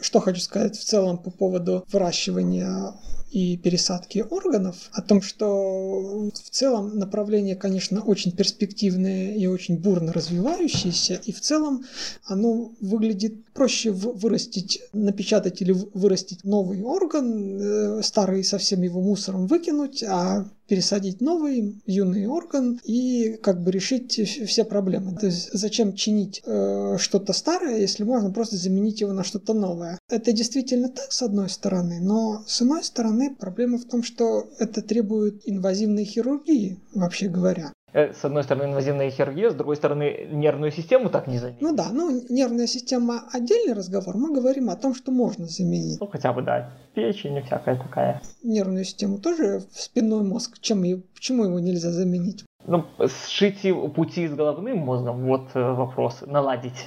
Что 0.00 0.20
хочу 0.20 0.40
сказать 0.40 0.76
в 0.76 0.84
целом 0.84 1.18
по 1.18 1.30
поводу 1.30 1.84
выращивания 1.92 2.94
и 3.30 3.56
пересадки 3.56 4.24
органов, 4.28 4.90
о 4.92 5.02
том, 5.02 5.22
что 5.22 6.30
в 6.34 6.50
целом 6.50 6.98
направление, 6.98 7.56
конечно, 7.56 8.02
очень 8.02 8.32
перспективное 8.32 9.34
и 9.34 9.46
очень 9.46 9.78
бурно 9.78 10.12
развивающееся, 10.12 11.20
и 11.24 11.32
в 11.32 11.40
целом 11.40 11.84
оно 12.24 12.72
выглядит 12.80 13.44
проще 13.52 13.90
вырастить, 13.92 14.80
напечатать 14.92 15.62
или 15.62 15.72
вырастить 15.72 16.44
новый 16.44 16.82
орган, 16.82 17.60
э, 17.60 18.02
старый 18.02 18.42
со 18.44 18.58
всем 18.58 18.82
его 18.82 19.00
мусором 19.00 19.46
выкинуть, 19.46 20.02
а 20.02 20.46
пересадить 20.70 21.20
новый 21.20 21.82
юный 21.84 22.26
орган 22.26 22.80
и 22.84 23.36
как 23.42 23.60
бы 23.60 23.72
решить 23.72 24.20
все 24.48 24.64
проблемы. 24.64 25.16
То 25.16 25.26
есть 25.26 25.50
зачем 25.52 25.94
чинить 25.94 26.42
э, 26.46 26.96
что-то 26.96 27.32
старое, 27.32 27.80
если 27.80 28.04
можно 28.04 28.30
просто 28.30 28.56
заменить 28.56 29.00
его 29.00 29.12
на 29.12 29.24
что-то 29.24 29.52
новое? 29.52 29.98
Это 30.08 30.32
действительно 30.32 30.88
так 30.88 31.10
с 31.10 31.22
одной 31.22 31.48
стороны, 31.48 31.98
но 32.00 32.44
с 32.46 32.62
иной 32.62 32.84
стороны 32.84 33.19
проблема 33.28 33.78
в 33.78 33.84
том, 33.84 34.02
что 34.02 34.46
это 34.58 34.82
требует 34.82 35.42
инвазивной 35.44 36.04
хирургии, 36.04 36.78
вообще 36.94 37.28
говоря. 37.28 37.72
Э, 37.92 38.12
с 38.12 38.24
одной 38.24 38.44
стороны 38.44 38.70
инвазивная 38.70 39.10
хирургия, 39.10 39.50
с 39.50 39.54
другой 39.54 39.76
стороны 39.76 40.28
нервную 40.30 40.70
систему 40.70 41.10
так 41.10 41.26
не 41.26 41.38
заменить. 41.38 41.60
Ну 41.60 41.74
да, 41.74 41.88
ну 41.92 42.22
нервная 42.28 42.66
система 42.66 43.24
отдельный 43.32 43.74
разговор. 43.74 44.16
Мы 44.16 44.32
говорим 44.32 44.70
о 44.70 44.76
том, 44.76 44.94
что 44.94 45.10
можно 45.10 45.46
заменить. 45.46 46.00
Ну 46.00 46.06
хотя 46.06 46.32
бы 46.32 46.42
да, 46.42 46.70
печень 46.94 47.36
и 47.36 47.42
всякая 47.42 47.76
такая. 47.76 48.22
Нервную 48.42 48.84
систему 48.84 49.18
тоже 49.18 49.62
в 49.72 49.80
спинной 49.80 50.22
мозг. 50.22 50.58
Чем, 50.60 50.82
почему 51.14 51.44
его 51.44 51.58
нельзя 51.58 51.90
заменить? 51.90 52.44
Ну, 52.66 52.84
сшить 53.26 53.66
пути 53.94 54.28
с 54.28 54.34
головным 54.34 54.78
мозгом, 54.78 55.26
вот 55.26 55.48
э, 55.54 55.72
вопрос, 55.72 56.22
наладить 56.26 56.86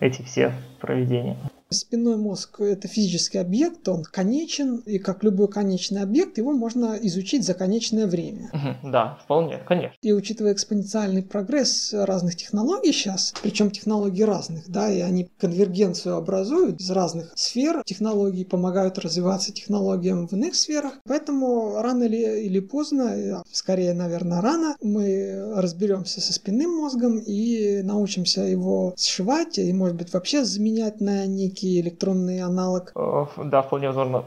эти 0.00 0.22
все 0.22 0.52
проведения. 0.80 1.36
Спинной 1.70 2.16
мозг– 2.16 2.60
это 2.62 2.88
физический 2.88 3.36
объект, 3.36 3.86
он 3.90 4.02
конечен, 4.02 4.76
и 4.86 4.98
как 4.98 5.22
любой 5.22 5.48
конечный 5.48 6.00
объект, 6.00 6.38
его 6.38 6.52
можно 6.52 6.98
изучить 7.02 7.44
за 7.44 7.52
конечное 7.52 8.06
время. 8.06 8.50
да, 8.82 9.18
вполне, 9.22 9.58
конечно. 9.58 9.94
И 10.00 10.12
учитывая 10.12 10.54
экспоненциальный 10.54 11.22
прогресс 11.22 11.92
разных 11.92 12.36
технологий 12.36 12.92
сейчас, 12.92 13.34
причем 13.42 13.70
технологий 13.70 14.24
разных, 14.24 14.66
да, 14.66 14.90
и 14.90 15.00
они 15.00 15.28
конвергенцию 15.38 16.16
образуют 16.16 16.80
из 16.80 16.90
разных 16.90 17.32
сфер, 17.36 17.82
технологии 17.84 18.44
помогают 18.44 18.98
развиваться 18.98 19.52
технологиям 19.52 20.26
в 20.26 20.32
иных 20.32 20.54
сферах, 20.54 20.94
поэтому 21.06 21.82
рано 21.82 22.04
или, 22.04 22.46
или 22.46 22.60
поздно, 22.60 23.42
скорее, 23.52 23.92
наверное, 23.92 24.40
рано, 24.40 24.74
мы 24.80 25.52
разберемся 25.54 26.22
со 26.22 26.32
спинным 26.32 26.78
мозгом 26.78 27.18
и 27.18 27.82
научимся 27.82 28.40
его 28.40 28.94
сшивать, 28.96 29.58
и, 29.58 29.70
может 29.74 29.96
быть, 29.96 30.14
вообще 30.14 30.46
заменять 30.46 31.02
на 31.02 31.26
некий 31.26 31.57
некий 31.58 31.80
электронный 31.80 32.40
аналог. 32.40 32.92
Э, 32.94 33.26
да, 33.44 33.62
вполне 33.62 33.88
возможно. 33.88 34.24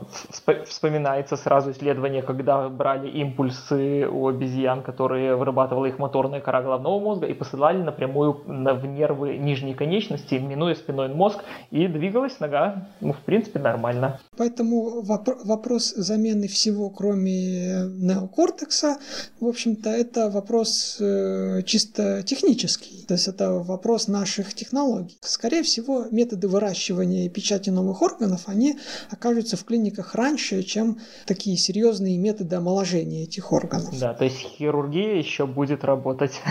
Вспоминается 0.66 1.38
сразу 1.38 1.72
исследование, 1.72 2.22
когда 2.22 2.70
брали 2.70 3.10
импульсы 3.10 4.08
у 4.08 4.28
обезьян, 4.28 4.84
которые 4.84 5.36
вырабатывала 5.36 5.86
их 5.86 6.00
моторная 6.00 6.42
кора 6.42 6.62
головного 6.62 7.00
мозга, 7.00 7.28
и 7.28 7.34
посылали 7.34 7.82
напрямую 7.82 8.42
в 8.46 8.86
нервы 8.86 9.38
нижней 9.38 9.74
конечности, 9.74 10.36
минуя 10.36 10.76
спиной 10.76 11.10
мозг, 11.10 11.40
и 11.72 11.88
двигалась 11.88 12.40
нога, 12.40 12.88
ну, 13.02 13.14
в 13.14 13.20
принципе, 13.20 13.60
нормально. 13.60 14.20
Поэтому 14.38 15.02
вопр- 15.02 15.38
вопрос 15.46 15.94
замены 15.96 16.48
всего, 16.48 16.90
кроме 16.90 17.86
неокортекса, 17.98 18.98
в 19.40 19.48
общем-то, 19.48 19.90
это 19.90 20.30
вопрос 20.30 20.98
э, 21.00 21.62
чисто 21.66 22.24
технический. 22.24 23.06
То 23.08 23.14
есть 23.14 23.28
это 23.28 23.52
вопрос 23.52 24.08
наших 24.08 24.54
технологий. 24.54 25.18
Скорее 25.22 25.64
всего, 25.64 26.06
методы 26.12 26.48
выращивания 26.48 27.21
и 27.26 27.30
печати 27.30 27.70
новых 27.70 28.02
органов, 28.02 28.44
они 28.48 28.78
окажутся 29.10 29.58
в 29.58 29.64
клиниках 29.64 30.16
раньше, 30.16 30.64
чем 30.64 31.00
такие 31.26 31.58
серьезные 31.58 32.18
методы 32.18 32.56
омоложения 32.56 33.24
этих 33.24 33.52
органов. 33.52 33.98
Да, 34.00 34.14
то 34.14 34.26
есть 34.26 34.38
хирургия 34.38 35.16
еще 35.16 35.46
будет 35.46 35.84
работать 35.84 36.42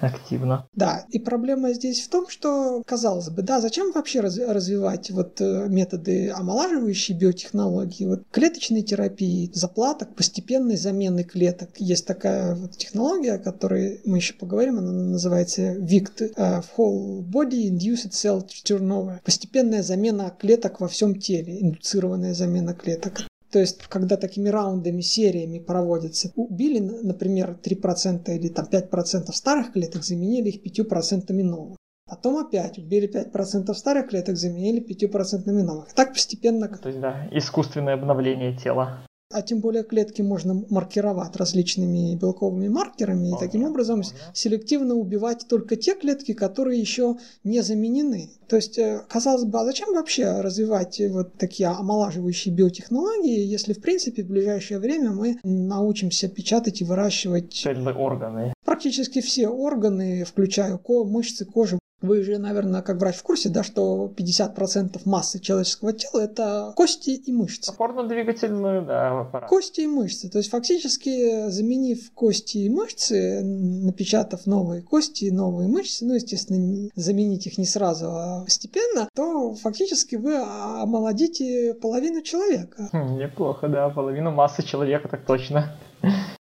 активно. 0.00 0.68
Да, 0.74 1.04
и 1.10 1.18
проблема 1.18 1.72
здесь 1.72 2.02
в 2.02 2.08
том, 2.08 2.28
что, 2.28 2.82
казалось 2.86 3.28
бы, 3.30 3.42
да, 3.42 3.60
зачем 3.60 3.92
вообще 3.92 4.20
раз, 4.20 4.38
развивать 4.38 5.10
вот 5.10 5.40
э, 5.40 5.66
методы 5.68 6.30
омолаживающей 6.30 7.14
биотехнологии, 7.14 8.06
вот 8.06 8.22
клеточной 8.30 8.82
терапии, 8.82 9.50
заплаток, 9.52 10.14
постепенной 10.14 10.76
замены 10.76 11.24
клеток. 11.24 11.70
Есть 11.78 12.06
такая 12.06 12.54
вот 12.54 12.76
технология, 12.76 13.34
о 13.34 13.38
которой 13.38 14.00
мы 14.04 14.18
еще 14.18 14.34
поговорим, 14.34 14.78
она 14.78 14.92
называется 14.92 15.74
VICT, 15.74 16.34
uh, 16.36 16.64
Whole 16.76 17.22
Body 17.22 17.68
Induced 17.70 18.10
Cell 18.10 18.46
Turnover. 18.64 19.20
Постепенная 19.24 19.82
замена 19.82 20.34
клеток 20.38 20.80
во 20.80 20.88
всем 20.88 21.18
теле, 21.18 21.60
индуцированная 21.60 22.34
замена 22.34 22.74
клеток. 22.74 23.26
То 23.50 23.60
есть, 23.60 23.86
когда 23.86 24.16
такими 24.16 24.48
раундами, 24.48 25.00
сериями 25.00 25.58
проводятся, 25.58 26.32
убили, 26.34 26.78
например, 26.78 27.58
3% 27.62 28.34
или 28.34 28.48
там 28.48 28.66
5% 28.70 29.32
старых 29.32 29.72
клеток, 29.72 30.02
заменили 30.02 30.50
их 30.50 30.78
5% 30.78 31.32
новых. 31.42 31.76
Потом 32.08 32.38
опять 32.38 32.78
убили 32.78 33.08
5% 33.08 33.72
старых 33.74 34.08
клеток, 34.08 34.36
заменили 34.36 34.80
5% 34.80 35.50
новых. 35.62 35.92
Так 35.92 36.12
постепенно... 36.12 36.68
То 36.68 36.88
есть, 36.88 37.00
да, 37.00 37.28
искусственное 37.32 37.94
обновление 37.94 38.56
тела. 38.56 39.06
А 39.36 39.42
тем 39.42 39.60
более 39.60 39.84
клетки 39.84 40.22
можно 40.22 40.64
маркировать 40.70 41.36
различными 41.36 42.14
белковыми 42.14 42.68
маркерами 42.68 43.28
и 43.28 43.38
таким 43.38 43.64
образом 43.64 44.02
селективно 44.32 44.94
убивать 44.94 45.44
только 45.46 45.76
те 45.76 45.94
клетки, 45.94 46.32
которые 46.32 46.80
еще 46.80 47.18
не 47.44 47.60
заменены. 47.60 48.30
То 48.48 48.56
есть, 48.56 48.78
э, 48.78 49.02
казалось 49.06 49.44
бы, 49.44 49.60
а 49.60 49.66
зачем 49.66 49.92
вообще 49.92 50.40
развивать 50.40 51.02
вот 51.10 51.34
такие 51.34 51.68
омолаживающие 51.68 52.54
биотехнологии, 52.54 53.44
если 53.44 53.74
в 53.74 53.82
принципе 53.82 54.22
в 54.22 54.28
ближайшее 54.28 54.78
время 54.78 55.10
мы 55.10 55.38
научимся 55.44 56.28
печатать 56.28 56.80
и 56.80 56.84
выращивать 56.84 57.52
цельные 57.52 57.94
органы. 57.94 58.54
Практически 58.64 59.20
все 59.20 59.48
органы, 59.48 60.24
включая 60.24 60.78
ко 60.78 61.04
мышцы, 61.04 61.44
кожу, 61.44 61.78
вы 62.02 62.22
же, 62.22 62.38
наверное, 62.38 62.82
как 62.82 62.98
врач 62.98 63.16
в 63.16 63.22
курсе, 63.22 63.48
да, 63.48 63.62
что 63.62 64.12
50% 64.16 65.00
массы 65.04 65.38
человеческого 65.38 65.92
тела– 65.92 66.20
это 66.24 66.72
кости 66.76 67.10
и 67.10 67.32
мышцы. 67.32 67.70
Опорно-двигательную, 67.70 68.84
да, 68.84 69.20
аппарат. 69.20 69.48
Кости 69.48 69.80
и 69.82 69.86
мышцы. 69.86 70.28
То 70.28 70.38
есть, 70.38 70.50
фактически, 70.50 71.48
заменив 71.48 72.12
кости 72.12 72.58
и 72.58 72.68
мышцы, 72.68 73.42
напечатав 73.42 74.46
новые 74.46 74.82
кости 74.82 75.24
и 75.24 75.30
новые 75.30 75.68
мышцы, 75.68 76.04
ну, 76.04 76.14
естественно, 76.14 76.90
заменить 76.94 77.46
их 77.46 77.58
не 77.58 77.66
сразу, 77.66 78.06
а 78.10 78.44
постепенно, 78.44 79.08
то 79.14 79.54
фактически 79.54 80.16
вы 80.16 80.36
омолодите 80.36 81.74
половину 81.74 82.22
человека. 82.22 82.88
Хм, 82.92 83.16
неплохо, 83.16 83.68
да, 83.68 83.88
половину 83.88 84.30
массы 84.30 84.62
человека, 84.62 85.08
так 85.08 85.24
точно. 85.24 85.76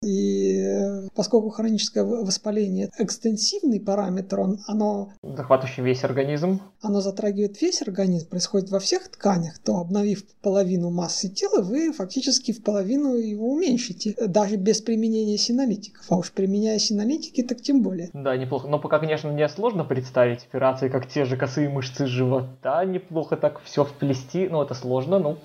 И 0.03 0.63
э, 0.63 1.09
поскольку 1.17 1.51
хроническое 1.51 2.05
воспаление 2.05 2.91
экстенсивный 2.99 3.81
параметр, 3.81 4.39
он, 4.41 4.59
оно... 4.69 5.11
Захватывающий 5.25 5.83
весь 5.83 6.05
организм. 6.05 6.61
Оно 6.81 7.01
затрагивает 7.01 7.61
весь 7.61 7.83
организм, 7.83 8.29
происходит 8.29 8.71
во 8.71 8.79
всех 8.79 9.09
тканях, 9.09 9.59
то 9.59 9.79
обновив 9.79 10.25
половину 10.41 10.91
массы 10.91 11.29
тела, 11.29 11.63
вы 11.63 11.93
фактически 11.93 12.53
в 12.53 12.63
половину 12.63 13.17
его 13.17 13.51
уменьшите, 13.51 14.15
даже 14.25 14.55
без 14.55 14.81
применения 14.81 15.37
синолитиков. 15.37 16.05
А 16.09 16.17
уж 16.17 16.31
применяя 16.31 16.79
синолитики, 16.79 17.43
так 17.43 17.61
тем 17.61 17.83
более. 17.83 18.11
Да, 18.13 18.37
неплохо. 18.37 18.69
Но 18.69 18.79
пока, 18.79 19.01
конечно, 19.01 19.33
мне 19.33 19.49
сложно 19.49 19.85
представить 19.85 20.45
операции, 20.45 20.89
как 20.89 21.09
те 21.09 21.25
же 21.25 21.37
косые 21.37 21.69
мышцы 21.69 22.07
живота, 22.07 22.85
неплохо 22.85 23.37
так 23.37 23.61
все 23.65 23.85
вплести. 23.85 24.49
Ну, 24.49 24.63
это 24.63 24.75
сложно, 24.75 25.19
ну, 25.19 25.39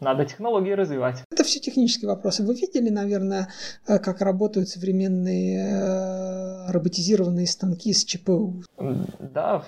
надо 0.00 0.24
технологии 0.24 0.72
развивать. 0.72 1.22
Это 1.30 1.44
все 1.44 1.60
технические 1.60 2.08
вопросы. 2.08 2.44
Вы 2.44 2.54
видели, 2.54 2.90
наверное, 2.90 3.48
э, 3.86 3.98
как 3.98 4.20
работают 4.20 4.68
современные 4.68 5.58
э, 5.58 6.70
роботизированные 6.70 7.46
станки 7.46 7.92
с 7.92 8.04
ЧПУ? 8.04 8.62
Да, 9.18 9.62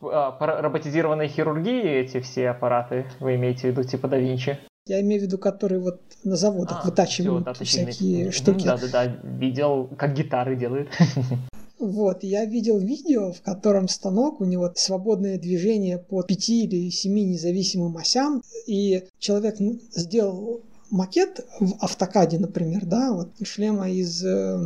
а, 0.00 0.62
роботизированной 0.62 1.28
хирургии 1.28 1.82
эти 1.82 2.20
все 2.20 2.50
аппараты, 2.50 3.06
вы 3.20 3.36
имеете 3.36 3.62
в 3.62 3.64
виду 3.64 3.84
типа 3.84 4.08
да 4.08 4.18
Винчи? 4.18 4.58
Я 4.86 5.00
имею 5.00 5.22
в 5.22 5.24
виду, 5.24 5.38
которые 5.38 5.80
вот 5.80 6.02
на 6.24 6.36
заводах 6.36 6.84
а, 6.84 6.88
вытачивают 6.88 7.48
все, 7.56 7.64
да, 7.64 7.64
всякие 7.64 8.30
штуки. 8.30 8.66
Да-да-да, 8.66 9.06
видел, 9.22 9.88
как 9.96 10.12
гитары 10.12 10.56
делают. 10.56 10.90
Вот, 11.78 12.22
я 12.22 12.44
видел 12.44 12.78
видео, 12.78 13.32
в 13.32 13.42
котором 13.42 13.88
станок, 13.88 14.40
у 14.40 14.44
него 14.44 14.72
свободное 14.76 15.38
движение 15.38 15.98
по 15.98 16.22
пяти 16.22 16.64
или 16.64 16.88
семи 16.90 17.24
независимым 17.24 17.96
осям, 17.96 18.42
и 18.66 19.04
человек 19.18 19.56
сделал 19.94 20.62
макет 20.94 21.44
в 21.58 21.74
автокаде, 21.80 22.38
например, 22.38 22.86
да, 22.86 23.12
вот 23.12 23.28
шлема 23.42 23.90
из 23.90 24.24
э, 24.24 24.56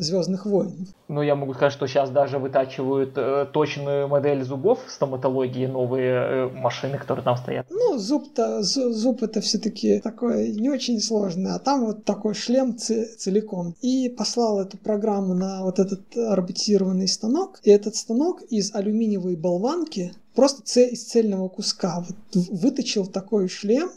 Звездных 0.00 0.46
войн. 0.46 0.86
Ну, 1.08 1.20
я 1.20 1.34
могу 1.34 1.52
сказать, 1.54 1.72
что 1.72 1.86
сейчас 1.86 2.10
даже 2.10 2.38
вытачивают 2.38 3.12
э, 3.16 3.46
точную 3.52 4.08
модель 4.08 4.44
зубов 4.44 4.78
в 4.86 4.90
стоматологии, 4.90 5.66
новые 5.66 6.14
э, 6.14 6.48
машины, 6.48 6.96
которые 6.96 7.24
там 7.24 7.36
стоят. 7.36 7.66
Ну, 7.70 7.98
зуб-то, 7.98 8.62
зуб 8.62 9.22
это 9.22 9.40
все-таки 9.40 10.00
такое 10.00 10.48
не 10.48 10.70
очень 10.70 11.00
сложное, 11.00 11.54
а 11.54 11.58
там 11.58 11.86
вот 11.86 12.04
такой 12.04 12.34
шлем 12.34 12.76
целиком. 12.76 13.74
И 13.82 14.08
послал 14.08 14.60
эту 14.60 14.78
программу 14.78 15.34
на 15.34 15.62
вот 15.62 15.80
этот 15.80 16.02
роботизированный 16.14 17.08
станок, 17.08 17.58
и 17.64 17.70
этот 17.70 17.96
станок 17.96 18.42
из 18.42 18.74
алюминиевой 18.74 19.36
болванки 19.36 20.12
просто 20.34 20.80
из 20.80 21.04
цельного 21.04 21.48
куска 21.48 22.00
вот, 22.06 22.46
выточил 22.50 23.06
такой 23.06 23.48
шлем, 23.48 23.90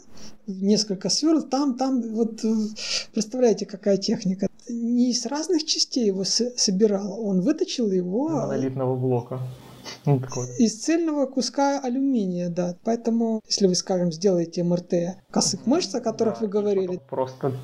несколько 0.46 1.08
сверл, 1.08 1.42
там, 1.42 1.76
там, 1.76 2.02
вот 2.14 2.42
представляете, 3.12 3.66
какая 3.66 3.96
техника. 3.96 4.48
Не 4.68 5.10
из 5.12 5.24
разных 5.26 5.64
частей 5.64 6.06
его 6.06 6.24
собирал, 6.24 7.24
он 7.24 7.40
выточил 7.40 7.90
его... 7.90 8.28
Монолитного 8.28 8.96
блока. 8.96 9.40
Ну, 10.04 10.20
из 10.58 10.74
цельного 10.82 11.24
куска 11.26 11.80
алюминия, 11.80 12.50
да. 12.50 12.76
Поэтому, 12.84 13.40
если 13.46 13.66
вы, 13.66 13.74
скажем, 13.74 14.12
сделаете 14.12 14.62
МРТ 14.62 15.16
косых 15.30 15.64
мышц, 15.66 15.94
о 15.94 16.00
которых 16.00 16.34
да, 16.34 16.40
вы 16.42 16.48
говорили... 16.48 17.00
Просто 17.08 17.54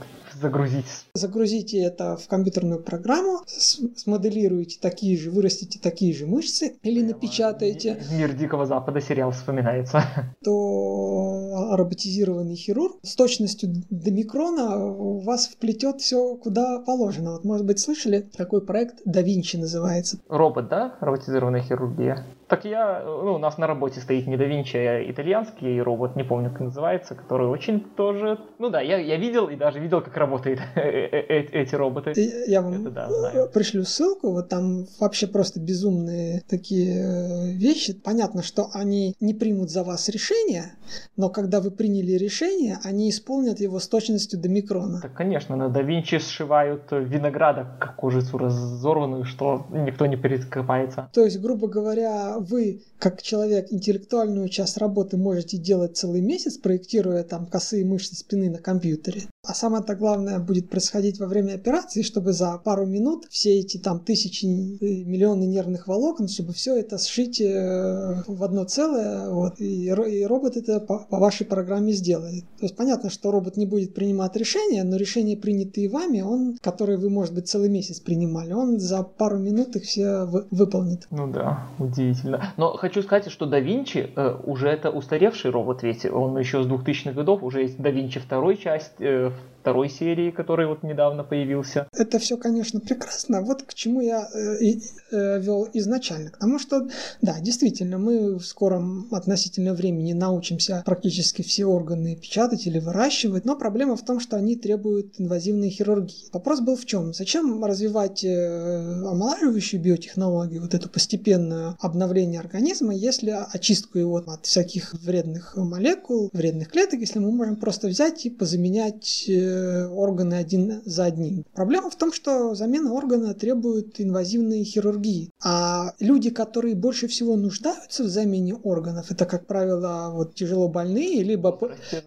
загрузить. 0.41 1.07
Загрузите 1.15 1.79
это 1.79 2.17
в 2.17 2.29
компьютерную 2.29 2.81
программу, 2.81 3.41
смоделируете 3.47 4.79
такие 4.81 5.19
же, 5.19 5.31
вырастите 5.31 5.79
такие 5.79 6.15
же 6.15 6.27
мышцы 6.27 6.77
или 6.83 7.01
Прямо 7.01 7.15
напечатаете. 7.15 8.03
Мир 8.13 8.33
Дикого 8.33 8.67
Запада 8.67 9.01
сериал 9.01 9.31
вспоминается. 9.31 10.03
То 10.45 11.77
роботизированный 11.77 12.57
хирург 12.57 12.97
с 13.03 13.15
точностью 13.15 13.71
до 13.91 14.11
микрона 14.11 14.87
у 14.87 15.19
вас 15.21 15.47
вплетет 15.47 16.01
все 16.01 16.37
куда 16.37 16.81
положено. 16.81 17.33
Вот, 17.33 17.45
может 17.45 17.67
быть, 17.67 17.79
слышали 17.79 18.21
такой 18.37 18.65
проект 18.65 19.01
Да 19.05 19.23
Винчи 19.23 19.57
называется. 19.57 20.19
Робот, 20.29 20.69
да? 20.69 20.97
Роботизированная 21.01 21.63
хирургия. 21.63 22.27
Так 22.55 22.65
я, 22.67 23.03
ну, 23.05 23.35
у 23.35 23.39
нас 23.39 23.59
на 23.59 23.67
работе 23.67 24.01
стоит 24.01 24.29
не 24.29 24.37
да 24.37 24.45
Винчи, 24.45 24.77
а 24.77 25.11
итальянский 25.11 25.81
робот, 25.81 26.15
не 26.15 26.23
помню, 26.23 26.51
как 26.51 26.61
называется, 26.61 27.17
который 27.17 27.49
очень 27.49 27.81
тоже... 27.81 28.39
Ну 28.61 28.71
да, 28.71 28.81
я, 28.81 28.97
я 28.99 29.17
видел 29.17 29.49
и 29.49 29.57
даже 29.57 29.81
видел, 29.81 30.01
как 30.03 30.17
работают 30.17 30.61
э, 30.77 30.81
э, 30.81 31.25
э, 31.29 31.41
эти 31.51 31.75
роботы. 31.75 32.13
Я 32.47 32.63
вам 32.63 32.83
Это, 32.83 32.91
да, 32.91 33.09
знаю. 33.11 33.49
пришлю 33.53 33.83
ссылку, 33.83 34.31
вот 34.31 34.49
там 34.49 34.87
вообще 35.01 35.27
просто 35.27 35.59
безумные 35.59 36.43
такие 36.49 37.57
вещи. 37.57 37.93
Понятно, 37.93 38.45
что 38.45 38.69
они 38.73 39.17
не 39.19 39.35
примут 39.35 39.71
за 39.71 39.83
вас 39.83 40.09
решение, 40.09 40.77
но 41.17 41.31
когда 41.31 41.61
вы 41.61 41.73
приняли 41.73 42.13
решение, 42.13 42.79
они 42.85 43.11
исполнят 43.11 43.59
его 43.59 43.81
с 43.81 43.89
точностью 43.89 44.39
до 44.39 44.49
микрона. 44.49 45.01
Так, 45.01 45.15
конечно, 45.15 45.57
на 45.57 45.71
да 45.71 45.83
Винчи 45.83 46.21
сшивают 46.21 46.85
винограда, 46.93 47.67
как 47.81 47.97
кожицу 47.97 48.39
разорванную, 48.39 49.25
что 49.25 49.67
никто 49.73 50.07
не 50.07 50.17
перекопается. 50.17 51.09
То 51.13 51.25
есть, 51.25 51.41
грубо 51.41 51.67
говоря, 51.67 52.39
вы, 52.45 52.83
как 52.99 53.23
человек, 53.23 53.73
интеллектуальную 53.73 54.49
часть 54.49 54.77
работы 54.79 55.17
можете 55.17 55.57
делать 55.57 55.97
целый 55.97 56.21
месяц, 56.21 56.57
проектируя 56.59 57.23
там 57.25 57.47
косые 57.47 57.85
мышцы 57.85 58.17
спины 58.17 58.51
на 58.51 58.59
компьютере. 58.59 59.23
А 59.47 59.53
самое-то 59.53 59.95
главное 59.95 60.39
будет 60.39 60.71
происходить 60.71 61.19
во 61.19 61.27
время 61.27 61.55
операции, 61.55 62.03
чтобы 62.03 62.33
за 62.33 62.57
пару 62.57 62.87
минут 62.87 63.27
все 63.29 63.59
эти 63.59 63.77
там 63.77 64.01
тысячи, 64.01 64.47
э, 64.47 65.05
миллионы 65.05 65.45
нервных 65.45 65.87
волокон, 65.87 66.29
чтобы 66.29 66.55
все 66.55 66.77
это 66.77 66.97
сшить 66.97 67.41
э, 67.43 68.23
в 68.27 68.43
одно 68.43 68.65
целое, 68.65 69.29
вот, 69.29 69.61
и, 69.61 69.87
и 69.87 70.25
робот 70.25 70.57
это 70.57 70.81
по, 70.81 71.01
по 71.01 71.19
вашей 71.19 71.45
программе 71.47 71.93
сделает. 71.93 72.45
То 72.59 72.65
есть 72.65 72.77
понятно, 72.77 73.11
что 73.11 73.31
робот 73.31 73.59
не 73.59 73.67
будет 73.67 73.95
принимать 73.95 74.35
решения, 74.37 74.83
но 74.83 74.97
решения, 74.97 75.37
принятые 75.37 75.91
вами, 75.91 76.23
он, 76.23 76.57
которые 76.63 76.97
вы, 76.97 77.11
может 77.11 77.35
быть, 77.35 77.47
целый 77.47 77.69
месяц 77.69 78.01
принимали, 78.01 78.55
он 78.55 78.81
за 78.81 79.03
пару 79.03 79.39
минут 79.39 79.77
их 79.77 79.83
все 79.85 80.25
вы, 80.25 80.47
выполнит. 80.51 81.07
Ну 81.11 81.31
да, 81.31 81.67
удивительно 81.79 82.24
удивительно. 82.25 82.53
Но 82.57 82.77
хочу 82.77 83.03
сказать, 83.03 83.31
что 83.31 83.47
да 83.47 83.61
Винчи 83.61 84.11
э, 84.15 84.37
уже 84.45 84.69
это 84.69 84.91
устаревший 84.91 85.51
робот, 85.51 85.83
ведь 85.83 86.05
он 86.07 86.39
еще 86.39 86.63
с 86.63 86.67
2000-х 86.67 87.13
годов, 87.13 87.43
уже 87.43 87.63
есть 87.63 87.81
да 87.81 87.91
Винчи 87.91 88.21
второй 88.21 88.57
часть, 88.57 89.01
э, 89.01 89.31
второй 89.65 89.89
серии, 89.89 90.31
который 90.31 90.67
вот 90.67 90.83
недавно 90.83 91.25
появился. 91.25 91.89
Это 91.97 92.19
все, 92.19 92.37
конечно, 92.37 92.81
прекрасно. 92.81 93.41
Вот 93.41 93.63
к 93.63 93.73
чему 93.73 94.03
я 94.03 94.29
э, 94.35 94.75
э, 95.11 95.41
вел 95.41 95.67
изначально. 95.73 96.33
Потому 96.33 96.59
что, 96.59 96.87
да, 97.23 97.41
действительно, 97.41 97.97
мы 97.97 98.37
в 98.37 98.45
скором 98.45 99.09
относительно 99.11 99.73
времени 99.73 100.13
научимся 100.13 100.83
практически 100.85 101.41
все 101.41 101.65
органы 101.65 102.15
печатать 102.15 102.67
или 102.67 102.79
выращивать, 102.79 103.47
но 103.47 103.57
проблема 103.57 103.97
в 103.97 104.05
том, 104.05 104.21
что 104.21 104.37
они 104.37 104.55
требуют 104.57 105.15
инвазивной 105.17 105.71
хирургии. 105.71 106.29
Вопрос 106.35 106.61
был 106.61 106.77
в 106.77 106.85
чем? 106.85 107.15
Зачем 107.15 107.65
развивать 107.65 108.23
э, 108.23 109.03
омолаживающую 109.07 109.81
биотехнологию, 109.81 110.61
вот 110.61 110.75
эту 110.75 110.91
постепенное 110.91 111.75
обновление 111.81 112.39
организма, 112.39 112.95
если 112.95 113.35
очистку 113.51 113.99
его 113.99 114.19
от 114.19 114.45
всяких 114.45 114.93
вредных 114.93 115.57
молекул, 115.57 116.29
вредных 116.35 116.69
клеток, 116.69 117.01
если 117.01 117.19
мы 117.19 117.33
можем 117.33 117.57
просто 117.57 117.89
взять 117.89 118.27
и 118.27 118.31
позаменять 118.31 119.25
э, 119.27 119.54
органы 119.89 120.35
один 120.35 120.83
за 120.85 121.05
одним. 121.05 121.45
Проблема 121.55 121.91
в 121.91 121.97
том, 121.97 122.13
что 122.13 122.55
замена 122.55 122.93
органа 122.93 123.35
требует 123.35 124.01
инвазивной 124.01 124.65
хирургии. 124.65 125.31
А 125.43 125.93
люди, 126.01 126.31
которые 126.31 126.75
больше 126.75 127.09
всего 127.09 127.37
нуждаются 127.37 128.05
в 128.05 128.09
замене 128.09 128.55
органов, 128.55 129.11
это, 129.11 129.27
как 129.27 129.47
правило, 129.47 130.11
вот 130.13 130.35
тяжело 130.35 130.69
больные, 130.69 131.23
либо, 131.23 131.59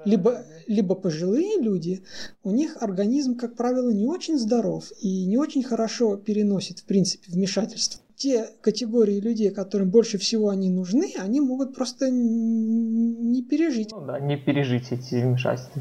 либо, 0.06 0.44
либо 0.68 0.96
пожилые 0.96 1.62
люди, 1.62 2.04
у 2.44 2.52
них 2.52 2.78
организм, 2.82 3.36
как 3.36 3.56
правило, 3.56 3.90
не 3.90 4.08
очень 4.08 4.38
здоров 4.38 4.92
и 5.02 5.26
не 5.26 5.38
очень 5.38 5.64
хорошо 5.64 6.18
переносит, 6.18 6.80
в 6.80 6.86
принципе, 6.86 7.32
вмешательство 7.32 8.02
те 8.18 8.48
категории 8.62 9.20
людей, 9.20 9.52
которым 9.52 9.92
больше 9.92 10.18
всего 10.18 10.50
они 10.50 10.70
нужны, 10.70 11.14
они 11.20 11.40
могут 11.40 11.76
просто 11.76 12.10
не 12.10 13.44
пережить. 13.44 13.92
Ну 13.92 14.06
да, 14.06 14.20
не 14.20 14.38
пережить 14.38 14.92
эти 14.92 15.22
вмешательства. 15.22 15.80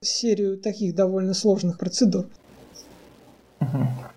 Серию 0.00 0.60
таких 0.60 0.94
довольно 0.94 1.34
сложных 1.34 1.76
процедур. 1.76 2.30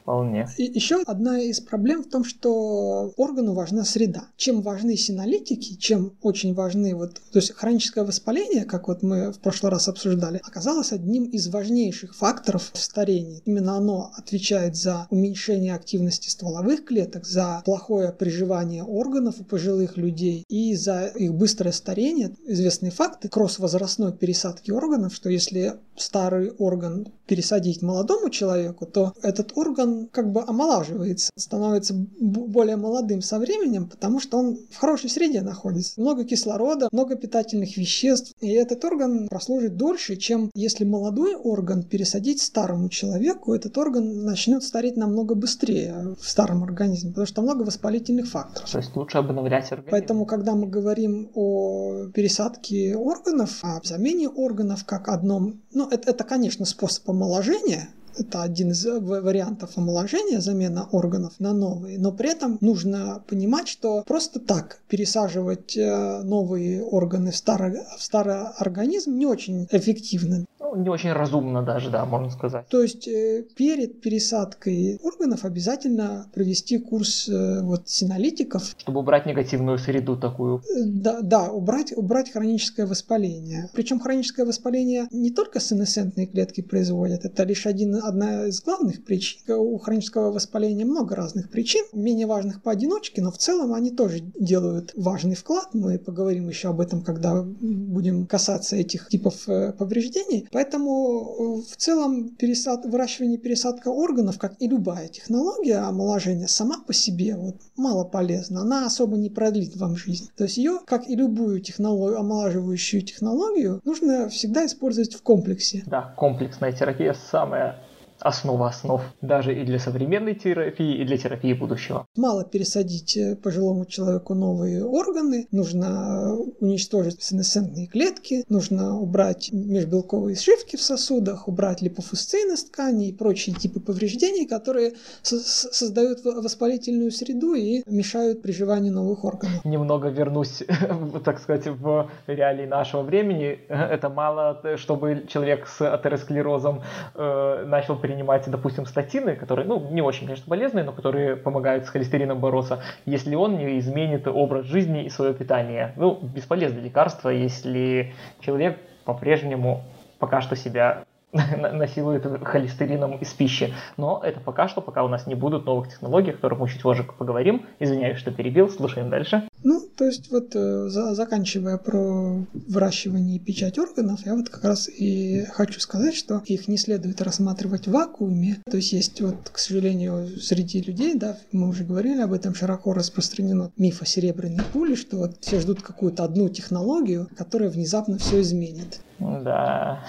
Вполне. 0.02 0.48
И 0.58 0.64
еще 0.64 1.02
одна 1.06 1.40
из 1.40 1.60
проблем 1.60 2.04
в 2.04 2.10
том, 2.10 2.24
что 2.24 3.14
органу 3.18 3.54
важна 3.54 3.84
среда. 3.86 4.26
Чем 4.36 4.62
важны 4.62 4.98
синолитики, 4.98 5.76
чем 5.76 6.14
очень 6.22 6.54
важны 6.54 6.96
вот, 6.96 7.14
то 7.32 7.40
есть 7.40 7.54
хроническое 7.54 8.04
воспаление, 8.04 8.66
как 8.66 8.88
вот 8.88 9.04
мы 9.04 9.32
в 9.32 9.40
прошлый 9.40 9.72
раз 9.72 9.88
обсуждали, 9.88 10.42
оказалось 10.44 10.92
одним 10.92 11.26
из 11.26 11.48
важнейших 11.48 12.16
факторов 12.16 12.72
в 12.74 12.78
старении. 12.80 13.42
Именно 13.46 13.78
оно 13.78 14.12
отвечает 14.18 14.76
за 14.76 15.08
уменьшение 15.10 15.76
активности 15.76 16.30
стволовых 16.30 16.86
клеток, 16.86 17.26
за 17.26 17.62
плохое 17.66 18.12
приживание 18.12 18.84
органов 18.84 19.36
у 19.40 19.44
пожилых 19.44 19.98
людей 19.98 20.44
и 20.50 20.76
за 20.76 21.06
их 21.06 21.34
быстрое 21.34 21.72
старение. 21.72 22.32
Известные 22.46 22.92
факты 22.92 23.30
кросс-возрастной 23.30 24.14
пересадки 24.14 24.72
органов, 24.72 25.14
что 25.14 25.30
если 25.30 25.76
старый 26.02 26.52
орган 26.52 27.08
пересадить 27.28 27.82
молодому 27.82 28.30
человеку, 28.30 28.86
то 28.86 29.14
этот 29.22 29.54
орган 29.56 30.10
как 30.12 30.32
бы 30.32 30.44
омолаживается, 30.46 31.32
становится 31.38 31.94
более 32.20 32.76
молодым 32.76 33.22
со 33.22 33.40
временем, 33.40 33.88
потому 33.88 34.20
что 34.20 34.38
он 34.38 34.60
в 34.70 34.76
хорошей 34.78 35.10
среде 35.10 35.42
находится. 35.42 36.00
Много 36.02 36.26
кислорода, 36.26 36.90
много 36.92 37.16
питательных 37.16 37.78
веществ, 37.78 38.34
и 38.42 38.50
этот 38.50 38.84
орган 38.84 39.30
прослужит 39.30 39.78
дольше, 39.78 40.18
чем 40.18 40.52
если 40.54 40.84
молодой 40.84 41.36
орган 41.36 41.84
пересадить 41.84 42.42
старому 42.42 42.90
человеку, 42.90 43.54
этот 43.54 43.78
орган 43.78 44.26
начнет 44.26 44.64
стареть 44.64 44.98
намного 44.98 45.36
быстрее 45.36 46.16
в 46.20 46.28
старом 46.28 46.64
организме, 46.64 47.12
потому 47.12 47.28
что 47.28 47.42
много 47.42 47.64
воспалительных 47.64 48.28
факторов. 48.28 48.70
То 48.70 48.78
есть 48.80 48.96
лучше 48.96 49.20
обновлять 49.20 49.72
организм. 49.72 49.92
Поэтому, 49.92 50.26
когда 50.26 50.54
мы 50.56 50.68
говорим 50.68 51.30
о 51.34 52.08
пересадке 52.14 52.96
органов, 52.96 53.60
о 53.64 53.80
замене 53.84 54.28
органов 54.28 54.86
как 54.86 55.08
одном, 55.08 55.62
ну, 55.74 55.88
это, 55.92 56.10
это 56.10 56.24
конечно, 56.24 56.66
способ 56.66 57.10
омоложения, 57.10 57.90
это 58.18 58.44
один 58.44 58.72
из 58.72 58.86
вариантов 58.86 59.78
омоложения, 59.78 60.42
замена 60.42 60.88
органов 60.92 61.34
на 61.40 61.54
новые. 61.54 62.00
Но 62.00 62.12
при 62.12 62.30
этом 62.30 62.58
нужно 62.62 63.24
понимать, 63.28 63.68
что 63.68 64.04
просто 64.04 64.40
так 64.40 64.82
пересаживать 64.88 65.78
э, 65.78 66.22
новые 66.24 66.84
органы 66.84 67.32
в 67.32 67.36
старый, 67.36 67.80
в 67.98 68.02
старый 68.02 68.48
организм 68.58 69.18
не 69.18 69.26
очень 69.26 69.68
эффективно 69.72 70.46
не 70.76 70.90
очень 70.90 71.12
разумно 71.12 71.62
даже, 71.64 71.90
да, 71.90 72.06
можно 72.06 72.30
сказать. 72.30 72.68
То 72.68 72.82
есть 72.82 73.08
э, 73.08 73.46
перед 73.56 74.02
пересадкой 74.02 75.00
органов 75.04 75.46
обязательно 75.46 76.28
провести 76.34 76.78
курс 76.78 77.28
э, 77.28 77.62
вот 77.62 77.90
синолитиков. 77.90 78.76
Чтобы 78.78 79.02
убрать 79.02 79.26
негативную 79.26 79.78
среду 79.78 80.18
такую. 80.18 80.60
Э, 80.60 80.84
да, 80.86 81.22
да 81.22 81.52
убрать, 81.52 81.96
убрать 81.96 82.32
хроническое 82.32 82.86
воспаление. 82.86 83.70
Причем 83.74 84.00
хроническое 84.00 84.46
воспаление 84.46 85.08
не 85.12 85.32
только 85.32 85.60
сенесцентные 85.60 86.28
клетки 86.28 86.62
производят, 86.62 87.26
это 87.26 87.44
лишь 87.44 87.66
один, 87.66 87.96
одна 88.02 88.48
из 88.48 88.62
главных 88.62 89.04
причин. 89.04 89.42
У 89.48 89.78
хронического 89.78 90.32
воспаления 90.32 90.86
много 90.86 91.16
разных 91.16 91.50
причин, 91.50 91.86
менее 91.94 92.28
важных 92.28 92.62
поодиночке, 92.62 93.22
но 93.22 93.32
в 93.32 93.38
целом 93.38 93.74
они 93.74 93.92
тоже 93.92 94.20
делают 94.40 94.94
важный 94.96 95.36
вклад. 95.36 95.70
Мы 95.74 96.00
поговорим 96.00 96.50
еще 96.50 96.70
об 96.70 96.82
этом, 96.82 97.02
когда 97.02 97.42
будем 97.42 98.26
касаться 98.28 98.76
этих 98.76 99.10
типов 99.10 99.48
повреждений. 99.78 100.48
Поэтому 100.52 101.62
э, 101.62 101.72
в 101.72 101.78
целом 101.78 102.30
пересад... 102.30 102.86
выращивание 102.86 103.38
пересадка 103.38 103.90
органов, 103.90 104.38
как 104.38 104.56
и 104.60 104.68
любая 104.68 105.08
технология 105.08 105.78
омоложения, 105.78 106.48
сама 106.48 106.80
по 106.86 106.94
себе 106.94 107.36
вот, 107.36 107.56
мало 107.76 108.04
полезна. 108.04 108.62
Она 108.62 108.86
особо 108.86 109.18
не 109.18 109.30
продлит 109.30 109.76
вам 109.76 109.96
жизнь. 109.96 110.30
То 110.36 110.46
есть 110.46 110.58
ее, 110.58 110.80
как 110.86 111.10
и 111.10 111.16
любую 111.16 111.62
технологию, 111.62 112.20
омолаживающую 112.20 113.02
технологию, 113.02 113.82
нужно 113.84 114.30
всегда 114.30 114.66
использовать 114.66 115.14
в 115.14 115.22
комплексе. 115.22 115.84
Да, 115.86 116.14
комплексная 116.18 116.72
терапия 116.72 117.16
самая 117.32 117.80
основа 118.22 118.68
основ 118.68 119.02
даже 119.22 119.60
и 119.60 119.64
для 119.64 119.80
современной 119.80 120.36
терапии, 120.36 121.02
и 121.02 121.06
для 121.06 121.18
терапии 121.18 121.54
будущего. 121.54 122.06
Мало 122.16 122.44
пересадить 122.44 123.18
э, 123.18 123.36
пожилому 123.36 123.86
человеку 123.86 124.34
новые 124.34 124.86
органы, 124.86 125.48
нужно 125.52 126.36
уничтожить 126.60 127.22
сенесцентные 127.22 127.88
клетки, 127.88 128.44
нужно 128.50 128.98
убрать 128.98 129.50
межбелковые 129.52 130.36
сшивки 130.36 130.76
в 130.76 130.82
сосудах, 130.82 131.48
убрать 131.48 131.82
липофусцины 131.82 132.56
с 132.56 132.66
тканей 132.66 133.10
и 133.10 133.14
прочие 133.14 133.56
типы 133.56 133.80
повреждений, 133.80 134.48
которые 134.48 134.94
создают 135.22 136.24
воспалительную 136.24 137.12
среду 137.12 137.54
и 137.54 137.84
мешают 137.88 138.42
приживанию 138.42 138.94
новых 138.94 139.24
органов. 139.24 139.64
Немного 139.66 140.10
вернусь, 140.10 140.64
так 141.26 141.40
сказать, 141.40 141.68
в 141.68 142.10
реалии 142.28 142.66
нашего 142.66 143.02
времени. 143.02 143.60
Это 143.68 144.10
мало, 144.10 144.62
чтобы 144.78 145.26
человек 145.28 145.68
с 145.68 145.82
атеросклерозом 145.82 146.82
э, 147.16 147.66
начал 147.66 147.98
при 147.98 148.11
принимать, 148.12 148.50
допустим, 148.50 148.86
статины, 148.86 149.36
которые, 149.36 149.66
ну, 149.66 149.90
не 149.90 150.02
очень, 150.02 150.26
конечно, 150.26 150.46
полезные, 150.48 150.84
но 150.84 150.92
которые 150.92 151.36
помогают 151.36 151.86
с 151.86 151.90
холестерином 151.90 152.40
бороться, 152.40 152.84
если 153.06 153.36
он 153.36 153.58
не 153.58 153.80
изменит 153.80 154.28
образ 154.28 154.66
жизни 154.66 155.06
и 155.06 155.10
свое 155.10 155.34
питание. 155.34 155.94
Ну, 155.96 156.20
бесполезное 156.22 156.82
лекарство, 156.82 157.30
если 157.30 158.14
человек 158.42 158.78
по-прежнему 159.06 159.84
пока 160.20 160.42
что 160.42 160.56
себя 160.56 161.06
насилует 161.74 162.26
холестерином 162.44 163.18
из 163.18 163.30
пищи. 163.30 163.74
Но 163.98 164.22
это 164.24 164.40
пока 164.40 164.68
что, 164.68 164.82
пока 164.82 165.04
у 165.04 165.08
нас 165.08 165.28
не 165.28 165.36
будут 165.36 165.66
новых 165.66 165.90
технологий, 165.90 166.32
о 166.32 166.34
которых 166.34 166.60
мы 166.60 166.70
чуть 166.70 166.82
позже 166.82 167.04
поговорим. 167.04 167.66
Извиняюсь, 167.80 168.18
что 168.18 168.32
перебил, 168.32 168.70
слушаем 168.70 169.10
дальше. 169.10 169.48
Ну, 169.64 169.82
то 169.96 170.06
есть 170.06 170.32
вот 170.32 170.56
э, 170.56 170.88
за, 170.90 171.14
заканчивая 171.14 171.78
про 171.78 172.44
выращивание 172.54 173.38
и 173.38 173.40
печать 173.40 173.78
органов, 173.78 174.26
я 174.26 174.36
вот 174.36 174.50
как 174.50 174.64
раз 174.64 174.90
и 174.90 175.46
хочу 175.52 175.80
сказать, 175.80 176.16
что 176.16 176.42
их 176.46 176.68
не 176.68 176.78
следует 176.78 177.22
рассматривать 177.22 177.88
в 177.88 177.92
вакууме. 177.92 178.58
То 178.70 178.78
есть 178.78 178.94
есть 178.94 179.22
вот, 179.22 179.50
к 179.52 179.58
сожалению, 179.58 180.28
среди 180.40 180.82
людей, 180.82 181.16
да, 181.16 181.38
мы 181.52 181.70
уже 181.70 181.84
говорили 181.84 182.22
об 182.22 182.34
этом, 182.34 182.56
широко 182.56 182.94
распространено 182.94 183.72
миф 183.78 184.02
о 184.02 184.06
серебряной 184.06 184.66
пуле, 184.74 184.96
что 184.96 185.18
вот 185.18 185.38
все 185.42 185.60
ждут 185.60 185.82
какую-то 185.82 186.24
одну 186.24 186.50
технологию, 186.50 187.30
которая 187.38 187.70
внезапно 187.70 188.18
все 188.18 188.42
изменит. 188.42 189.02
Да, 189.20 190.04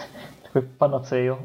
панацею. 0.78 1.38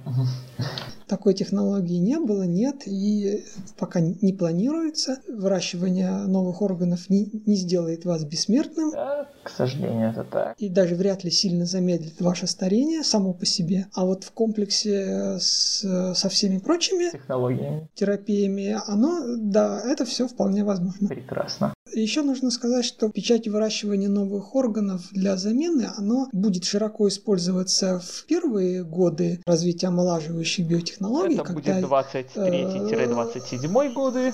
Такой 1.08 1.34
технологии 1.34 1.97
не 1.97 2.20
было, 2.20 2.43
нет, 2.43 2.86
и 2.86 3.45
пока 3.78 4.01
не 4.01 4.34
планируется. 4.34 5.22
Выращивание 5.30 6.12
новых 6.28 6.62
органов 6.62 7.10
не, 7.10 7.32
не 7.45 7.55
сделает 7.55 8.03
вас 8.03 8.26
бессмертным. 8.26 8.91
Да, 8.91 9.30
к 9.41 9.49
сожалению, 9.49 10.10
это 10.10 10.26
так. 10.26 10.55
И 10.58 10.68
даже 10.68 10.95
вряд 10.95 11.24
ли 11.24 11.32
сильно 11.32 11.66
замедлит 11.66 12.20
ваше 12.20 12.45
старение 12.45 13.03
само 13.03 13.34
по 13.34 13.45
себе. 13.45 13.88
А 13.93 14.03
вот 14.05 14.26
в 14.26 14.32
комплексе 14.32 15.38
с, 15.39 16.14
со 16.14 16.30
всеми 16.30 16.58
прочими 16.58 17.10
технологиями, 17.10 17.88
терапиями, 17.93 18.78
оно, 18.88 19.38
да, 19.38 19.82
это 19.86 20.03
все 20.03 20.28
вполне 20.28 20.66
возможно. 20.66 21.08
Прекрасно. 21.08 21.74
Еще 21.93 22.21
нужно 22.21 22.51
сказать, 22.51 22.85
что 22.85 23.09
печать 23.09 23.47
выращивания 23.47 24.09
новых 24.09 24.55
органов 24.55 25.07
для 25.11 25.38
замены, 25.38 25.89
оно 25.95 26.27
будет 26.31 26.65
широко 26.65 27.07
использоваться 27.07 27.99
в 27.99 28.25
первые 28.25 28.83
годы 28.83 29.39
развития 29.45 29.88
омолаживающих 29.88 30.67
биотехнологий. 30.67 31.35
Это 31.35 31.43
когда, 31.43 31.73
будет 31.79 31.85
23-27 31.85 33.93
годы 33.93 34.33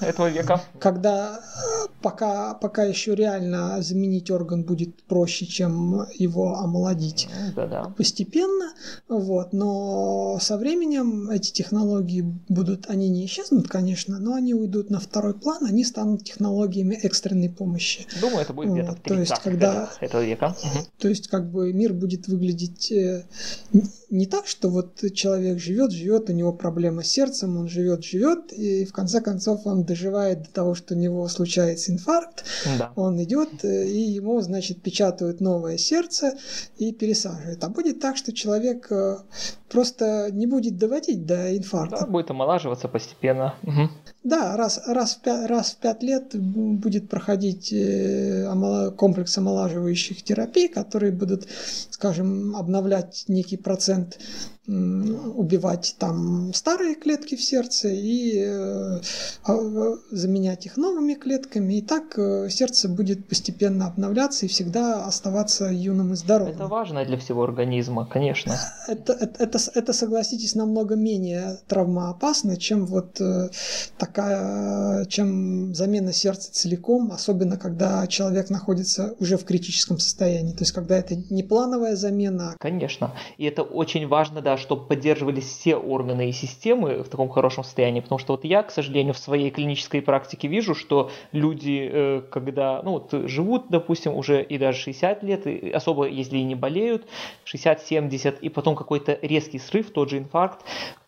этого 0.00 0.28
века. 0.28 0.60
Когда 0.78 1.40
э, 1.40 1.88
пока, 2.02 2.54
пока 2.54 2.84
еще 2.84 3.14
реально 3.14 3.80
заменить 3.80 4.30
орган 4.30 4.62
будет 4.62 5.02
проще, 5.04 5.46
чем 5.46 6.06
его 6.14 6.56
омолодить 6.56 7.28
Да-да. 7.56 7.92
постепенно. 7.96 8.72
Вот. 9.08 9.52
Но 9.52 10.38
со 10.40 10.56
временем 10.58 11.30
эти 11.30 11.52
технологии 11.52 12.22
будут, 12.48 12.86
они 12.88 13.08
не 13.08 13.26
исчезнут, 13.26 13.68
конечно, 13.68 14.18
но 14.18 14.34
они 14.34 14.54
уйдут 14.54 14.90
на 14.90 15.00
второй 15.00 15.34
план, 15.34 15.64
они 15.64 15.84
станут 15.84 16.24
технологиями 16.24 16.93
экстренной 17.02 17.50
помощи. 17.50 18.06
Думаю, 18.20 18.40
это 18.40 18.52
будет 18.52 18.72
где-то 18.72 18.96
то 19.02 19.14
есть, 19.14 19.38
когда, 19.42 19.90
этого 20.00 20.24
века. 20.24 20.56
То 20.98 21.08
есть, 21.08 21.28
как 21.28 21.50
бы 21.50 21.72
мир 21.72 21.92
будет 21.92 22.28
выглядеть 22.28 22.90
э, 22.92 23.24
не 24.10 24.26
так, 24.26 24.46
что 24.46 24.68
вот 24.68 25.02
человек 25.12 25.58
живет, 25.58 25.92
живет, 25.92 26.30
у 26.30 26.32
него 26.32 26.52
проблема 26.52 27.02
с 27.02 27.08
сердцем, 27.08 27.56
он 27.56 27.68
живет, 27.68 28.04
живет, 28.04 28.52
и 28.52 28.84
в 28.84 28.92
конце 28.92 29.20
концов 29.20 29.66
он 29.66 29.84
доживает 29.84 30.42
до 30.42 30.50
того, 30.50 30.74
что 30.74 30.94
у 30.94 30.98
него 30.98 31.26
случается 31.28 31.92
инфаркт, 31.92 32.44
да. 32.78 32.92
он 32.96 33.22
идет, 33.22 33.64
э, 33.64 33.86
и 33.86 33.98
ему, 33.98 34.40
значит, 34.40 34.82
печатают 34.82 35.40
новое 35.40 35.78
сердце 35.78 36.36
и 36.76 36.92
пересаживают. 36.92 37.62
А 37.64 37.68
будет 37.68 38.00
так, 38.00 38.16
что 38.16 38.32
человек 38.32 38.90
э, 38.90 39.18
просто 39.68 40.28
не 40.30 40.46
будет 40.46 40.78
доводить 40.78 41.26
до 41.26 41.56
инфаркта. 41.56 42.00
Да, 42.00 42.06
будет 42.06 42.30
омолаживаться 42.30 42.88
постепенно. 42.88 43.54
Угу. 43.62 43.90
Да, 44.24 44.56
раз, 44.56 44.80
раз, 44.86 45.16
в 45.16 45.20
пять, 45.20 45.50
раз 45.50 45.72
в 45.72 45.76
пять 45.76 46.02
лет 46.02 46.34
будет 46.34 47.10
проходить 47.10 47.70
э, 47.74 48.90
комплекс 48.96 49.36
омолаживающих 49.36 50.22
терапий, 50.22 50.68
которые 50.68 51.12
будут, 51.12 51.46
скажем, 51.90 52.56
обновлять 52.56 53.24
некий 53.28 53.58
процент 53.58 54.18
убивать 54.66 55.96
там 55.98 56.54
старые 56.54 56.94
клетки 56.94 57.34
в 57.34 57.42
сердце 57.42 57.88
и 57.88 58.42
э, 58.46 59.00
заменять 60.10 60.64
их 60.64 60.78
новыми 60.78 61.12
клетками. 61.14 61.74
И 61.74 61.82
так 61.82 62.18
э, 62.18 62.48
сердце 62.48 62.88
будет 62.88 63.28
постепенно 63.28 63.86
обновляться 63.86 64.46
и 64.46 64.48
всегда 64.48 65.04
оставаться 65.04 65.66
юным 65.66 66.14
и 66.14 66.16
здоровым. 66.16 66.54
Это 66.54 66.66
важно 66.66 67.04
для 67.04 67.18
всего 67.18 67.44
организма, 67.44 68.06
конечно. 68.06 68.56
Это, 68.88 69.12
это, 69.12 69.42
это, 69.42 69.58
это 69.74 69.92
согласитесь, 69.92 70.54
намного 70.54 70.96
менее 70.96 71.58
травмоопасно, 71.68 72.56
чем 72.56 72.86
вот 72.86 73.20
такая, 73.98 74.13
чем 75.08 75.74
замена 75.74 76.12
сердца 76.12 76.52
целиком, 76.52 77.12
особенно 77.12 77.56
когда 77.56 78.06
человек 78.06 78.50
находится 78.50 79.14
уже 79.18 79.36
в 79.36 79.44
критическом 79.44 79.98
состоянии. 79.98 80.52
То 80.52 80.62
есть 80.62 80.72
когда 80.72 80.96
это 80.96 81.16
не 81.30 81.42
плановая 81.42 81.96
замена. 81.96 82.56
Конечно. 82.58 83.12
И 83.38 83.44
это 83.44 83.62
очень 83.62 84.06
важно, 84.06 84.40
да, 84.40 84.56
чтобы 84.56 84.86
поддерживались 84.86 85.44
все 85.44 85.76
органы 85.76 86.28
и 86.28 86.32
системы 86.32 87.02
в 87.02 87.08
таком 87.08 87.28
хорошем 87.28 87.64
состоянии, 87.64 88.00
потому 88.00 88.18
что 88.18 88.34
вот 88.34 88.44
я, 88.44 88.62
к 88.62 88.70
сожалению, 88.70 89.14
в 89.14 89.18
своей 89.18 89.50
клинической 89.50 90.02
практике 90.02 90.48
вижу, 90.48 90.74
что 90.74 91.10
люди, 91.32 91.88
э, 91.90 92.22
когда 92.30 92.82
ну, 92.82 92.92
вот, 92.92 93.28
живут, 93.28 93.66
допустим, 93.68 94.14
уже 94.14 94.42
и 94.42 94.58
даже 94.58 94.78
60 94.78 95.22
лет, 95.22 95.46
и 95.46 95.70
особо 95.70 96.06
если 96.06 96.38
и 96.38 96.44
не 96.44 96.54
болеют, 96.54 97.06
60-70, 97.52 98.38
и 98.40 98.48
потом 98.48 98.76
какой-то 98.76 99.18
резкий 99.22 99.58
срыв, 99.58 99.90
тот 99.90 100.10
же 100.10 100.18
инфаркт, 100.18 100.64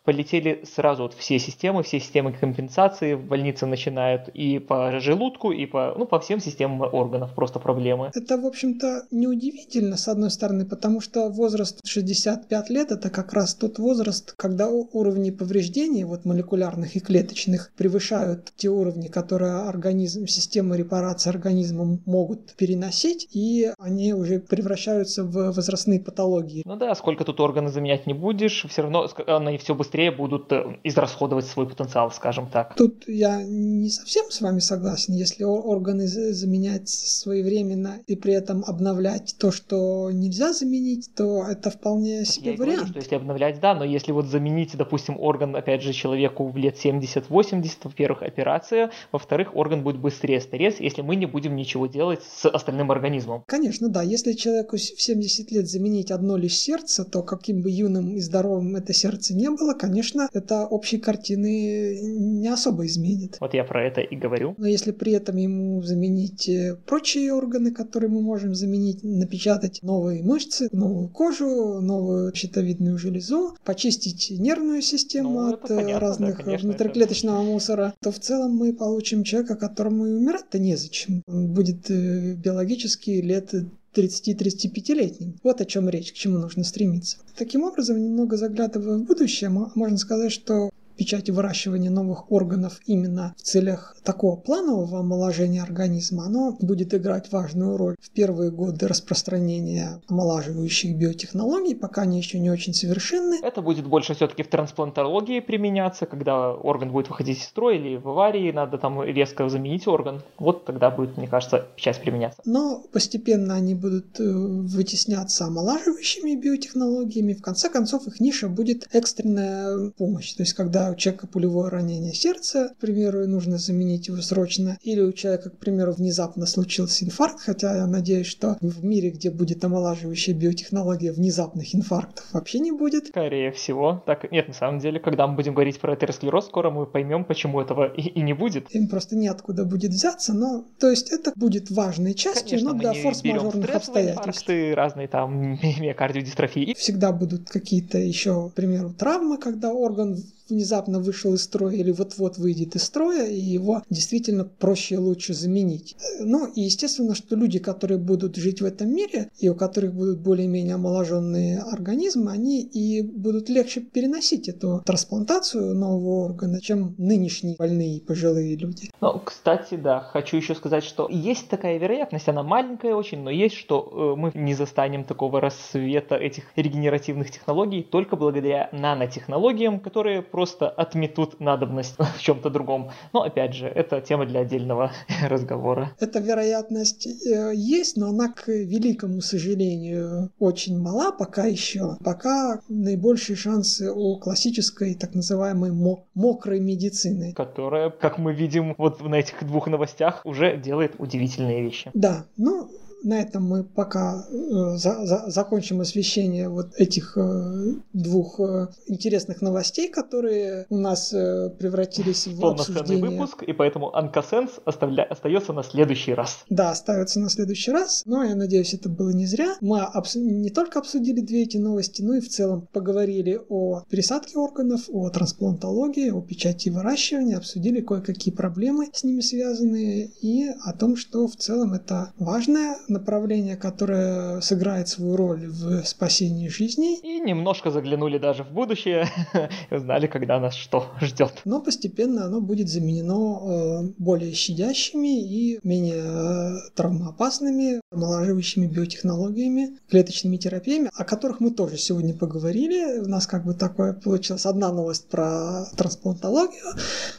полетели 0.06 0.62
сразу 0.64 1.02
вот 1.02 1.14
все 1.14 1.38
системы, 1.38 1.82
все 1.82 1.98
системы 2.00 2.32
компенсации 2.32 3.14
в 3.14 3.24
больнице 3.24 3.66
начинают 3.66 4.28
и 4.28 4.60
по 4.60 5.00
желудку, 5.00 5.50
и 5.50 5.66
по, 5.66 5.94
ну, 5.98 6.06
по 6.06 6.20
всем 6.20 6.40
системам 6.40 6.80
органов 6.94 7.34
просто 7.34 7.58
проблемы. 7.58 8.12
Это, 8.14 8.38
в 8.38 8.46
общем-то, 8.46 9.06
неудивительно, 9.10 9.96
с 9.96 10.06
одной 10.06 10.30
стороны, 10.30 10.64
потому 10.64 11.00
что 11.00 11.28
возраст 11.28 11.80
65 11.84 12.70
лет– 12.70 12.90
это 12.92 13.10
как 13.10 13.32
раз 13.32 13.54
тот 13.54 13.78
возраст, 13.78 14.32
когда 14.36 14.68
уровни 14.68 15.30
повреждений, 15.30 16.04
вот 16.04 16.24
молекулярных 16.24 16.94
и 16.94 17.00
клеточных, 17.00 17.72
превышают 17.76 18.52
те 18.56 18.68
уровни, 18.68 19.08
которые 19.08 19.68
организм, 19.68 20.28
система 20.28 20.76
репарации 20.76 21.30
организма 21.30 21.98
могут 22.06 22.54
переносить, 22.54 23.26
и 23.32 23.72
они 23.78 24.14
уже 24.14 24.38
превращаются 24.38 25.24
в 25.24 25.50
возрастные 25.50 25.98
патологии. 25.98 26.62
Ну 26.64 26.76
да, 26.76 26.94
сколько 26.94 27.24
тут 27.24 27.40
органы 27.40 27.70
заменять 27.70 28.06
не 28.06 28.14
будешь, 28.14 28.64
все 28.68 28.82
равно 28.82 29.08
они 29.26 29.58
все 29.58 29.74
быстрее 29.74 29.95
быстрее 29.96 30.10
будут 30.10 30.52
э, 30.52 30.76
израсходовать 30.84 31.46
свой 31.46 31.66
потенциал, 31.66 32.10
скажем 32.10 32.48
так. 32.50 32.74
Тут 32.76 33.04
я 33.08 33.42
не 33.42 33.88
совсем 33.88 34.30
с 34.30 34.42
вами 34.42 34.58
согласен. 34.58 35.14
Если 35.14 35.42
органы 35.44 36.06
заменять 36.06 36.88
своевременно 36.88 38.00
и 38.06 38.14
при 38.14 38.34
этом 38.34 38.62
обновлять 38.66 39.36
то, 39.38 39.50
что 39.50 40.10
нельзя 40.12 40.52
заменить, 40.52 41.08
то 41.16 41.44
это 41.44 41.70
вполне 41.70 42.26
себе 42.26 42.52
я 42.52 42.56
вариант. 42.58 42.76
Говорю, 42.76 42.90
что 42.90 42.98
если 42.98 43.14
обновлять, 43.14 43.60
да, 43.60 43.74
но 43.74 43.84
если 43.84 44.12
вот 44.12 44.26
заменить, 44.26 44.76
допустим, 44.76 45.18
орган, 45.18 45.56
опять 45.56 45.82
же, 45.82 45.94
человеку 45.94 46.46
в 46.46 46.56
лет 46.58 46.76
70-80, 46.76 47.70
во-первых, 47.84 48.22
операция, 48.22 48.90
во-вторых, 49.12 49.56
орган 49.56 49.82
будет 49.82 49.98
быстрее 49.98 50.42
стареть, 50.42 50.76
если 50.80 51.00
мы 51.00 51.16
не 51.16 51.26
будем 51.26 51.56
ничего 51.56 51.86
делать 51.86 52.20
с 52.22 52.46
остальным 52.46 52.90
организмом. 52.90 53.44
Конечно, 53.46 53.88
да. 53.88 54.02
Если 54.02 54.34
человеку 54.34 54.76
в 54.76 54.80
70 54.80 55.50
лет 55.52 55.66
заменить 55.66 56.10
одно 56.10 56.36
лишь 56.36 56.58
сердце, 56.58 57.04
то 57.04 57.22
каким 57.22 57.62
бы 57.62 57.70
юным 57.70 58.16
и 58.16 58.20
здоровым 58.20 58.76
это 58.76 58.92
сердце 58.92 59.34
не 59.34 59.48
было, 59.48 59.72
конечно, 59.86 60.28
это 60.32 60.66
общей 60.66 60.98
картины 60.98 62.00
не 62.02 62.48
особо 62.48 62.86
изменит. 62.86 63.36
Вот 63.40 63.54
я 63.54 63.64
про 63.64 63.84
это 63.86 64.00
и 64.00 64.16
говорю. 64.16 64.54
Но 64.58 64.66
если 64.66 64.92
при 64.92 65.12
этом 65.12 65.36
ему 65.36 65.82
заменить 65.82 66.48
э, 66.48 66.76
прочие 66.86 67.32
органы, 67.32 67.72
которые 67.72 68.10
мы 68.10 68.22
можем 68.22 68.54
заменить, 68.54 69.02
напечатать 69.02 69.80
новые 69.82 70.22
мышцы, 70.22 70.68
новую 70.72 71.08
кожу, 71.08 71.80
новую 71.80 72.34
щитовидную 72.34 72.98
железу, 72.98 73.56
почистить 73.64 74.30
нервную 74.38 74.82
систему 74.82 75.40
ну, 75.40 75.52
от 75.52 75.70
э, 75.70 75.76
понятно, 75.76 76.00
разных 76.00 76.36
да, 76.38 76.44
конечно, 76.44 76.68
внутриклеточного 76.68 77.42
это... 77.42 77.50
мусора, 77.50 77.94
то 78.00 78.10
в 78.10 78.18
целом 78.18 78.56
мы 78.56 78.72
получим 78.72 79.24
человека, 79.24 79.56
которому 79.56 80.06
и 80.06 80.12
умирать-то 80.12 80.58
незачем. 80.58 81.22
Он 81.26 81.48
будет 81.52 81.90
э, 81.90 82.34
биологически 82.34 83.10
лет 83.10 83.54
30-35-летним. 83.96 85.38
Вот 85.42 85.60
о 85.60 85.64
чем 85.64 85.88
речь, 85.88 86.12
к 86.12 86.16
чему 86.16 86.38
нужно 86.38 86.64
стремиться. 86.64 87.18
Таким 87.36 87.62
образом, 87.62 88.02
немного 88.02 88.36
заглядывая 88.36 88.98
в 88.98 89.04
будущее, 89.04 89.50
можно 89.50 89.98
сказать, 89.98 90.32
что 90.32 90.70
печати 90.96 91.30
выращивания 91.30 91.90
новых 91.90 92.30
органов 92.32 92.80
именно 92.86 93.34
в 93.36 93.42
целях 93.42 93.96
такого 94.04 94.36
планового 94.36 95.00
омоложения 95.00 95.62
организма, 95.62 96.24
оно 96.26 96.56
будет 96.60 96.94
играть 96.94 97.30
важную 97.32 97.76
роль 97.76 97.96
в 98.00 98.10
первые 98.10 98.50
годы 98.50 98.88
распространения 98.88 100.00
омолаживающих 100.08 100.96
биотехнологий, 100.96 101.74
пока 101.74 102.02
они 102.02 102.18
еще 102.18 102.38
не 102.38 102.50
очень 102.50 102.74
совершенны. 102.74 103.38
Это 103.42 103.62
будет 103.62 103.86
больше 103.86 104.14
все-таки 104.14 104.42
в 104.42 104.48
трансплантологии 104.48 105.40
применяться, 105.40 106.06
когда 106.06 106.52
орган 106.52 106.92
будет 106.92 107.08
выходить 107.08 107.38
из 107.38 107.44
строя 107.44 107.76
или 107.76 107.96
в 107.96 108.08
аварии, 108.08 108.52
надо 108.52 108.78
там 108.78 109.02
резко 109.02 109.48
заменить 109.48 109.86
орган. 109.86 110.22
Вот 110.38 110.64
тогда 110.64 110.90
будет, 110.90 111.16
мне 111.16 111.28
кажется, 111.28 111.66
часть 111.76 112.00
применяться. 112.00 112.40
Но 112.44 112.84
постепенно 112.92 113.54
они 113.54 113.74
будут 113.74 114.18
э, 114.20 114.24
вытесняться 114.24 115.44
омолаживающими 115.44 116.34
биотехнологиями. 116.34 117.34
В 117.34 117.42
конце 117.42 117.68
концов, 117.68 118.06
их 118.06 118.20
ниша 118.20 118.48
будет 118.48 118.88
экстренная 118.92 119.90
помощь. 119.90 120.32
То 120.34 120.42
есть, 120.42 120.54
когда 120.54 120.85
у 120.90 120.96
человека 120.96 121.26
пулевое 121.26 121.70
ранение 121.70 122.14
сердца, 122.14 122.70
к 122.76 122.80
примеру, 122.80 123.24
и 123.24 123.26
нужно 123.26 123.58
заменить 123.58 124.08
его 124.08 124.20
срочно, 124.22 124.78
или 124.82 125.00
у 125.00 125.12
человека, 125.12 125.50
к 125.50 125.58
примеру, 125.58 125.92
внезапно 125.92 126.46
случился 126.46 127.04
инфаркт, 127.04 127.40
хотя 127.40 127.76
я 127.76 127.86
надеюсь, 127.86 128.26
что 128.26 128.56
в 128.60 128.84
мире, 128.84 129.10
где 129.10 129.30
будет 129.30 129.64
омолаживающая 129.64 130.34
биотехнология, 130.34 131.12
внезапных 131.12 131.74
инфарктов 131.74 132.24
вообще 132.32 132.58
не 132.58 132.72
будет. 132.72 133.08
Скорее 133.08 133.52
всего. 133.52 134.02
Так, 134.06 134.30
нет, 134.30 134.48
на 134.48 134.54
самом 134.54 134.78
деле, 134.80 135.00
когда 135.00 135.26
мы 135.26 135.36
будем 135.36 135.54
говорить 135.54 135.80
про 135.80 135.92
атеросклероз, 135.92 136.46
скоро 136.46 136.70
мы 136.70 136.86
поймем, 136.86 137.24
почему 137.24 137.60
этого 137.60 137.92
и, 137.92 138.02
и 138.02 138.22
не 138.22 138.32
будет. 138.32 138.74
Им 138.74 138.88
просто 138.88 139.16
неоткуда 139.16 139.64
будет 139.64 139.90
взяться, 139.90 140.34
но, 140.34 140.64
то 140.78 140.90
есть, 140.90 141.10
это 141.10 141.32
будет 141.36 141.70
важной 141.70 142.14
частью, 142.14 142.58
Конечно, 142.58 142.72
но 142.72 142.78
для 142.78 142.92
форс-мажорных 142.92 143.74
обстоятельств. 143.74 144.48
разные 144.74 145.08
там 145.08 145.52
миокардиодистрофии. 145.80 146.74
Всегда 146.76 147.12
будут 147.12 147.48
какие-то 147.48 147.98
еще, 147.98 148.50
к 148.50 148.54
примеру, 148.54 148.92
травмы, 148.92 149.38
когда 149.38 149.72
орган 149.72 150.16
внезапно 150.48 151.00
вышел 151.00 151.34
из 151.34 151.42
строя 151.42 151.74
или 151.74 151.90
вот-вот 151.90 152.38
выйдет 152.38 152.76
из 152.76 152.84
строя, 152.84 153.26
и 153.26 153.38
его 153.40 153.82
действительно 153.90 154.44
проще 154.44 154.96
и 154.96 154.98
лучше 154.98 155.34
заменить. 155.34 155.96
Ну 156.20 156.46
и 156.46 156.62
естественно, 156.62 157.14
что 157.14 157.36
люди, 157.36 157.58
которые 157.58 157.98
будут 157.98 158.36
жить 158.36 158.60
в 158.60 158.64
этом 158.64 158.90
мире, 158.94 159.30
и 159.38 159.48
у 159.48 159.54
которых 159.54 159.94
будут 159.94 160.20
более-менее 160.20 160.74
омоложенные 160.74 161.60
организмы, 161.60 162.32
они 162.32 162.62
и 162.62 163.02
будут 163.02 163.48
легче 163.48 163.80
переносить 163.80 164.48
эту 164.48 164.82
трансплантацию 164.84 165.74
нового 165.74 166.26
органа, 166.26 166.60
чем 166.60 166.94
нынешние 166.98 167.56
больные 167.56 168.00
пожилые 168.00 168.56
люди. 168.56 168.90
Ну, 169.00 169.20
кстати, 169.24 169.74
да, 169.74 170.00
хочу 170.00 170.36
еще 170.36 170.54
сказать, 170.54 170.84
что 170.84 171.08
есть 171.10 171.48
такая 171.48 171.78
вероятность, 171.78 172.28
она 172.28 172.42
маленькая 172.42 172.94
очень, 172.94 173.20
но 173.20 173.30
есть, 173.30 173.54
что 173.54 174.14
э, 174.16 174.20
мы 174.20 174.32
не 174.34 174.54
застанем 174.54 175.04
такого 175.04 175.40
рассвета 175.40 176.16
этих 176.16 176.44
регенеративных 176.56 177.30
технологий 177.30 177.82
только 177.82 178.16
благодаря 178.16 178.68
нанотехнологиям, 178.72 179.80
которые 179.80 180.22
просто 180.36 180.68
отметут 180.68 181.40
надобность 181.40 181.94
в 182.18 182.20
чем-то 182.20 182.50
другом. 182.50 182.90
Но 183.14 183.22
опять 183.22 183.54
же, 183.54 183.66
это 183.68 184.02
тема 184.02 184.26
для 184.26 184.40
отдельного 184.40 184.92
разговора. 185.26 185.92
Эта 185.98 186.18
вероятность 186.18 187.06
э, 187.06 187.52
есть, 187.54 187.96
но 187.96 188.10
она, 188.10 188.28
к 188.28 188.48
великому 188.48 189.22
сожалению, 189.22 190.30
очень 190.38 190.78
мала 190.78 191.10
пока 191.10 191.46
еще. 191.46 191.96
Пока 192.04 192.60
наибольшие 192.68 193.34
шансы 193.34 193.90
у 193.90 194.18
классической 194.18 194.94
так 194.94 195.14
называемой 195.14 195.72
мокрой 196.14 196.60
медицины. 196.60 197.32
Которая, 197.32 197.88
как 197.88 198.18
мы 198.18 198.34
видим 198.34 198.74
вот 198.76 199.00
на 199.00 199.14
этих 199.14 199.42
двух 199.46 199.68
новостях, 199.68 200.20
уже 200.24 200.58
делает 200.58 200.96
удивительные 200.98 201.62
вещи. 201.62 201.90
Да, 201.94 202.26
ну 202.36 202.68
на 203.02 203.20
этом 203.20 203.44
мы 203.44 203.64
пока 203.64 204.26
э, 204.28 204.76
за, 204.76 205.06
за, 205.06 205.30
закончим 205.30 205.80
освещение 205.80 206.48
вот 206.48 206.74
этих 206.76 207.16
э, 207.16 207.74
двух 207.92 208.40
э, 208.40 208.68
интересных 208.86 209.42
новостей, 209.42 209.88
которые 209.88 210.66
у 210.70 210.76
нас 210.76 211.12
э, 211.12 211.50
превратились 211.58 212.26
в 212.26 212.40
Полноценный 212.40 213.00
выпуск, 213.00 213.42
и 213.42 213.52
поэтому 213.52 213.94
Анкасенс 213.94 214.50
оставля... 214.64 215.04
остается 215.04 215.52
на 215.52 215.62
следующий 215.62 216.14
раз. 216.14 216.44
Да, 216.50 216.70
остается 216.70 217.20
на 217.20 217.30
следующий 217.30 217.70
раз, 217.70 218.02
но 218.06 218.24
я 218.24 218.34
надеюсь, 218.34 218.74
это 218.74 218.88
было 218.88 219.10
не 219.10 219.26
зря. 219.26 219.56
Мы 219.60 219.80
обс... 219.80 220.16
не 220.16 220.50
только 220.50 220.78
обсудили 220.78 221.20
две 221.20 221.42
эти 221.42 221.56
новости, 221.56 222.02
но 222.02 222.14
и 222.14 222.20
в 222.20 222.28
целом 222.28 222.68
поговорили 222.72 223.40
о 223.48 223.82
пересадке 223.88 224.38
органов, 224.38 224.82
о 224.88 225.10
трансплантологии, 225.10 226.10
о 226.10 226.20
печати 226.20 226.68
выращивания, 226.70 227.36
обсудили 227.36 227.80
кое-какие 227.80 228.34
проблемы 228.34 228.88
с 228.92 229.04
ними 229.04 229.20
связанные 229.20 230.10
и 230.20 230.48
о 230.48 230.72
том, 230.72 230.96
что 230.96 231.28
в 231.28 231.36
целом 231.36 231.74
это 231.74 232.12
важное 232.18 232.76
направление, 232.88 233.56
которое 233.56 234.40
сыграет 234.40 234.88
свою 234.88 235.16
роль 235.16 235.46
в 235.46 235.84
спасении 235.84 236.48
жизней. 236.48 236.98
И 237.02 237.20
немножко 237.20 237.70
заглянули 237.70 238.18
даже 238.18 238.44
в 238.44 238.50
будущее 238.50 239.08
и 239.70 239.74
узнали, 239.74 240.06
когда 240.06 240.40
нас 240.40 240.54
что 240.54 240.86
ждет. 241.00 241.42
Но 241.44 241.60
постепенно 241.60 242.26
оно 242.26 242.40
будет 242.40 242.68
заменено 242.68 243.82
э, 243.84 243.92
более 243.98 244.32
щадящими 244.32 245.20
и 245.22 245.60
менее 245.62 246.02
э, 246.04 246.70
травмоопасными 246.74 247.80
омолаживающими 247.92 248.66
биотехнологиями, 248.66 249.78
клеточными 249.88 250.36
терапиями, 250.36 250.90
о 250.94 251.04
которых 251.04 251.40
мы 251.40 251.50
тоже 251.50 251.78
сегодня 251.78 252.14
поговорили. 252.14 253.00
У 253.00 253.08
нас 253.08 253.26
как 253.26 253.44
бы 253.44 253.54
такое 253.54 253.92
получилось 253.92 254.46
одна 254.46 254.72
новость 254.72 255.08
про 255.08 255.64
трансплантологию, 255.76 256.64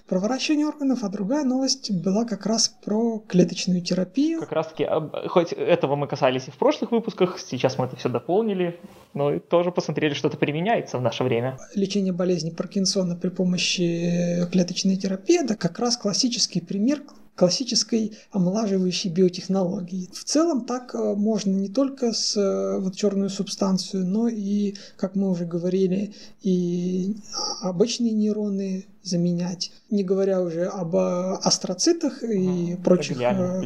про 0.07 0.20
выращивание 0.20 0.68
органов, 0.68 1.03
а 1.03 1.09
другая 1.09 1.43
новость 1.43 1.91
была 1.91 2.26
как 2.26 2.45
раз 2.45 2.70
про 2.84 3.20
клеточную 3.28 3.82
терапию. 3.82 4.39
Как 4.39 4.51
раз 4.51 4.68
таки, 4.68 4.88
хоть 5.28 5.53
этого 5.58 5.95
мы 5.95 6.08
касались 6.08 6.47
и 6.47 6.51
в 6.51 6.58
прошлых 6.58 6.91
выпусках, 6.91 7.39
сейчас 7.39 7.78
мы 7.78 7.86
это 7.86 7.95
все 7.95 8.10
дополнили, 8.10 8.80
но 9.14 9.34
и 9.34 9.39
тоже 9.39 9.72
посмотрели, 9.72 10.14
что 10.14 10.28
это 10.28 10.38
применяется 10.38 10.97
в 10.97 11.01
наше 11.01 11.24
время. 11.24 11.58
Лечение 11.76 12.14
болезни 12.14 12.51
Паркинсона 12.51 13.16
при 13.16 13.30
помощи 13.30 14.47
клеточной 14.51 14.95
терапии– 14.95 15.43
это 15.43 15.55
как 15.55 15.80
раз 15.80 15.97
классический 15.97 16.62
пример 16.62 17.01
классической 17.38 18.18
омолаживающей 18.32 19.12
биотехнологии. 19.12 20.10
В 20.12 20.24
целом 20.24 20.66
так 20.66 20.93
э, 20.95 21.14
можно 21.16 21.51
не 21.51 21.70
только 21.70 22.12
с 22.12 22.36
э, 22.36 22.80
вот 22.80 22.95
черную 22.95 23.30
субстанцию, 23.30 24.05
но 24.08 24.28
и, 24.28 24.74
как 24.97 25.16
мы 25.16 25.30
уже 25.30 25.45
говорили, 25.45 26.14
и 26.41 27.16
обычные 27.62 28.12
нейроны 28.12 28.88
заменять, 29.08 29.72
не 29.89 30.03
говоря 30.03 30.41
уже 30.41 30.66
об 30.66 30.95
э, 30.95 31.34
астроцитах 31.43 32.24
и 32.24 32.74
Мгм, 32.74 32.84
прочих. 32.84 33.20
э. 33.22 33.62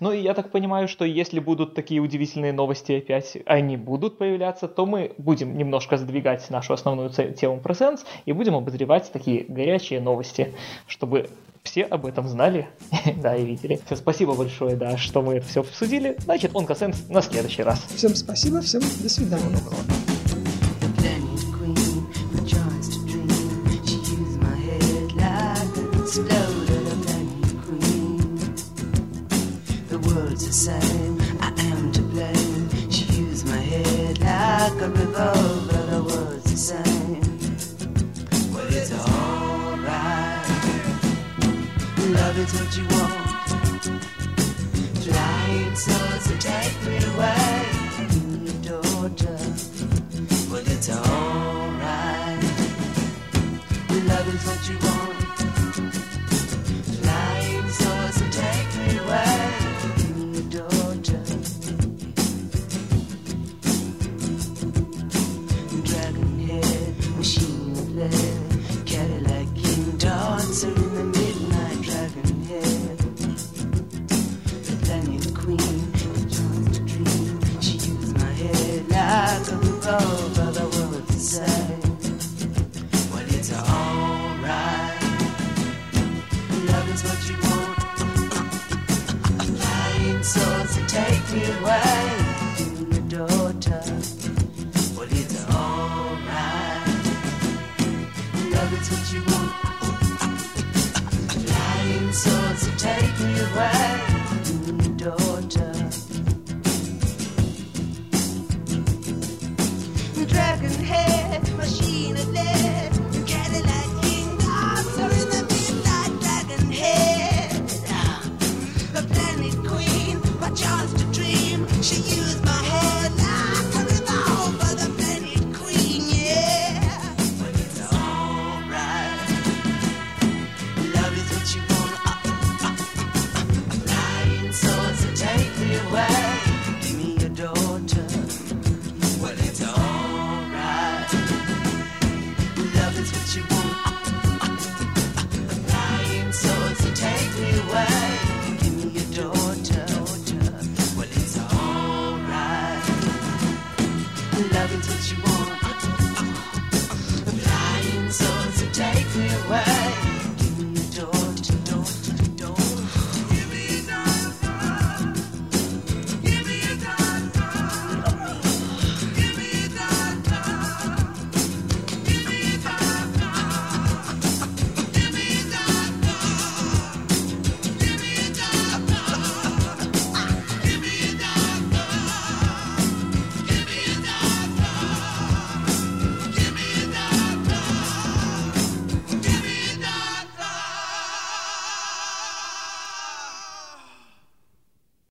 Ну 0.00 0.12
и 0.12 0.20
я 0.20 0.34
так 0.34 0.50
понимаю, 0.50 0.88
что 0.88 1.04
если 1.04 1.38
будут 1.38 1.74
такие 1.74 2.00
удивительные 2.00 2.52
новости 2.52 2.92
опять, 2.92 3.38
они 3.46 3.76
будут 3.76 4.18
появляться, 4.18 4.66
то 4.68 4.86
мы 4.86 5.12
будем 5.18 5.56
немножко 5.56 5.96
сдвигать 5.96 6.48
нашу 6.50 6.72
основную 6.72 7.10
тему 7.10 7.60
про 7.60 7.74
сенс 7.74 8.04
и 8.26 8.32
будем 8.32 8.54
обозревать 8.56 9.10
такие 9.12 9.44
горячие 9.44 10.00
новости, 10.00 10.52
чтобы 10.86 11.28
все 11.62 11.84
об 11.84 12.06
этом 12.06 12.28
знали, 12.28 12.68
да, 13.22 13.36
и 13.36 13.44
видели. 13.44 13.80
Все, 13.86 13.94
спасибо 13.94 14.34
большое, 14.34 14.74
да, 14.74 14.96
что 14.96 15.22
мы 15.22 15.34
это 15.34 15.46
все 15.46 15.60
обсудили. 15.60 16.16
Значит, 16.18 16.56
онкосенс 16.56 17.08
на 17.08 17.22
следующий 17.22 17.62
раз. 17.62 17.86
Всем 17.94 18.14
спасибо, 18.16 18.60
всем 18.60 18.82
до 19.00 19.08
свидания. 19.08 20.41
Is 42.42 42.54
what 42.54 42.76
you 42.76 42.84
want. 42.88 43.82
Flying 45.04 45.76
souls 45.76 46.24
to 46.28 46.36
take 46.38 46.76
me 46.86 46.96
away. 47.14 47.62
Your 48.68 48.80
daughter. 48.80 49.38
Well, 50.50 50.66
it's 50.74 50.88
alright. 50.90 52.42
Love 54.08 54.28
is 54.34 54.46
what 54.46 54.68
you 54.68 54.76
want. 54.86 55.01
But 79.92 80.56
I 80.56 80.64
women 80.64 81.04
to 81.04 81.12
say, 81.12 81.44
Well, 83.12 83.26
it's 83.28 83.52
alright. 83.52 85.02
Love 86.70 86.88
is 86.94 87.02
what 87.04 87.20
you 87.28 87.36
want. 87.44 87.78
So 90.24 90.51